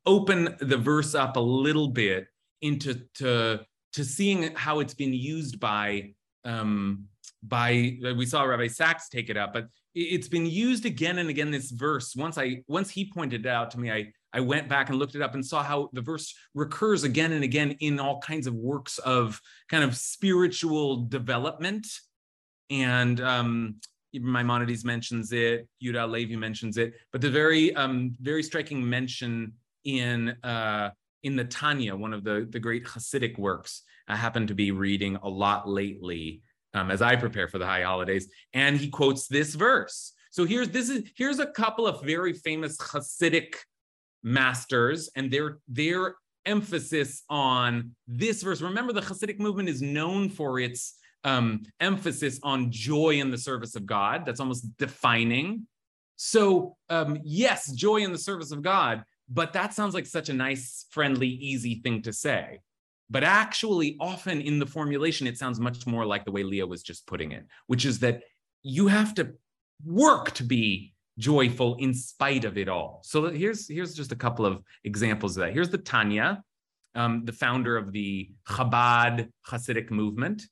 open 0.05 0.57
the 0.61 0.76
verse 0.76 1.14
up 1.14 1.37
a 1.37 1.40
little 1.40 1.88
bit 1.88 2.26
into 2.61 2.94
to 3.14 3.61
to 3.92 4.05
seeing 4.05 4.55
how 4.55 4.81
it's 4.81 4.94
been 4.94 5.14
used 5.14 5.61
by 5.61 6.12
um, 6.44 7.05
by 7.44 7.96
we 8.16 8.26
saw 8.26 8.42
Rabbi 8.42 8.66
Sacks 8.66 9.09
take 9.09 9.31
it 9.31 9.37
up, 9.37 9.52
but 9.52 9.68
it's 9.94 10.28
been 10.28 10.46
used 10.46 10.87
again 10.87 11.18
and 11.18 11.31
again. 11.31 11.52
This 11.52 11.70
verse 11.70 12.16
once 12.16 12.37
I 12.37 12.62
once 12.66 12.90
he 12.90 13.09
pointed 13.11 13.46
it 13.46 13.48
out 13.48 13.70
to 13.72 13.81
me, 13.81 13.92
I 13.92 14.12
I 14.33 14.40
went 14.40 14.68
back 14.68 14.88
and 14.88 14.98
looked 14.98 15.14
it 15.14 15.22
up 15.22 15.35
and 15.35 15.46
saw 15.46 15.62
how 15.62 15.90
the 15.92 16.00
verse 16.00 16.35
recurs 16.55 17.05
again 17.05 17.33
and 17.33 17.44
again 17.44 17.72
in 17.78 18.00
all 18.00 18.20
kinds 18.20 18.48
of 18.48 18.55
works 18.55 18.98
of 18.98 19.40
kind 19.68 19.85
of 19.85 19.96
spiritual 19.96 21.05
development 21.05 21.87
and 22.71 23.21
um, 23.21 23.77
Maimonides 24.15 24.85
mentions 24.85 25.33
it, 25.33 25.69
Yehuda 25.83 26.10
Levi 26.10 26.37
mentions 26.37 26.77
it, 26.77 26.94
but 27.13 27.21
the 27.21 27.31
very 27.31 27.75
um, 27.75 28.15
very 28.21 28.42
striking 28.42 28.88
mention 28.88 29.52
in 29.85 30.31
uh, 30.42 30.90
in 31.23 31.37
the 31.37 31.44
Tanya, 31.44 31.96
one 31.96 32.13
of 32.13 32.25
the 32.25 32.46
the 32.50 32.60
great 32.60 32.85
Hasidic 32.85 33.38
works, 33.38 33.83
I 34.08 34.17
happen 34.17 34.46
to 34.46 34.54
be 34.54 34.71
reading 34.71 35.17
a 35.23 35.29
lot 35.29 35.69
lately 35.69 36.42
um, 36.75 36.90
as 36.90 37.02
I 37.02 37.17
prepare 37.17 37.48
for 37.48 37.58
the 37.58 37.67
high 37.67 37.83
holidays, 37.83 38.29
and 38.52 38.77
he 38.77 38.88
quotes 38.88 39.27
this 39.29 39.54
verse. 39.54 40.13
So 40.31 40.44
here's 40.44 40.71
this 40.71 40.88
is 40.88 41.10
here's 41.17 41.38
a 41.38 41.46
couple 41.46 41.87
of 41.87 42.02
very 42.02 42.33
famous 42.33 42.77
Hasidic 42.79 43.54
masters 44.23 45.10
and 45.17 45.31
their 45.31 45.58
their 45.69 46.17
emphasis 46.44 47.23
on 47.29 47.94
this 48.06 48.42
verse. 48.42 48.60
Remember, 48.60 48.92
the 48.92 49.00
Hasidic 49.00 49.38
movement 49.38 49.69
is 49.69 49.83
known 49.83 50.29
for 50.29 50.58
its 50.58 50.94
um, 51.25 51.62
emphasis 51.81 52.40
on 52.42 52.70
joy 52.70 53.20
in 53.20 53.31
the 53.31 53.38
service 53.38 53.77
of 53.77 53.87
God. 53.87 54.25
That's 54.27 54.40
almost 54.40 54.77
defining. 54.77 55.66
So, 56.16 56.77
um, 56.88 57.18
yes, 57.25 57.73
joy 57.73 57.98
in 57.98 58.12
the 58.12 58.18
service 58.18 58.52
of 58.52 58.62
God, 58.62 59.04
but 59.29 59.52
that 59.54 59.75
sounds 59.75 59.94
like 59.94 60.06
such 60.06 60.29
a 60.29 60.35
nice, 60.35 60.87
friendly, 60.90 61.29
easy 61.29 61.81
thing 61.83 62.02
to 62.02 62.12
say. 62.12 62.60
But 63.10 63.25
actually, 63.25 63.96
often 64.00 64.40
in 64.40 64.58
the 64.58 64.66
formulation, 64.66 65.27
it 65.27 65.37
sounds 65.37 65.60
much 65.60 65.87
more 65.87 66.06
like 66.06 66.25
the 66.25 66.33
way 66.33 66.42
Leah 66.42 66.66
was 66.66 66.83
just 66.83 67.06
putting 67.06 67.33
it, 67.33 67.46
which 67.66 67.85
is 67.85 67.98
that 68.00 68.23
you 68.62 68.88
have 68.88 69.14
to 69.16 69.35
work 69.85 70.31
to 70.33 70.44
be 70.44 70.94
joyful 71.18 71.77
in 71.77 71.92
spite 71.92 72.44
of 72.44 72.56
it 72.56 72.68
all. 72.68 73.02
So 73.04 73.31
here's 73.31 73.68
here's 73.68 73.94
just 73.94 74.12
a 74.12 74.16
couple 74.16 74.46
of 74.46 74.62
examples 74.85 75.37
of 75.37 75.42
that. 75.42 75.52
Here's 75.52 75.70
the 75.70 75.79
Tanya, 75.79 76.42
um, 76.94 77.25
the 77.25 77.33
founder 77.33 77.77
of 77.77 77.92
the 77.92 78.31
Chabad 78.48 79.29
Hasidic 79.46 79.90
movement, 79.90 80.44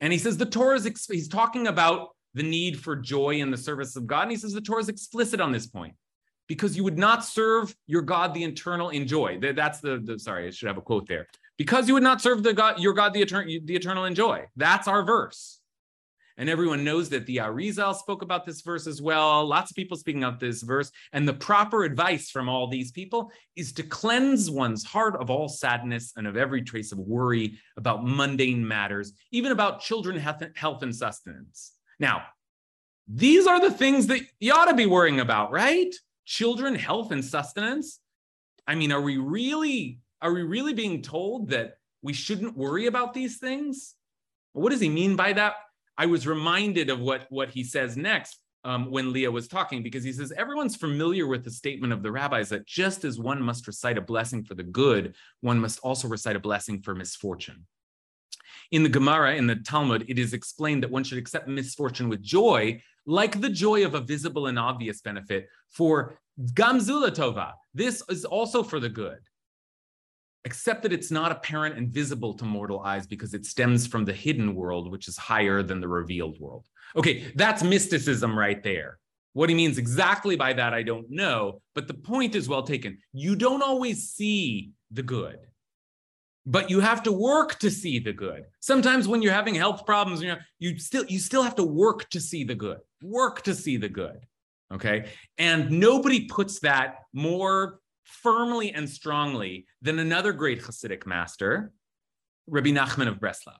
and 0.00 0.12
he 0.12 0.18
says 0.18 0.36
the 0.36 0.46
Torah 0.46 0.76
is 0.76 1.06
he's 1.10 1.28
talking 1.28 1.66
about 1.66 2.10
the 2.34 2.42
need 2.42 2.80
for 2.80 2.96
joy 2.96 3.36
in 3.40 3.50
the 3.50 3.56
service 3.56 3.96
of 3.96 4.06
God, 4.06 4.22
and 4.22 4.30
he 4.30 4.36
says 4.36 4.52
the 4.52 4.60
Torah 4.60 4.80
is 4.80 4.88
explicit 4.88 5.40
on 5.40 5.52
this 5.52 5.66
point 5.66 5.94
because 6.48 6.76
you 6.76 6.82
would 6.82 6.98
not 6.98 7.24
serve 7.24 7.74
your 7.86 8.02
God 8.02 8.34
the 8.34 8.42
eternal 8.42 8.90
in 8.90 9.06
joy. 9.06 9.38
That's 9.40 9.80
the, 9.80 9.98
the 9.98 10.18
sorry, 10.18 10.48
I 10.48 10.50
should 10.50 10.68
have 10.68 10.78
a 10.78 10.82
quote 10.82 11.06
there. 11.06 11.28
Because 11.58 11.86
you 11.86 11.94
would 11.94 12.02
not 12.02 12.20
serve 12.20 12.42
the 12.42 12.52
God 12.52 12.80
your 12.80 12.92
God 12.92 13.12
the 13.12 13.20
eternal 13.20 13.46
the 13.64 13.76
eternal 13.76 14.06
in 14.06 14.14
joy. 14.14 14.46
That's 14.56 14.88
our 14.88 15.04
verse. 15.04 15.59
And 16.40 16.48
everyone 16.48 16.84
knows 16.84 17.10
that 17.10 17.26
the 17.26 17.36
Arizal 17.36 17.94
spoke 17.94 18.22
about 18.22 18.46
this 18.46 18.62
verse 18.62 18.86
as 18.86 19.02
well. 19.02 19.46
Lots 19.46 19.70
of 19.70 19.76
people 19.76 19.98
speaking 19.98 20.24
about 20.24 20.40
this 20.40 20.62
verse. 20.62 20.90
And 21.12 21.28
the 21.28 21.34
proper 21.34 21.84
advice 21.84 22.30
from 22.30 22.48
all 22.48 22.66
these 22.66 22.92
people 22.92 23.30
is 23.56 23.74
to 23.74 23.82
cleanse 23.82 24.50
one's 24.50 24.82
heart 24.82 25.16
of 25.16 25.28
all 25.28 25.50
sadness 25.50 26.14
and 26.16 26.26
of 26.26 26.38
every 26.38 26.62
trace 26.62 26.92
of 26.92 26.98
worry 26.98 27.58
about 27.76 28.06
mundane 28.06 28.66
matters, 28.66 29.12
even 29.32 29.52
about 29.52 29.82
children, 29.82 30.16
health, 30.16 30.82
and 30.82 30.96
sustenance. 30.96 31.72
Now, 31.98 32.22
these 33.06 33.46
are 33.46 33.60
the 33.60 33.70
things 33.70 34.06
that 34.06 34.22
you 34.38 34.54
ought 34.54 34.70
to 34.70 34.74
be 34.74 34.86
worrying 34.86 35.20
about, 35.20 35.52
right? 35.52 35.94
Children, 36.24 36.74
health, 36.74 37.12
and 37.12 37.22
sustenance. 37.22 38.00
I 38.66 38.76
mean, 38.76 38.92
are 38.92 39.02
we 39.02 39.18
really 39.18 40.00
are 40.22 40.32
we 40.32 40.42
really 40.42 40.72
being 40.72 41.02
told 41.02 41.50
that 41.50 41.74
we 42.00 42.14
shouldn't 42.14 42.56
worry 42.56 42.86
about 42.86 43.12
these 43.12 43.36
things? 43.36 43.94
What 44.54 44.70
does 44.70 44.80
he 44.80 44.88
mean 44.88 45.16
by 45.16 45.34
that? 45.34 45.56
I 46.00 46.06
was 46.06 46.26
reminded 46.26 46.88
of 46.88 46.98
what, 46.98 47.26
what 47.28 47.50
he 47.50 47.62
says 47.62 47.94
next 47.94 48.38
um, 48.64 48.90
when 48.90 49.12
Leah 49.12 49.30
was 49.30 49.48
talking, 49.48 49.82
because 49.82 50.02
he 50.02 50.14
says, 50.14 50.32
everyone's 50.34 50.74
familiar 50.74 51.26
with 51.26 51.44
the 51.44 51.50
statement 51.50 51.92
of 51.92 52.02
the 52.02 52.10
rabbis 52.10 52.48
that 52.48 52.66
just 52.66 53.04
as 53.04 53.18
one 53.18 53.42
must 53.42 53.66
recite 53.66 53.98
a 53.98 54.00
blessing 54.00 54.42
for 54.42 54.54
the 54.54 54.62
good, 54.62 55.14
one 55.42 55.58
must 55.58 55.78
also 55.80 56.08
recite 56.08 56.36
a 56.36 56.40
blessing 56.40 56.80
for 56.80 56.94
misfortune. 56.94 57.66
In 58.70 58.82
the 58.82 58.88
Gemara, 58.88 59.34
in 59.34 59.46
the 59.46 59.56
Talmud, 59.56 60.06
it 60.08 60.18
is 60.18 60.32
explained 60.32 60.82
that 60.84 60.90
one 60.90 61.04
should 61.04 61.18
accept 61.18 61.48
misfortune 61.48 62.08
with 62.08 62.22
joy, 62.22 62.80
like 63.04 63.38
the 63.38 63.50
joy 63.50 63.84
of 63.84 63.94
a 63.94 64.00
visible 64.00 64.46
and 64.46 64.58
obvious 64.58 65.02
benefit 65.02 65.48
for 65.68 66.18
Gam 66.54 66.80
zu 66.80 66.98
l'tova. 66.98 67.52
This 67.74 68.02
is 68.08 68.24
also 68.24 68.62
for 68.62 68.80
the 68.80 68.88
good 68.88 69.18
except 70.44 70.82
that 70.82 70.92
it's 70.92 71.10
not 71.10 71.32
apparent 71.32 71.76
and 71.76 71.92
visible 71.92 72.34
to 72.34 72.44
mortal 72.44 72.80
eyes 72.80 73.06
because 73.06 73.34
it 73.34 73.44
stems 73.44 73.86
from 73.86 74.04
the 74.04 74.12
hidden 74.12 74.54
world, 74.54 74.90
which 74.90 75.08
is 75.08 75.16
higher 75.16 75.62
than 75.62 75.80
the 75.80 75.88
revealed 75.88 76.40
world. 76.40 76.66
Okay, 76.96 77.32
that's 77.34 77.62
mysticism 77.62 78.38
right 78.38 78.62
there. 78.62 78.98
What 79.32 79.48
he 79.48 79.54
means 79.54 79.78
exactly 79.78 80.34
by 80.34 80.52
that, 80.54 80.74
I 80.74 80.82
don't 80.82 81.08
know, 81.10 81.60
but 81.74 81.86
the 81.86 81.94
point 81.94 82.34
is 82.34 82.48
well 82.48 82.64
taken. 82.64 82.98
You 83.12 83.36
don't 83.36 83.62
always 83.62 84.10
see 84.10 84.72
the 84.90 85.02
good, 85.02 85.38
but 86.46 86.68
you 86.68 86.80
have 86.80 87.02
to 87.04 87.12
work 87.12 87.58
to 87.60 87.70
see 87.70 88.00
the 88.00 88.12
good. 88.12 88.44
Sometimes 88.60 89.06
when 89.06 89.22
you're 89.22 89.32
having 89.32 89.54
health 89.54 89.86
problems, 89.86 90.20
you 90.20 90.28
know, 90.28 90.38
you 90.58 90.78
still 90.78 91.04
you 91.06 91.20
still 91.20 91.42
have 91.42 91.54
to 91.56 91.64
work 91.64 92.08
to 92.10 92.20
see 92.20 92.42
the 92.42 92.56
good. 92.56 92.78
Work 93.02 93.42
to 93.42 93.54
see 93.54 93.76
the 93.76 93.88
good. 93.88 94.26
Okay? 94.72 95.06
And 95.38 95.70
nobody 95.70 96.26
puts 96.26 96.60
that 96.60 97.00
more 97.12 97.79
firmly 98.04 98.72
and 98.72 98.88
strongly 98.88 99.66
than 99.82 99.98
another 99.98 100.32
great 100.32 100.62
Hasidic 100.62 101.06
master, 101.06 101.72
Rabbi 102.46 102.70
Nachman 102.70 103.08
of 103.08 103.18
Breslov. 103.18 103.58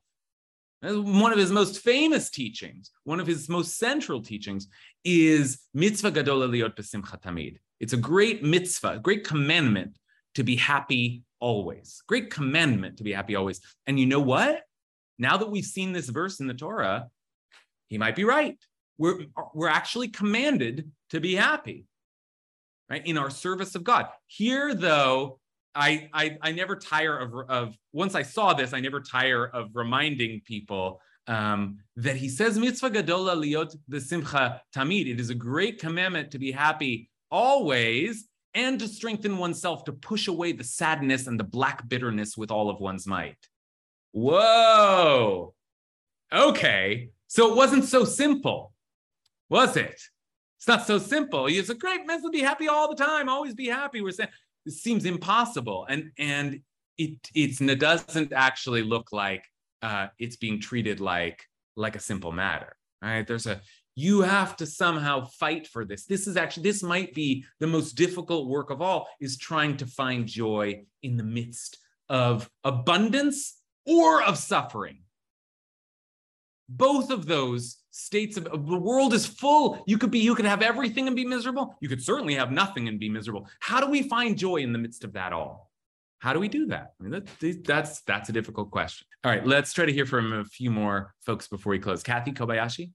One 0.83 1.33
of 1.33 1.39
his 1.39 1.51
most 1.51 1.81
famous 1.81 2.31
teachings, 2.31 2.91
one 3.05 3.21
of 3.21 3.27
his 3.27 3.49
most 3.49 3.79
central 3.79 4.23
teachings, 4.23 4.69
is 5.05 5.61
mitzvah 5.75 6.13
gadola 6.13 6.49
liot 6.49 6.75
besimcha 6.75 7.21
tamid. 7.21 7.59
It's 7.81 7.93
a 7.93 7.99
great 7.99 8.43
mitzvah, 8.43 8.93
a 8.93 8.99
great 8.99 9.25
commandment 9.25 9.99
to 10.37 10.43
be 10.43 10.57
happy 10.57 11.23
always. 11.39 12.03
Great 12.07 12.31
commandment 12.31 12.99
to 12.99 13.05
be 13.05 13.13
happy 13.13 13.37
always. 13.37 13.61
And 13.87 14.01
you 14.01 14.07
know 14.07 14.21
what? 14.21 14.63
Now 15.19 15.37
that 15.37 15.51
we've 15.51 15.65
seen 15.65 15.93
this 15.93 16.09
verse 16.09 16.41
in 16.41 16.47
the 16.47 16.55
Torah, 16.55 17.09
he 17.89 17.99
might 17.99 18.17
be 18.17 18.25
right. 18.25 18.57
We're, 18.97 19.27
we're 19.55 19.69
actually 19.69 20.09
commanded 20.09 20.91
to 21.11 21.21
be 21.21 21.35
happy 21.35 21.87
right? 22.91 23.07
In 23.07 23.17
our 23.17 23.31
service 23.31 23.75
of 23.75 23.85
God. 23.85 24.07
Here, 24.27 24.75
though, 24.75 25.39
I, 25.75 26.09
I, 26.13 26.37
I 26.43 26.53
never 26.53 26.75
tire 26.75 27.17
of, 27.17 27.33
of, 27.49 27.75
once 27.93 28.15
I 28.17 28.23
saw 28.23 28.53
this, 28.53 28.73
I 28.75 28.81
never 28.81 29.01
tire 29.01 29.47
of 29.47 29.71
reminding 29.75 30.41
people 30.45 31.01
um, 31.29 31.79
that 31.97 32.17
he 32.17 32.29
says, 32.29 32.59
mitzvah 32.59 32.91
gadola 32.91 33.37
liot 33.37 33.77
the 33.87 34.01
simcha 34.01 34.61
tamid. 34.75 35.07
It 35.07 35.21
is 35.21 35.31
a 35.31 35.35
great 35.35 35.79
commandment 35.79 36.33
to 36.33 36.39
be 36.39 36.51
happy 36.51 37.09
always 37.31 38.27
and 38.55 38.81
to 38.81 38.89
strengthen 38.89 39.39
oneself 39.39 39.85
to 39.85 39.93
push 39.93 40.27
away 40.27 40.51
the 40.51 40.65
sadness 40.65 41.29
and 41.29 41.39
the 41.39 41.45
black 41.45 41.89
bitterness 41.89 42.37
with 42.37 42.51
all 42.51 42.69
of 42.69 42.81
one's 42.81 43.07
might. 43.07 43.39
Whoa. 44.11 45.55
Okay. 46.33 47.11
So 47.29 47.53
it 47.53 47.57
wasn't 47.57 47.85
so 47.85 48.05
simple, 48.05 48.73
was 49.49 49.77
it? 49.77 50.01
It's 50.61 50.69
not 50.69 50.87
so 50.87 50.99
simple. 50.99 51.47
It's 51.47 51.71
a 51.71 51.75
great 51.75 52.07
method. 52.07 52.33
Be 52.33 52.41
happy 52.41 52.69
all 52.69 52.95
the 52.95 53.03
time. 53.03 53.31
Always 53.31 53.55
be 53.55 53.69
happy. 53.69 54.03
We're 54.03 54.11
saying 54.11 54.29
it 54.67 54.73
seems 54.73 55.07
impossible, 55.07 55.87
and 55.89 56.11
and 56.19 56.61
it 56.99 57.17
it's 57.35 57.63
it 57.63 57.81
doesn't 57.81 58.35
actually 58.35 58.83
look 58.83 59.11
like 59.11 59.43
uh, 59.81 60.09
it's 60.19 60.37
being 60.37 60.61
treated 60.61 61.01
like 61.01 61.47
like 61.77 61.97
a 61.97 62.01
simple 62.01 62.31
matter. 62.31 62.77
Right? 63.01 63.27
There's 63.27 63.47
a 63.47 63.63
you 63.97 64.21
have 64.21 64.55
to 64.59 64.67
somehow 64.67 65.25
fight 65.25 65.67
for 65.67 65.87
this. 65.87 66.05
This 66.05 66.27
is 66.27 66.37
actually 66.37 66.65
this 66.65 66.83
might 66.83 67.15
be 67.15 67.47
the 67.59 67.67
most 67.67 67.95
difficult 67.95 68.47
work 68.47 68.69
of 68.69 68.83
all. 68.83 69.09
Is 69.19 69.39
trying 69.39 69.79
to 69.79 69.87
find 69.87 70.27
joy 70.27 70.83
in 71.03 71.17
the 71.17 71.25
midst 71.25 71.79
of 72.11 72.51
abundance 72.65 73.57
or 73.87 74.23
of 74.23 74.37
suffering. 74.37 75.05
Both 76.69 77.11
of 77.11 77.25
those 77.25 77.80
states 77.91 78.37
of 78.37 78.45
the 78.45 78.79
world 78.79 79.13
is 79.13 79.27
full. 79.27 79.83
You 79.87 79.99
could 79.99 80.11
be, 80.11 80.21
you 80.21 80.35
could 80.35 80.45
have 80.45 80.63
everything 80.63 81.07
and 81.07 81.17
be 81.17 81.25
miserable. 81.25 81.75
You 81.81 81.89
could 81.89 82.03
certainly 82.03 82.35
have 82.35 82.53
nothing 82.53 82.89
and 82.89 82.99
be 82.99 83.09
miserable. 83.09 83.49
How 83.61 83.81
do 83.81 83.91
we 83.91 84.03
find 84.03 84.39
joy 84.39 84.57
in 84.57 84.73
the 84.73 84.79
midst 84.79 85.05
of 85.05 85.13
that 85.15 85.33
all? 85.33 85.71
How 86.21 86.33
do 86.35 86.39
we 86.39 86.49
do 86.49 86.67
that? 86.67 86.93
I 87.01 87.03
mean, 87.03 87.13
that, 87.13 87.65
that's 87.65 88.03
that's 88.03 88.29
a 88.29 88.33
difficult 88.33 88.71
question. 88.71 89.07
All 89.25 89.31
right, 89.31 89.45
let's 89.47 89.73
try 89.73 89.87
to 89.87 89.93
hear 89.93 90.05
from 90.05 90.35
a 90.35 90.45
few 90.45 90.71
more 90.71 91.15
folks 91.25 91.49
before 91.49 91.71
we 91.71 91.79
close. 91.79 92.03
Kathy 92.03 92.33
Kobayashi. 92.33 92.93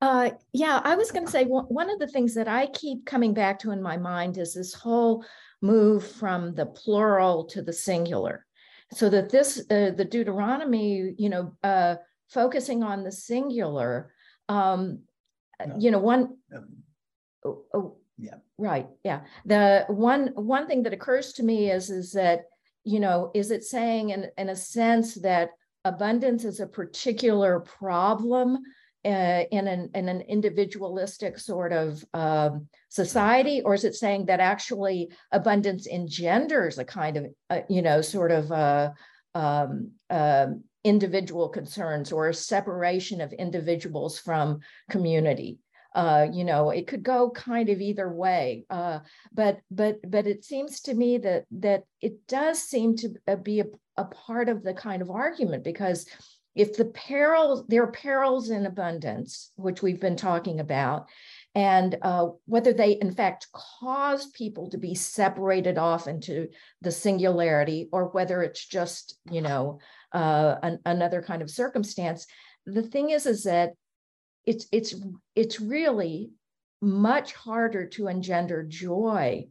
Uh, 0.00 0.30
yeah, 0.52 0.80
I 0.84 0.96
was 0.96 1.12
going 1.12 1.24
to 1.24 1.30
say 1.30 1.44
one 1.44 1.90
of 1.90 1.98
the 2.00 2.08
things 2.08 2.34
that 2.34 2.48
I 2.48 2.66
keep 2.66 3.06
coming 3.06 3.32
back 3.32 3.60
to 3.60 3.70
in 3.70 3.80
my 3.80 3.96
mind 3.96 4.36
is 4.36 4.52
this 4.52 4.74
whole 4.74 5.24
move 5.62 6.04
from 6.06 6.54
the 6.54 6.66
plural 6.66 7.44
to 7.44 7.62
the 7.62 7.72
singular, 7.72 8.44
so 8.92 9.08
that 9.08 9.30
this 9.30 9.60
uh, 9.70 9.92
the 9.96 10.04
Deuteronomy, 10.04 11.14
you 11.16 11.28
know, 11.28 11.56
uh, 11.62 11.94
focusing 12.28 12.82
on 12.82 13.04
the 13.04 13.12
singular, 13.12 14.12
um, 14.48 15.00
no. 15.64 15.76
you 15.78 15.90
know, 15.90 15.98
one. 15.98 16.36
Um, 16.54 16.68
oh, 17.44 17.62
oh, 17.74 17.96
yeah. 18.18 18.36
Right. 18.58 18.86
Yeah. 19.02 19.22
The 19.44 19.86
one 19.88 20.28
one 20.34 20.66
thing 20.66 20.84
that 20.84 20.92
occurs 20.92 21.32
to 21.34 21.42
me 21.42 21.70
is 21.70 21.90
is 21.90 22.12
that 22.12 22.44
you 22.84 23.00
know 23.00 23.30
is 23.34 23.50
it 23.50 23.64
saying 23.64 24.10
in 24.10 24.30
in 24.38 24.48
a 24.48 24.56
sense 24.56 25.14
that 25.16 25.50
abundance 25.84 26.44
is 26.44 26.60
a 26.60 26.66
particular 26.66 27.60
problem 27.60 28.58
uh, 29.04 29.44
in 29.50 29.68
an 29.68 29.90
in 29.94 30.08
an 30.08 30.22
individualistic 30.22 31.38
sort 31.38 31.72
of 31.72 32.04
um, 32.14 32.68
society, 32.88 33.60
or 33.62 33.74
is 33.74 33.84
it 33.84 33.94
saying 33.94 34.26
that 34.26 34.40
actually 34.40 35.10
abundance 35.30 35.86
engenders 35.86 36.78
a 36.78 36.84
kind 36.84 37.16
of 37.16 37.26
uh, 37.50 37.60
you 37.68 37.82
know 37.82 38.00
sort 38.00 38.30
of 38.30 38.50
uh, 38.50 38.90
um, 39.34 39.90
um 40.08 40.64
individual 40.84 41.48
concerns 41.48 42.12
or 42.12 42.28
a 42.28 42.34
separation 42.34 43.20
of 43.20 43.32
individuals 43.32 44.18
from 44.18 44.60
community. 44.90 45.58
Uh, 45.94 46.26
you 46.32 46.44
know, 46.44 46.70
it 46.70 46.86
could 46.86 47.02
go 47.02 47.30
kind 47.30 47.68
of 47.68 47.80
either 47.80 48.12
way, 48.12 48.64
uh, 48.68 48.98
but 49.32 49.60
but 49.70 49.98
but 50.08 50.26
it 50.26 50.44
seems 50.44 50.80
to 50.80 50.92
me 50.92 51.18
that 51.18 51.44
that 51.52 51.84
it 52.00 52.26
does 52.26 52.60
seem 52.60 52.96
to 52.96 53.14
uh, 53.28 53.36
be 53.36 53.60
a, 53.60 53.66
a 53.96 54.04
part 54.04 54.48
of 54.48 54.64
the 54.64 54.74
kind 54.74 55.02
of 55.02 55.10
argument 55.10 55.62
because 55.62 56.04
if 56.56 56.76
the 56.76 56.84
perils 56.86 57.64
there 57.68 57.84
are 57.84 57.92
perils 57.92 58.50
in 58.50 58.66
abundance, 58.66 59.52
which 59.56 59.82
we've 59.82 60.00
been 60.00 60.16
talking 60.16 60.58
about, 60.58 61.08
and 61.54 61.96
uh, 62.02 62.26
whether 62.46 62.72
they 62.72 62.92
in 62.92 63.12
fact 63.12 63.46
cause 63.52 64.26
people 64.30 64.70
to 64.70 64.78
be 64.78 64.94
separated 64.94 65.78
off 65.78 66.08
into 66.08 66.48
the 66.82 66.90
singularity 66.90 67.88
or 67.92 68.08
whether 68.08 68.42
it's 68.42 68.66
just 68.66 69.16
you 69.30 69.40
know 69.40 69.78
uh, 70.14 70.56
an, 70.62 70.78
another 70.86 71.20
kind 71.22 71.42
of 71.42 71.50
circumstance. 71.50 72.26
The 72.66 72.82
thing 72.82 73.10
is 73.10 73.26
is 73.26 73.42
that 73.44 73.74
it's 74.46 74.66
it's 74.72 74.94
it's 75.34 75.60
really 75.60 76.30
much 76.80 77.32
harder 77.32 77.86
to 77.86 78.08
engender 78.08 78.62
joy 78.62 79.46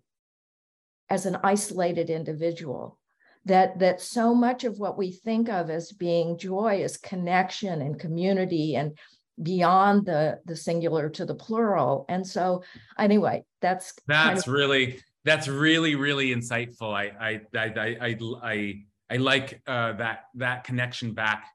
as 1.10 1.26
an 1.26 1.38
isolated 1.44 2.10
individual. 2.10 2.98
That 3.46 3.80
that 3.80 4.02
so 4.02 4.34
much 4.34 4.64
of 4.64 4.80
what 4.80 4.98
we 4.98 5.12
think 5.12 5.50
of 5.50 5.70
as 5.70 5.92
being 5.92 6.38
joy 6.38 6.82
is 6.84 6.98
connection 6.98 7.82
and 7.82 8.00
community 8.00 8.76
and 8.76 8.98
beyond 9.42 10.06
the 10.06 10.40
the 10.46 10.56
singular 10.56 11.10
to 11.10 11.26
the 11.26 11.36
plural. 11.36 12.06
And 12.08 12.26
so 12.26 12.64
anyway 12.98 13.44
that's 13.62 13.94
that's 14.08 14.28
kind 14.28 14.40
of- 14.40 14.48
really 14.48 15.00
that's 15.26 15.48
really 15.48 15.96
really 15.96 16.34
insightful. 16.34 16.94
I 16.94 17.12
i 17.20 17.42
i 17.58 17.98
i 18.02 18.18
i, 18.44 18.84
I, 19.14 19.18
like 19.18 19.62
uh, 19.68 19.94
that 19.94 20.26
that 20.36 20.64
connection 20.64 21.14
back 21.14 21.46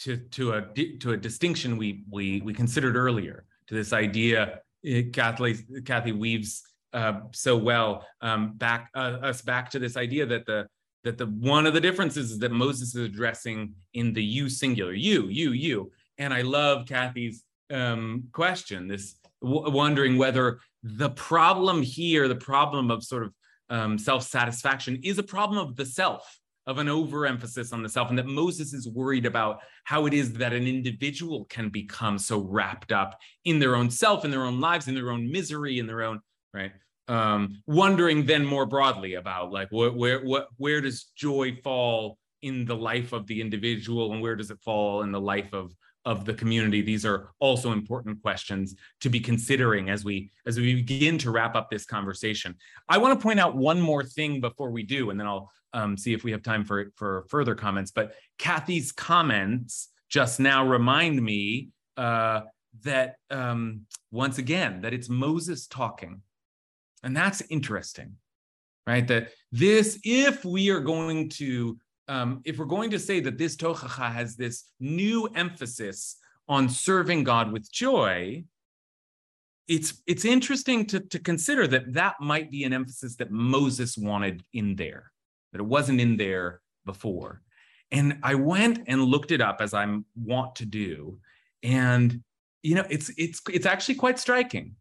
to 0.00 0.16
to 0.16 0.52
a 0.52 0.62
to 1.00 1.12
a 1.12 1.16
distinction 1.16 1.76
we 1.76 2.04
we 2.10 2.40
we 2.42 2.52
considered 2.52 2.96
earlier 2.96 3.44
to 3.68 3.74
this 3.74 3.92
idea 3.92 4.60
eh, 4.84 5.04
Kathy 5.12 5.58
Kathy 5.84 6.12
weaves 6.12 6.62
uh, 6.92 7.20
so 7.32 7.56
well 7.56 8.06
um, 8.20 8.54
back 8.56 8.90
uh, 8.94 9.18
us 9.22 9.42
back 9.42 9.70
to 9.70 9.78
this 9.78 9.96
idea 9.96 10.26
that 10.26 10.46
the 10.46 10.66
that 11.04 11.18
the 11.18 11.26
one 11.26 11.66
of 11.66 11.74
the 11.74 11.80
differences 11.80 12.32
is 12.32 12.38
that 12.40 12.52
Moses 12.52 12.94
is 12.94 13.06
addressing 13.06 13.72
in 13.94 14.12
the 14.12 14.22
you 14.22 14.48
singular 14.48 14.92
you 14.92 15.28
you 15.28 15.52
you. 15.52 15.92
And 16.18 16.32
I 16.32 16.42
love 16.42 16.86
Kathy's 16.86 17.44
um, 17.70 18.24
question 18.32 18.88
this 18.88 19.16
wondering 19.42 20.18
whether 20.18 20.60
the 20.82 21.10
problem 21.10 21.82
here 21.82 22.28
the 22.28 22.36
problem 22.36 22.90
of 22.90 23.04
sort 23.04 23.24
of 23.24 23.32
um, 23.68 23.98
self 23.98 24.22
satisfaction 24.22 25.00
is 25.02 25.18
a 25.18 25.22
problem 25.22 25.58
of 25.58 25.76
the 25.76 25.86
self 25.86 26.38
of 26.66 26.78
an 26.78 26.88
overemphasis 26.88 27.72
on 27.72 27.82
the 27.82 27.88
self, 27.88 28.08
and 28.08 28.18
that 28.18 28.26
Moses 28.26 28.72
is 28.72 28.88
worried 28.88 29.26
about 29.26 29.60
how 29.84 30.06
it 30.06 30.14
is 30.14 30.32
that 30.34 30.52
an 30.52 30.66
individual 30.66 31.44
can 31.46 31.68
become 31.68 32.18
so 32.18 32.38
wrapped 32.38 32.92
up 32.92 33.18
in 33.44 33.58
their 33.58 33.76
own 33.76 33.90
self, 33.90 34.24
in 34.24 34.30
their 34.30 34.44
own 34.44 34.60
lives, 34.60 34.88
in 34.88 34.94
their 34.94 35.10
own 35.10 35.30
misery, 35.30 35.78
in 35.78 35.86
their 35.86 36.02
own 36.02 36.20
right. 36.52 36.72
Um, 37.08 37.62
wondering 37.68 38.26
then 38.26 38.44
more 38.44 38.66
broadly 38.66 39.14
about 39.14 39.52
like 39.52 39.68
where 39.70 39.92
where 39.92 40.24
what 40.24 40.48
where 40.56 40.80
does 40.80 41.12
joy 41.16 41.56
fall 41.62 42.18
in 42.42 42.64
the 42.64 42.74
life 42.74 43.12
of 43.12 43.26
the 43.28 43.40
individual, 43.40 44.12
and 44.12 44.20
where 44.20 44.34
does 44.34 44.50
it 44.50 44.58
fall 44.60 45.02
in 45.02 45.12
the 45.12 45.20
life 45.20 45.52
of 45.52 45.72
of 46.06 46.24
the 46.24 46.32
community. 46.32 46.80
These 46.80 47.04
are 47.04 47.32
also 47.40 47.72
important 47.72 48.22
questions 48.22 48.76
to 49.00 49.10
be 49.10 49.20
considering 49.20 49.90
as 49.90 50.04
we 50.04 50.30
as 50.46 50.58
we 50.58 50.76
begin 50.76 51.18
to 51.18 51.30
wrap 51.32 51.56
up 51.56 51.68
this 51.68 51.84
conversation. 51.84 52.54
I 52.88 52.96
want 52.96 53.18
to 53.18 53.22
point 53.22 53.40
out 53.40 53.56
one 53.56 53.80
more 53.80 54.04
thing 54.04 54.40
before 54.40 54.70
we 54.70 54.84
do 54.84 55.10
and 55.10 55.20
then 55.20 55.26
i'll 55.26 55.50
um, 55.74 55.98
see 55.98 56.14
if 56.14 56.24
we 56.24 56.30
have 56.30 56.42
time 56.42 56.64
for 56.64 56.92
for 56.94 57.26
further 57.28 57.54
comments. 57.54 57.90
But 57.90 58.14
kathy's 58.38 58.92
comments 58.92 59.88
just 60.08 60.38
now 60.38 60.66
remind 60.66 61.20
me 61.20 61.70
uh, 61.96 62.42
that 62.84 63.16
um, 63.30 63.82
once 64.12 64.38
again 64.38 64.82
that 64.82 64.94
it's 64.94 65.10
moses 65.10 65.66
talking. 65.66 66.22
And 67.02 67.16
that's 67.16 67.42
interesting 67.50 68.16
right? 68.86 69.06
That 69.08 69.32
this 69.52 69.98
if 70.04 70.44
we 70.44 70.70
are 70.70 70.80
going 70.80 71.28
to 71.30 71.76
um, 72.08 72.40
if 72.44 72.58
we're 72.58 72.66
going 72.66 72.90
to 72.90 72.98
say 72.98 73.20
that 73.20 73.38
this 73.38 73.56
tochacha 73.56 74.12
has 74.12 74.36
this 74.36 74.64
new 74.80 75.26
emphasis 75.34 76.16
on 76.48 76.68
serving 76.68 77.24
God 77.24 77.52
with 77.52 77.70
joy, 77.70 78.44
it's 79.68 80.02
it's 80.06 80.24
interesting 80.24 80.86
to, 80.86 81.00
to 81.00 81.18
consider 81.18 81.66
that 81.66 81.92
that 81.94 82.14
might 82.20 82.50
be 82.50 82.64
an 82.64 82.72
emphasis 82.72 83.16
that 83.16 83.30
Moses 83.32 83.98
wanted 83.98 84.44
in 84.52 84.76
there, 84.76 85.10
that 85.52 85.60
it 85.60 85.66
wasn't 85.66 86.00
in 86.00 86.16
there 86.16 86.60
before. 86.84 87.42
And 87.90 88.18
I 88.22 88.34
went 88.34 88.84
and 88.86 89.02
looked 89.02 89.32
it 89.32 89.40
up 89.40 89.60
as 89.60 89.74
I 89.74 89.86
want 90.14 90.56
to 90.56 90.66
do, 90.66 91.18
and 91.62 92.22
you 92.62 92.76
know 92.76 92.84
it's 92.88 93.10
it's 93.16 93.40
it's 93.52 93.66
actually 93.66 93.96
quite 93.96 94.18
striking. 94.18 94.76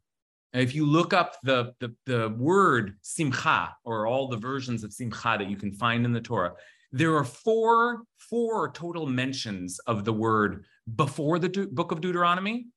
If 0.54 0.74
you 0.74 0.86
look 0.86 1.14
up 1.14 1.36
the, 1.44 1.74
the, 1.82 1.94
the 2.06 2.30
word 2.30 2.96
simcha 3.02 3.76
or 3.84 4.08
all 4.08 4.30
the 4.30 4.38
versions 4.38 4.86
of 4.86 4.94
simcha 4.94 5.36
that 5.38 5.50
you 5.50 5.58
can 5.58 5.74
find 5.74 6.06
in 6.06 6.14
the 6.14 6.22
Torah, 6.22 6.54
there 6.96 7.14
are 7.14 7.26
four 7.26 8.04
four 8.18 8.72
total 8.72 9.06
mentions 9.06 9.80
of 9.80 10.06
the 10.06 10.14
word 10.14 10.64
before 10.96 11.40
the 11.40 11.50
De- 11.50 11.68
book 11.68 11.92
of 11.92 12.00
Deuteronomy, 12.00 12.68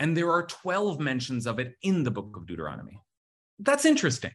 and 0.00 0.16
there 0.16 0.32
are 0.32 0.42
12 0.42 0.98
mentions 0.98 1.46
of 1.46 1.60
it 1.60 1.76
in 1.82 2.02
the 2.02 2.10
book 2.10 2.36
of 2.36 2.46
Deuteronomy. 2.46 3.00
That's 3.60 3.84
interesting. 3.84 4.32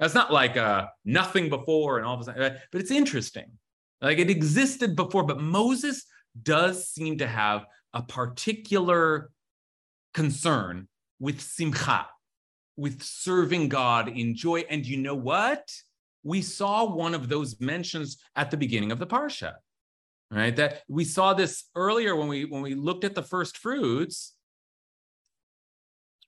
That's 0.00 0.14
not 0.14 0.32
like 0.32 0.56
uh, 0.56 0.86
nothing 1.04 1.50
before 1.50 1.98
and 1.98 2.06
all 2.06 2.14
of 2.14 2.22
a 2.22 2.24
sudden, 2.24 2.56
but 2.72 2.80
it's 2.80 2.90
interesting. 2.90 3.50
Like 4.00 4.18
it 4.18 4.30
existed 4.30 4.96
before, 4.96 5.24
but 5.24 5.42
Moses 5.42 6.06
does 6.42 6.88
seem 6.88 7.18
to 7.18 7.26
have 7.26 7.66
a 7.92 8.02
particular 8.02 9.30
concern 10.14 10.88
with 11.20 11.42
simcha, 11.42 12.06
with 12.78 13.02
serving 13.02 13.68
God 13.68 14.08
in 14.08 14.34
joy. 14.34 14.64
And 14.70 14.86
you 14.86 14.96
know 14.96 15.14
what? 15.14 15.70
We 16.26 16.42
saw 16.42 16.84
one 16.84 17.14
of 17.14 17.28
those 17.28 17.60
mentions 17.60 18.18
at 18.34 18.50
the 18.50 18.56
beginning 18.56 18.90
of 18.92 18.98
the 18.98 19.06
parsha 19.06 19.54
right? 20.30 20.56
That 20.56 20.82
we 20.88 21.04
saw 21.04 21.34
this 21.34 21.64
earlier 21.74 22.16
when 22.16 22.28
we 22.28 22.44
when 22.44 22.62
we 22.62 22.74
looked 22.74 23.04
at 23.04 23.14
the 23.14 23.22
first 23.22 23.58
fruits. 23.58 24.34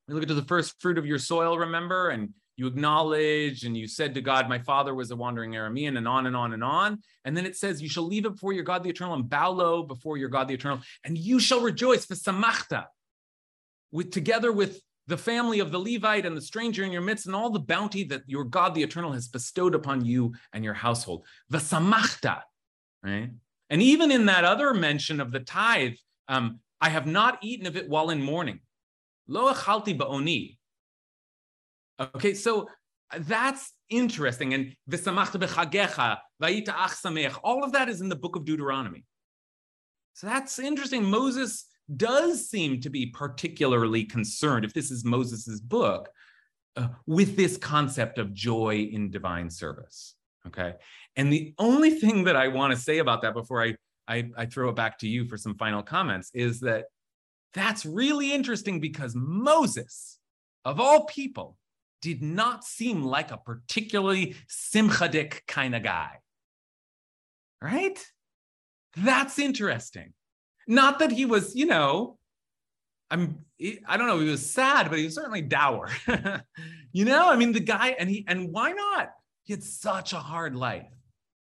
We 0.07 0.15
looked 0.15 0.31
at 0.31 0.37
the 0.37 0.45
first 0.45 0.81
fruit 0.81 0.99
of 0.99 1.07
your 1.07 1.19
soil 1.19 1.59
remember? 1.59 2.11
And 2.11 2.31
you 2.57 2.67
acknowledged 2.67 3.65
and 3.67 3.77
you 3.77 3.87
said 3.87 4.15
to 4.15 4.21
god 4.21 4.49
my 4.49 4.59
father 4.59 4.93
was 4.93 5.13
a 5.13 5.17
wandering 5.17 5.53
aramean 5.53 5.97
and 5.97 6.09
on 6.09 6.27
and 6.27 6.37
on 6.37 6.53
and 6.55 6.65
on. 6.65 6.99
And 7.25 7.37
then 7.37 7.47
it 7.47 7.57
says 7.57 7.83
you 7.83 7.89
shall 7.89 8.07
leave 8.07 8.25
it 8.25 8.33
before 8.33 8.53
your 8.53 8.65
god 8.65 8.83
the 8.83 8.91
eternal 8.91 9.15
and 9.15 9.29
bow 9.29 9.51
low 9.51 9.83
before 9.83 10.17
your 10.17 10.29
god 10.29 10.49
the 10.49 10.55
eternal 10.55 10.81
and 11.05 11.17
you 11.17 11.39
shall 11.39 11.61
rejoice 11.61 12.05
for 12.05 12.15
samachta 12.15 12.87
with 13.93 14.11
together 14.11 14.53
with 14.53 14.81
the 15.09 15.17
family 15.17 15.59
of 15.59 15.73
the 15.73 15.79
Levite 15.79 16.27
and 16.27 16.37
the 16.37 16.41
stranger 16.41 16.85
in 16.85 16.93
your 16.93 17.03
midst, 17.03 17.27
and 17.27 17.35
all 17.35 17.51
the 17.51 17.59
bounty 17.59 18.05
that 18.05 18.23
your 18.27 18.45
God 18.45 18.75
the 18.75 18.83
Eternal 18.83 19.13
has 19.13 19.27
bestowed 19.27 19.75
upon 19.75 20.05
you 20.05 20.35
and 20.53 20.63
your 20.63 20.75
household. 20.75 21.25
Vasamachta, 21.51 22.43
right? 23.03 23.31
And 23.71 23.83
even 23.83 24.11
in 24.11 24.27
that 24.27 24.45
other 24.45 24.73
mention 24.75 25.21
of 25.21 25.33
the 25.33 25.41
tithe, 25.41 25.95
um, 26.29 26.61
I 26.81 26.91
have 26.91 27.07
not 27.07 27.39
eaten 27.43 27.67
of 27.67 27.77
it 27.77 27.89
while 27.89 28.11
in 28.11 28.23
mourning. 28.23 28.61
Lo 29.27 29.53
achalti 29.53 29.99
ba'oni. 29.99 30.57
Okay, 31.99 32.35
so 32.35 32.69
that's 33.19 33.73
interesting. 33.89 34.53
And 34.53 34.77
v'samachta 34.91 35.43
b'chagecha, 35.43 36.19
va'ita 36.43 36.75
ach 36.77 37.39
all 37.43 37.65
of 37.65 37.73
that 37.73 37.89
is 37.89 38.03
in 38.03 38.11
the 38.11 38.17
book 38.17 38.37
of 38.37 38.45
Deuteronomy. 38.45 39.05
So 40.13 40.27
that's 40.27 40.59
interesting. 40.59 41.05
Moses 41.05 41.65
does 41.97 42.49
seem 42.49 42.80
to 42.80 42.91
be 42.91 43.07
particularly 43.07 44.05
concerned, 44.05 44.64
if 44.64 44.72
this 44.74 44.91
is 44.91 45.05
Moses's 45.05 45.61
book, 45.61 46.09
uh, 46.76 46.89
with 47.07 47.36
this 47.36 47.57
concept 47.57 48.18
of 48.18 48.32
joy 48.34 48.89
in 48.93 49.11
divine 49.11 49.51
service. 49.51 50.14
Okay. 50.47 50.74
And 51.16 51.32
the 51.32 51.55
only 51.59 51.91
thing 51.91 52.24
that 52.24 52.36
I 52.36 52.49
want 52.49 52.72
to 52.72 52.78
say 52.78 52.99
about 52.99 53.22
that 53.22 53.34
before 53.34 53.62
I, 53.62 53.74
I, 54.07 54.30
I 54.36 54.47
throw 54.47 54.68
it 54.68 54.76
back 54.76 54.99
to 55.01 55.09
you 55.09 55.24
for 55.26 55.36
some 55.36 55.57
final 55.57 55.82
comments 55.82 56.30
is 56.32 56.61
that 56.61 56.86
that's 57.55 57.84
really 57.84 58.32
interesting 58.32 58.80
because 58.80 59.14
Moses, 59.16 60.18
of 60.64 60.80
all 60.80 61.05
people, 61.07 61.57
did 62.01 62.22
not 62.22 62.64
seem 62.64 63.03
like 63.03 63.32
a 63.32 63.39
particularly 63.39 64.36
simchadik 64.49 65.47
kind 65.47 65.74
of 65.74 65.82
guy. 65.82 66.18
Right? 67.61 67.99
That's 68.97 69.39
interesting. 69.39 70.12
Not 70.69 71.01
that 71.01 71.11
he 71.11 71.25
was, 71.25 71.57
you 71.57 71.66
know, 71.66 72.19
I'm 73.11 73.45
I 73.89 73.97
don't 73.97 74.07
know, 74.07 74.21
he 74.21 74.29
was 74.29 74.49
sad, 74.49 74.89
but 74.89 74.99
he 74.99 75.07
was 75.07 75.16
certainly 75.16 75.41
dour. 75.41 75.91
you 76.93 77.05
know, 77.05 77.29
I 77.29 77.35
mean, 77.35 77.51
the 77.51 77.61
guy, 77.61 77.97
and 77.99 78.09
he, 78.09 78.25
and 78.29 78.53
why 78.53 78.71
not? 78.71 79.11
He 79.43 79.53
had 79.53 79.64
such 79.64 80.12
a 80.12 80.19
hard 80.19 80.55
life. 80.55 80.93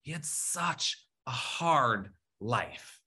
He 0.02 0.12
had 0.12 0.24
such 0.24 0.96
a 1.26 1.32
hard 1.32 2.10
life. 2.40 3.00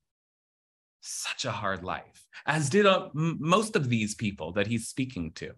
Such 1.02 1.46
a 1.46 1.52
hard 1.52 1.84
life, 1.84 2.28
as 2.46 2.70
did 2.70 2.86
uh, 2.86 3.10
most 3.14 3.76
of 3.76 3.90
these 3.90 4.14
people 4.14 4.52
that 4.52 4.68
he's 4.68 4.90
speaking 4.90 5.32
to 5.36 5.54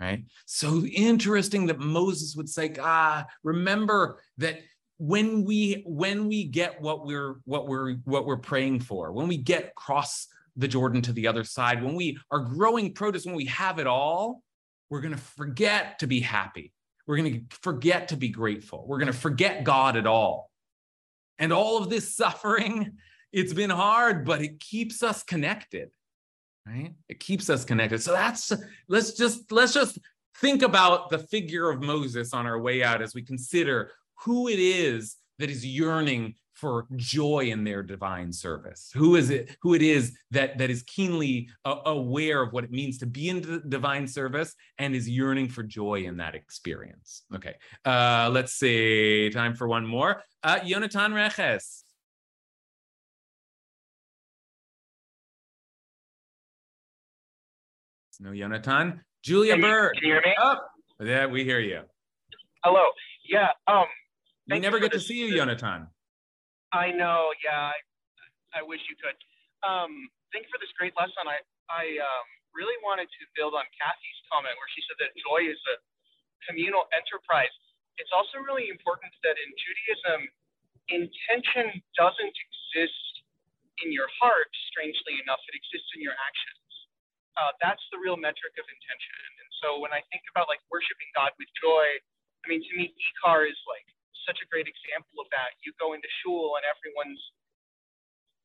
right? 0.00 0.24
So 0.44 0.84
interesting 0.84 1.66
that 1.66 1.78
Moses 1.78 2.34
would 2.36 2.48
say, 2.48 2.74
ah, 2.80 3.26
remember 3.42 4.20
that 4.38 4.60
when 4.98 5.44
we 5.44 5.82
when 5.86 6.26
we 6.26 6.44
get 6.44 6.80
what 6.80 7.04
we're 7.04 7.36
what 7.44 7.68
we're 7.68 7.96
what 8.04 8.24
we're 8.24 8.36
praying 8.36 8.80
for 8.80 9.12
when 9.12 9.28
we 9.28 9.36
get 9.36 9.64
across 9.64 10.26
the 10.56 10.66
jordan 10.66 11.02
to 11.02 11.12
the 11.12 11.26
other 11.26 11.44
side 11.44 11.84
when 11.84 11.94
we 11.94 12.18
are 12.30 12.40
growing 12.40 12.94
produce 12.94 13.26
when 13.26 13.34
we 13.34 13.44
have 13.44 13.78
it 13.78 13.86
all 13.86 14.42
we're 14.90 15.00
going 15.00 15.14
to 15.14 15.20
forget 15.20 15.98
to 16.00 16.06
be 16.06 16.20
happy. 16.20 16.72
We're 17.06 17.16
going 17.16 17.46
to 17.48 17.56
forget 17.62 18.08
to 18.08 18.16
be 18.16 18.28
grateful. 18.28 18.84
We're 18.86 18.98
going 18.98 19.12
to 19.12 19.18
forget 19.18 19.64
god 19.64 19.96
at 19.96 20.06
all. 20.06 20.50
And 21.38 21.52
all 21.52 21.78
of 21.78 21.90
this 21.90 22.16
suffering 22.16 22.92
it's 23.32 23.52
been 23.52 23.70
hard 23.70 24.24
but 24.24 24.40
it 24.40 24.60
keeps 24.60 25.02
us 25.02 25.22
connected 25.22 25.90
right? 26.66 26.94
It 27.08 27.20
keeps 27.20 27.48
us 27.50 27.64
connected. 27.64 28.02
So 28.02 28.12
that's 28.12 28.52
let's 28.88 29.12
just 29.12 29.52
let's 29.52 29.72
just 29.72 29.98
think 30.40 30.62
about 30.62 31.10
the 31.10 31.18
figure 31.18 31.70
of 31.70 31.82
moses 31.82 32.32
on 32.32 32.46
our 32.46 32.60
way 32.60 32.82
out 32.82 33.02
as 33.02 33.14
we 33.14 33.22
consider 33.22 33.92
who 34.24 34.48
it 34.48 34.58
is 34.58 35.16
that 35.38 35.50
is 35.50 35.64
yearning 35.64 36.34
for 36.56 36.86
joy 36.96 37.44
in 37.50 37.64
their 37.64 37.82
divine 37.82 38.32
service. 38.32 38.90
Who 38.94 39.16
is 39.16 39.28
it 39.28 39.54
who 39.60 39.74
it 39.74 39.82
is 39.82 40.16
that 40.30 40.56
that 40.56 40.70
is 40.70 40.82
keenly 40.84 41.50
uh, 41.66 41.76
aware 41.84 42.40
of 42.42 42.52
what 42.54 42.64
it 42.64 42.70
means 42.70 42.96
to 42.98 43.06
be 43.06 43.28
in 43.28 43.62
divine 43.68 44.08
service 44.08 44.54
and 44.78 44.94
is 44.94 45.06
yearning 45.08 45.48
for 45.50 45.62
joy 45.62 46.04
in 46.04 46.16
that 46.16 46.34
experience. 46.34 47.22
Okay 47.34 47.54
uh 47.84 48.30
let's 48.32 48.52
see 48.54 49.30
time 49.30 49.54
for 49.54 49.68
one 49.68 49.86
more. 49.86 50.22
Uh 50.42 50.58
Yonatan 50.60 51.14
Reches. 51.14 51.84
No 58.18 58.30
Yonatan. 58.30 59.00
Julia 59.22 59.58
Bird. 59.58 59.94
can 60.00 60.08
you 60.08 60.14
hear 60.14 60.22
me? 60.24 60.34
Oh, 60.40 60.56
yeah 61.02 61.26
we 61.26 61.44
hear 61.44 61.60
you. 61.60 61.82
Hello. 62.64 62.82
Yeah 63.28 63.48
um 63.68 63.84
we 64.48 64.58
never 64.60 64.78
get 64.78 64.92
to 64.92 65.00
see 65.00 65.18
you 65.18 65.34
Yonatan 65.34 65.88
I 66.72 66.90
know. 66.90 67.30
Yeah, 67.40 67.72
I, 67.72 67.78
I 68.58 68.62
wish 68.66 68.82
you 68.90 68.96
could. 68.98 69.16
Um, 69.62 70.10
thank 70.34 70.46
you 70.46 70.52
for 70.52 70.60
this 70.60 70.72
great 70.76 70.92
lesson. 70.98 71.24
I 71.24 71.38
I 71.72 71.98
um, 71.98 72.26
really 72.54 72.76
wanted 72.82 73.10
to 73.10 73.22
build 73.34 73.54
on 73.56 73.66
Kathy's 73.74 74.20
comment 74.30 74.54
where 74.54 74.70
she 74.74 74.82
said 74.86 74.98
that 75.02 75.12
joy 75.18 75.46
is 75.46 75.58
a 75.72 75.76
communal 76.46 76.86
enterprise. 76.94 77.52
It's 77.98 78.12
also 78.12 78.38
really 78.44 78.68
important 78.68 79.10
that 79.24 79.34
in 79.40 79.50
Judaism, 79.56 80.20
intention 80.92 81.80
doesn't 81.96 82.36
exist 82.36 83.12
in 83.82 83.90
your 83.90 84.06
heart. 84.20 84.52
Strangely 84.70 85.18
enough, 85.24 85.40
it 85.48 85.56
exists 85.56 85.90
in 85.96 86.04
your 86.04 86.14
actions. 86.14 86.70
Uh, 87.36 87.52
that's 87.60 87.82
the 87.92 87.98
real 88.00 88.16
metric 88.16 88.56
of 88.56 88.64
intention. 88.68 89.16
And 89.40 89.48
so 89.64 89.68
when 89.80 89.92
I 89.92 90.00
think 90.12 90.24
about 90.32 90.48
like 90.48 90.60
worshiping 90.68 91.08
God 91.16 91.32
with 91.40 91.48
joy, 91.60 91.84
I 92.44 92.52
mean, 92.52 92.62
to 92.62 92.72
me, 92.76 92.92
Ikar 92.92 93.48
is 93.48 93.58
like 93.68 93.84
such 94.26 94.42
a 94.42 94.50
great 94.50 94.66
example 94.68 95.22
of 95.22 95.30
that. 95.32 95.56
You 95.62 95.72
go 95.78 95.94
into 95.94 96.10
shul 96.20 96.58
and 96.58 96.66
everyone's 96.66 97.22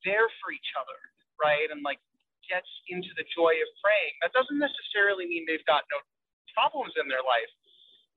there 0.05 0.29
for 0.41 0.53
each 0.53 0.71
other, 0.77 0.97
right? 1.41 1.67
And 1.69 1.82
like 1.82 1.99
gets 2.49 2.69
into 2.89 3.09
the 3.17 3.25
joy 3.34 3.53
of 3.61 3.69
praying. 3.82 4.13
That 4.21 4.34
doesn't 4.34 4.57
necessarily 4.57 5.25
mean 5.29 5.45
they've 5.45 5.65
got 5.69 5.86
no 5.93 5.99
problems 6.53 6.93
in 6.97 7.07
their 7.07 7.23
life. 7.23 7.51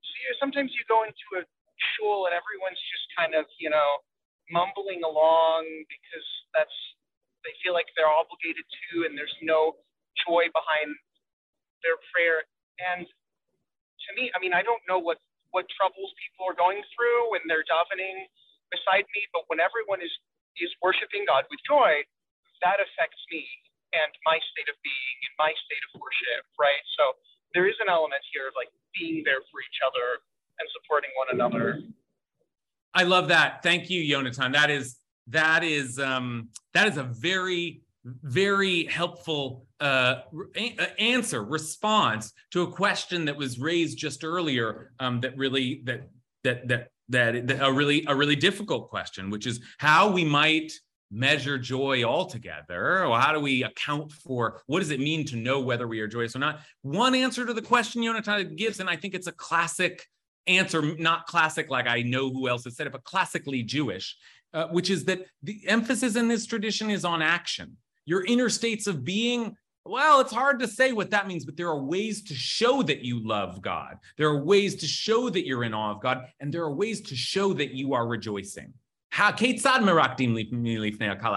So 0.01 0.13
you, 0.21 0.29
sometimes 0.41 0.73
you 0.75 0.83
go 0.89 1.05
into 1.05 1.27
a 1.39 1.43
shul 1.95 2.29
and 2.29 2.33
everyone's 2.33 2.81
just 2.93 3.05
kind 3.17 3.33
of, 3.33 3.45
you 3.61 3.69
know, 3.69 4.01
mumbling 4.53 5.01
along 5.01 5.65
because 5.89 6.27
that's 6.53 6.77
they 7.45 7.53
feel 7.61 7.77
like 7.77 7.85
they're 7.93 8.09
obligated 8.09 8.65
to 8.65 9.05
and 9.05 9.13
there's 9.13 9.33
no 9.45 9.77
joy 10.25 10.49
behind 10.49 10.89
their 11.85 11.97
prayer. 12.09 12.41
And 12.81 13.05
to 13.05 14.09
me, 14.17 14.33
I 14.33 14.41
mean, 14.41 14.53
I 14.53 14.65
don't 14.65 14.81
know 14.89 14.97
what 14.97 15.21
what 15.55 15.63
troubles 15.71 16.11
people 16.19 16.43
are 16.43 16.57
going 16.59 16.83
through 16.91 17.31
when 17.31 17.39
they're 17.47 17.63
davening 17.63 18.27
beside 18.67 19.07
me, 19.15 19.23
but 19.31 19.47
when 19.47 19.63
everyone 19.63 20.03
is 20.03 20.11
is 20.59 20.71
worshiping 20.83 21.23
God 21.27 21.47
with 21.47 21.59
joy, 21.63 22.03
that 22.63 22.79
affects 22.79 23.19
me 23.31 23.43
and 23.95 24.11
my 24.27 24.39
state 24.51 24.67
of 24.67 24.75
being 24.83 25.17
and 25.27 25.33
my 25.39 25.51
state 25.67 25.83
of 25.91 25.99
worship, 25.99 26.43
right? 26.59 26.83
So 26.99 27.15
there 27.55 27.67
is 27.67 27.75
an 27.79 27.87
element 27.87 28.23
here 28.31 28.51
of 28.51 28.55
like 28.55 28.71
being 28.95 29.23
there 29.23 29.43
for 29.51 29.59
each 29.63 29.79
other 29.83 30.23
and 30.59 30.67
supporting 30.75 31.11
one 31.15 31.31
another. 31.31 31.83
I 32.95 33.03
love 33.03 33.27
that. 33.27 33.63
Thank 33.63 33.89
you, 33.89 33.99
Yonatan. 33.99 34.53
That 34.53 34.71
is 34.71 34.95
that 35.27 35.63
is 35.63 35.99
um 35.99 36.49
that 36.73 36.87
is 36.87 36.97
a 36.97 37.03
very 37.03 37.81
very 38.05 38.85
helpful 38.85 39.65
uh, 39.79 40.21
answer 40.99 41.43
response 41.43 42.31
to 42.51 42.61
a 42.61 42.71
question 42.71 43.25
that 43.25 43.35
was 43.35 43.59
raised 43.59 43.97
just 43.97 44.23
earlier 44.23 44.91
um, 44.99 45.19
that 45.21 45.35
really 45.37 45.81
that 45.85 46.09
that 46.43 46.67
that 46.67 46.89
that, 47.09 47.47
that 47.47 47.65
a 47.65 47.71
really 47.71 48.05
a 48.07 48.15
really 48.15 48.35
difficult 48.35 48.89
question 48.89 49.29
which 49.29 49.47
is 49.47 49.59
how 49.79 50.09
we 50.09 50.23
might 50.23 50.71
measure 51.11 51.57
joy 51.57 52.03
altogether 52.03 53.05
or 53.05 53.19
how 53.19 53.31
do 53.31 53.39
we 53.39 53.63
account 53.63 54.11
for 54.11 54.61
what 54.67 54.79
does 54.79 54.91
it 54.91 54.99
mean 54.99 55.25
to 55.25 55.35
know 55.35 55.59
whether 55.59 55.87
we 55.87 55.99
are 55.99 56.07
joyous 56.07 56.35
or 56.35 56.39
not? 56.39 56.59
One 56.81 57.15
answer 57.15 57.45
to 57.45 57.53
the 57.53 57.61
question 57.61 58.01
Yonatan 58.01 58.55
gives 58.55 58.79
and 58.79 58.89
I 58.89 58.95
think 58.95 59.13
it's 59.13 59.27
a 59.27 59.31
classic 59.31 60.05
answer 60.47 60.81
not 60.97 61.25
classic 61.25 61.69
like 61.69 61.87
I 61.87 62.01
know 62.01 62.29
who 62.29 62.47
else 62.47 62.65
has 62.65 62.75
said 62.75 62.87
it 62.87 62.93
but 62.93 63.03
classically 63.03 63.63
Jewish 63.63 64.15
uh, 64.53 64.67
which 64.67 64.89
is 64.89 65.05
that 65.05 65.25
the 65.43 65.59
emphasis 65.67 66.15
in 66.15 66.27
this 66.27 66.45
tradition 66.45 66.89
is 66.89 67.03
on 67.03 67.21
action 67.21 67.77
your 68.05 68.23
inner 68.25 68.49
states 68.49 68.87
of 68.87 69.03
being 69.03 69.55
well, 69.87 70.19
it's 70.19 70.33
hard 70.33 70.59
to 70.61 70.67
say 70.67 70.93
what 70.93 71.11
that 71.11 71.27
means, 71.27 71.45
but 71.45 71.55
there 71.55 71.67
are 71.67 71.79
ways 71.79 72.23
to 72.23 72.33
show 72.33 72.81
that 72.81 73.01
you 73.05 73.19
love 73.19 73.61
God. 73.61 73.97
There 74.17 74.27
are 74.27 74.43
ways 74.43 74.75
to 74.77 74.87
show 74.87 75.29
that 75.29 75.45
you're 75.45 75.63
in 75.63 75.75
awe 75.75 75.91
of 75.91 76.01
God, 76.01 76.25
and 76.39 76.51
there 76.51 76.63
are 76.63 76.73
ways 76.73 77.01
to 77.01 77.15
show 77.15 77.53
that 77.53 77.75
you 77.75 77.93
are 77.93 78.07
rejoicing. 78.07 78.73
How 79.11 79.31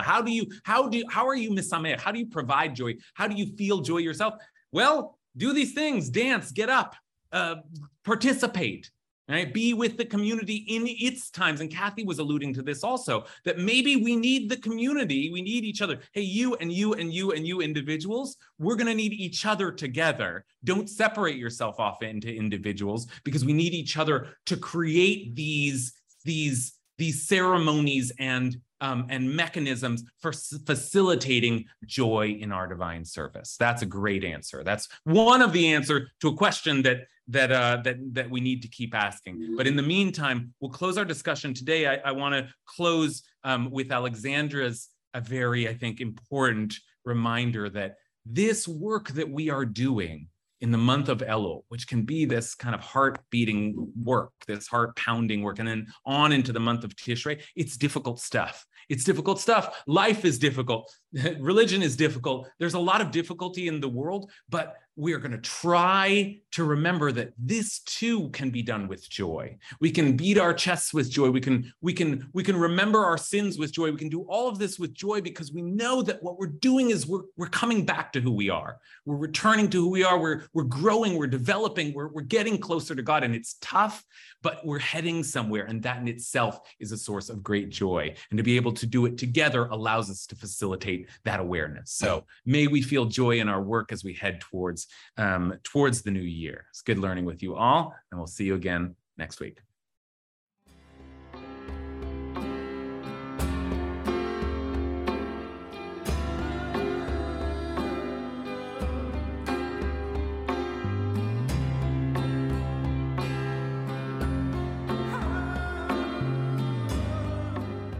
How 0.02 0.22
do 0.22 0.32
you 0.32 0.46
how 0.64 0.88
do 0.88 1.04
how 1.10 1.28
are 1.28 1.36
you 1.36 1.50
misameh? 1.50 2.00
How 2.00 2.10
do 2.10 2.18
you 2.18 2.26
provide 2.26 2.74
joy? 2.74 2.94
How 3.14 3.28
do 3.28 3.36
you 3.36 3.54
feel 3.56 3.80
joy 3.80 3.98
yourself? 3.98 4.34
Well, 4.72 5.18
do 5.36 5.52
these 5.52 5.74
things, 5.74 6.08
dance, 6.08 6.50
get 6.50 6.70
up, 6.70 6.96
uh, 7.32 7.56
participate, 8.04 8.90
right? 9.28 9.52
Be 9.52 9.74
with 9.74 9.96
the 9.96 10.04
community 10.04 10.64
in 10.68 10.84
its 10.86 11.30
times. 11.30 11.60
And 11.60 11.70
Kathy 11.70 12.04
was 12.04 12.18
alluding 12.18 12.54
to 12.54 12.62
this 12.62 12.82
also 12.82 13.24
that 13.44 13.58
maybe 13.58 13.96
we 13.96 14.16
need 14.16 14.48
the 14.48 14.56
community, 14.56 15.30
we 15.30 15.42
need 15.42 15.64
each 15.64 15.82
other. 15.82 16.00
Hey, 16.12 16.22
you 16.22 16.54
and 16.56 16.72
you 16.72 16.94
and 16.94 17.12
you 17.12 17.32
and 17.32 17.46
you 17.46 17.60
individuals, 17.60 18.36
we're 18.58 18.76
going 18.76 18.86
to 18.86 18.94
need 18.94 19.12
each 19.12 19.44
other 19.44 19.70
together. 19.70 20.44
Don't 20.64 20.88
separate 20.88 21.36
yourself 21.36 21.78
off 21.78 22.02
into 22.02 22.34
individuals 22.34 23.06
because 23.24 23.44
we 23.44 23.52
need 23.52 23.74
each 23.74 23.96
other 23.96 24.28
to 24.46 24.56
create 24.56 25.36
these 25.36 25.92
these 26.24 26.74
these 26.96 27.28
ceremonies 27.28 28.12
and 28.18 28.56
um, 28.80 29.06
and 29.08 29.34
mechanisms 29.34 30.04
for 30.20 30.32
facilitating 30.32 31.64
joy 31.84 32.36
in 32.40 32.52
our 32.52 32.66
divine 32.66 33.04
service. 33.04 33.56
That's 33.58 33.82
a 33.82 33.86
great 33.86 34.24
answer. 34.24 34.62
That's 34.64 34.88
one 35.04 35.42
of 35.42 35.52
the 35.52 35.72
answer 35.72 36.08
to 36.20 36.28
a 36.28 36.36
question 36.36 36.82
that 36.82 37.06
that 37.28 37.52
uh, 37.52 37.78
that 37.84 37.96
that 38.12 38.30
we 38.30 38.40
need 38.40 38.62
to 38.62 38.68
keep 38.68 38.94
asking. 38.94 39.54
But 39.56 39.66
in 39.66 39.76
the 39.76 39.82
meantime, 39.82 40.54
we'll 40.60 40.70
close 40.70 40.96
our 40.96 41.04
discussion 41.04 41.54
today. 41.54 41.86
I, 41.86 41.96
I 41.96 42.12
want 42.12 42.34
to 42.34 42.52
close 42.66 43.22
um, 43.44 43.70
with 43.70 43.92
Alexandra's 43.92 44.88
a 45.14 45.20
very, 45.20 45.68
I 45.68 45.74
think, 45.74 46.00
important 46.00 46.74
reminder 47.04 47.68
that 47.70 47.96
this 48.24 48.68
work 48.68 49.08
that 49.10 49.28
we 49.28 49.50
are 49.50 49.64
doing 49.64 50.28
in 50.60 50.70
the 50.72 50.78
month 50.78 51.08
of 51.08 51.18
Elul, 51.18 51.62
which 51.68 51.86
can 51.86 52.02
be 52.02 52.24
this 52.24 52.54
kind 52.54 52.74
of 52.74 52.80
heart 52.80 53.20
beating 53.30 53.92
work, 54.02 54.32
this 54.46 54.66
heart 54.66 54.96
pounding 54.96 55.42
work, 55.42 55.60
and 55.60 55.68
then 55.68 55.86
on 56.04 56.32
into 56.32 56.52
the 56.52 56.60
month 56.60 56.84
of 56.84 56.96
Tishrei, 56.96 57.40
it's 57.54 57.76
difficult 57.76 58.20
stuff. 58.20 58.66
It's 58.88 59.04
difficult 59.04 59.40
stuff. 59.40 59.82
Life 59.86 60.24
is 60.24 60.38
difficult. 60.38 60.94
Religion 61.38 61.82
is 61.82 61.96
difficult. 61.96 62.48
There's 62.58 62.74
a 62.74 62.78
lot 62.78 63.00
of 63.00 63.10
difficulty 63.10 63.68
in 63.68 63.80
the 63.80 63.88
world, 63.88 64.30
but 64.48 64.76
we 64.98 65.12
are 65.12 65.18
going 65.18 65.30
to 65.30 65.38
try 65.38 66.36
to 66.50 66.64
remember 66.64 67.12
that 67.12 67.32
this 67.38 67.78
too 67.80 68.28
can 68.30 68.50
be 68.50 68.62
done 68.62 68.88
with 68.88 69.08
joy. 69.08 69.56
We 69.80 69.92
can 69.92 70.16
beat 70.16 70.38
our 70.38 70.52
chests 70.52 70.92
with 70.92 71.08
joy. 71.08 71.30
We 71.30 71.40
can 71.40 71.72
we 71.80 71.92
can 71.92 72.28
we 72.34 72.42
can 72.42 72.56
remember 72.56 73.04
our 73.04 73.16
sins 73.16 73.58
with 73.58 73.72
joy. 73.72 73.92
We 73.92 73.98
can 73.98 74.08
do 74.08 74.22
all 74.22 74.48
of 74.48 74.58
this 74.58 74.76
with 74.76 74.92
joy 74.92 75.20
because 75.20 75.52
we 75.52 75.62
know 75.62 76.02
that 76.02 76.20
what 76.20 76.36
we're 76.36 76.48
doing 76.48 76.90
is 76.90 77.06
we're, 77.06 77.22
we're 77.36 77.46
coming 77.46 77.86
back 77.86 78.12
to 78.14 78.20
who 78.20 78.32
we 78.32 78.50
are. 78.50 78.78
We're 79.06 79.16
returning 79.16 79.70
to 79.70 79.84
who 79.84 79.88
we 79.88 80.02
are. 80.02 80.18
We're 80.18 80.42
we're 80.52 80.64
growing. 80.64 81.16
We're 81.16 81.28
developing. 81.28 81.94
We're, 81.94 82.08
we're 82.08 82.22
getting 82.22 82.58
closer 82.58 82.96
to 82.96 83.02
god 83.02 83.22
and 83.22 83.36
it's 83.36 83.56
tough 83.60 84.04
but 84.42 84.64
we're 84.64 84.78
heading 84.78 85.24
somewhere 85.24 85.64
and 85.64 85.82
that 85.82 85.98
in 85.98 86.08
itself 86.08 86.60
is 86.78 86.92
a 86.92 86.96
source 86.96 87.28
of 87.28 87.42
great 87.42 87.70
joy. 87.70 88.14
And 88.30 88.38
to 88.38 88.42
be 88.42 88.56
able 88.56 88.72
to 88.72 88.86
do 88.86 89.06
it 89.06 89.18
together 89.18 89.66
allows 89.66 90.10
us 90.10 90.26
to 90.26 90.36
facilitate 90.36 91.08
that 91.24 91.40
awareness. 91.40 91.92
So 91.92 92.24
may 92.46 92.66
we 92.66 92.82
feel 92.82 93.06
joy 93.06 93.40
in 93.40 93.48
our 93.48 93.62
work 93.62 93.92
as 93.92 94.04
we 94.04 94.14
head 94.14 94.40
towards 94.40 94.87
um, 95.16 95.54
towards 95.62 96.02
the 96.02 96.10
new 96.10 96.20
year. 96.20 96.66
It's 96.70 96.82
good 96.82 96.98
learning 96.98 97.24
with 97.24 97.42
you 97.42 97.56
all, 97.56 97.94
and 98.10 98.18
we'll 98.18 98.26
see 98.26 98.44
you 98.44 98.54
again 98.54 98.94
next 99.16 99.40
week. 99.40 99.58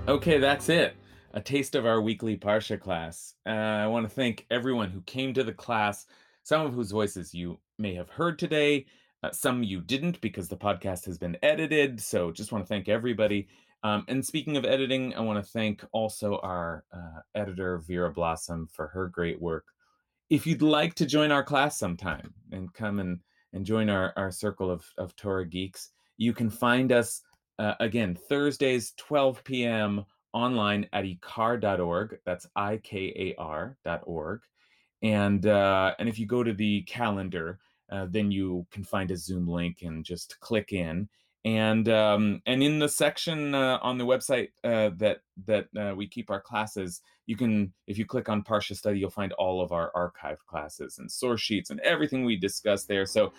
Okay, 0.08 0.38
that's 0.38 0.70
it. 0.70 0.96
A 1.34 1.40
taste 1.40 1.74
of 1.74 1.84
our 1.84 2.00
weekly 2.00 2.34
Parsha 2.34 2.80
class. 2.80 3.34
Uh, 3.44 3.50
I 3.50 3.86
want 3.88 4.08
to 4.08 4.14
thank 4.14 4.46
everyone 4.50 4.88
who 4.88 5.02
came 5.02 5.34
to 5.34 5.44
the 5.44 5.52
class 5.52 6.06
some 6.48 6.64
of 6.64 6.72
whose 6.72 6.90
voices 6.90 7.34
you 7.34 7.60
may 7.78 7.92
have 7.92 8.08
heard 8.08 8.38
today, 8.38 8.86
uh, 9.22 9.30
some 9.30 9.62
you 9.62 9.82
didn't 9.82 10.18
because 10.22 10.48
the 10.48 10.56
podcast 10.56 11.04
has 11.04 11.18
been 11.18 11.36
edited. 11.42 12.00
So 12.00 12.30
just 12.32 12.52
want 12.52 12.64
to 12.64 12.68
thank 12.68 12.88
everybody. 12.88 13.48
Um, 13.82 14.06
and 14.08 14.24
speaking 14.24 14.56
of 14.56 14.64
editing, 14.64 15.14
I 15.14 15.20
want 15.20 15.44
to 15.44 15.52
thank 15.52 15.84
also 15.92 16.38
our 16.38 16.84
uh, 16.90 17.20
editor, 17.34 17.82
Vera 17.86 18.10
Blossom, 18.10 18.66
for 18.72 18.86
her 18.86 19.08
great 19.08 19.38
work. 19.42 19.66
If 20.30 20.46
you'd 20.46 20.62
like 20.62 20.94
to 20.94 21.04
join 21.04 21.30
our 21.32 21.44
class 21.44 21.78
sometime 21.78 22.32
and 22.50 22.72
come 22.72 22.98
and, 22.98 23.20
and 23.52 23.66
join 23.66 23.90
our, 23.90 24.14
our 24.16 24.30
circle 24.30 24.70
of, 24.70 24.86
of 24.96 25.14
Torah 25.16 25.46
geeks, 25.46 25.90
you 26.16 26.32
can 26.32 26.48
find 26.48 26.92
us 26.92 27.20
uh, 27.58 27.74
again 27.78 28.16
Thursdays, 28.30 28.94
12 28.96 29.44
p.m. 29.44 30.02
online 30.32 30.88
at 30.94 31.04
ikar.org. 31.04 32.20
That's 32.24 32.46
I 32.56 32.78
K 32.78 33.12
A 33.14 33.34
R.org. 33.38 34.40
And 35.02 35.46
uh, 35.46 35.94
and 35.98 36.08
if 36.08 36.18
you 36.18 36.26
go 36.26 36.42
to 36.42 36.52
the 36.52 36.82
calendar, 36.82 37.58
uh, 37.90 38.06
then 38.10 38.30
you 38.30 38.66
can 38.70 38.84
find 38.84 39.10
a 39.10 39.16
Zoom 39.16 39.46
link 39.46 39.78
and 39.82 40.04
just 40.04 40.38
click 40.40 40.72
in. 40.72 41.08
And 41.44 41.88
um, 41.88 42.42
and 42.46 42.62
in 42.62 42.78
the 42.78 42.88
section 42.88 43.54
uh, 43.54 43.78
on 43.80 43.96
the 43.96 44.04
website 44.04 44.48
uh, 44.64 44.90
that 44.96 45.18
that 45.46 45.68
uh, 45.78 45.94
we 45.96 46.08
keep 46.08 46.30
our 46.30 46.40
classes, 46.40 47.00
you 47.26 47.36
can 47.36 47.72
if 47.86 47.96
you 47.96 48.04
click 48.04 48.28
on 48.28 48.42
Parsha 48.42 48.76
Study, 48.76 48.98
you'll 48.98 49.10
find 49.10 49.32
all 49.34 49.62
of 49.62 49.70
our 49.70 49.92
archived 49.94 50.44
classes 50.46 50.98
and 50.98 51.10
source 51.10 51.40
sheets 51.40 51.70
and 51.70 51.80
everything 51.80 52.24
we 52.24 52.36
discuss 52.36 52.84
there. 52.84 53.06
So 53.06 53.32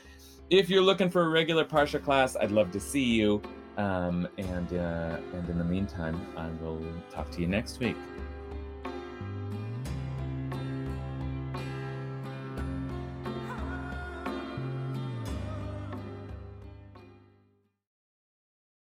if 0.49 0.69
you're 0.69 0.81
looking 0.81 1.09
for 1.09 1.23
a 1.23 1.29
regular 1.29 1.65
Parsha 1.65 2.01
class, 2.01 2.35
I'd 2.37 2.51
love 2.51 2.71
to 2.71 2.79
see 2.79 3.03
you. 3.03 3.41
Um, 3.77 4.27
and 4.37 4.73
uh, 4.73 5.17
and 5.33 5.49
in 5.49 5.57
the 5.57 5.63
meantime, 5.65 6.19
I 6.35 6.49
will 6.63 6.81
talk 7.11 7.29
to 7.31 7.41
you 7.41 7.47
next 7.47 7.79
week. 7.79 7.97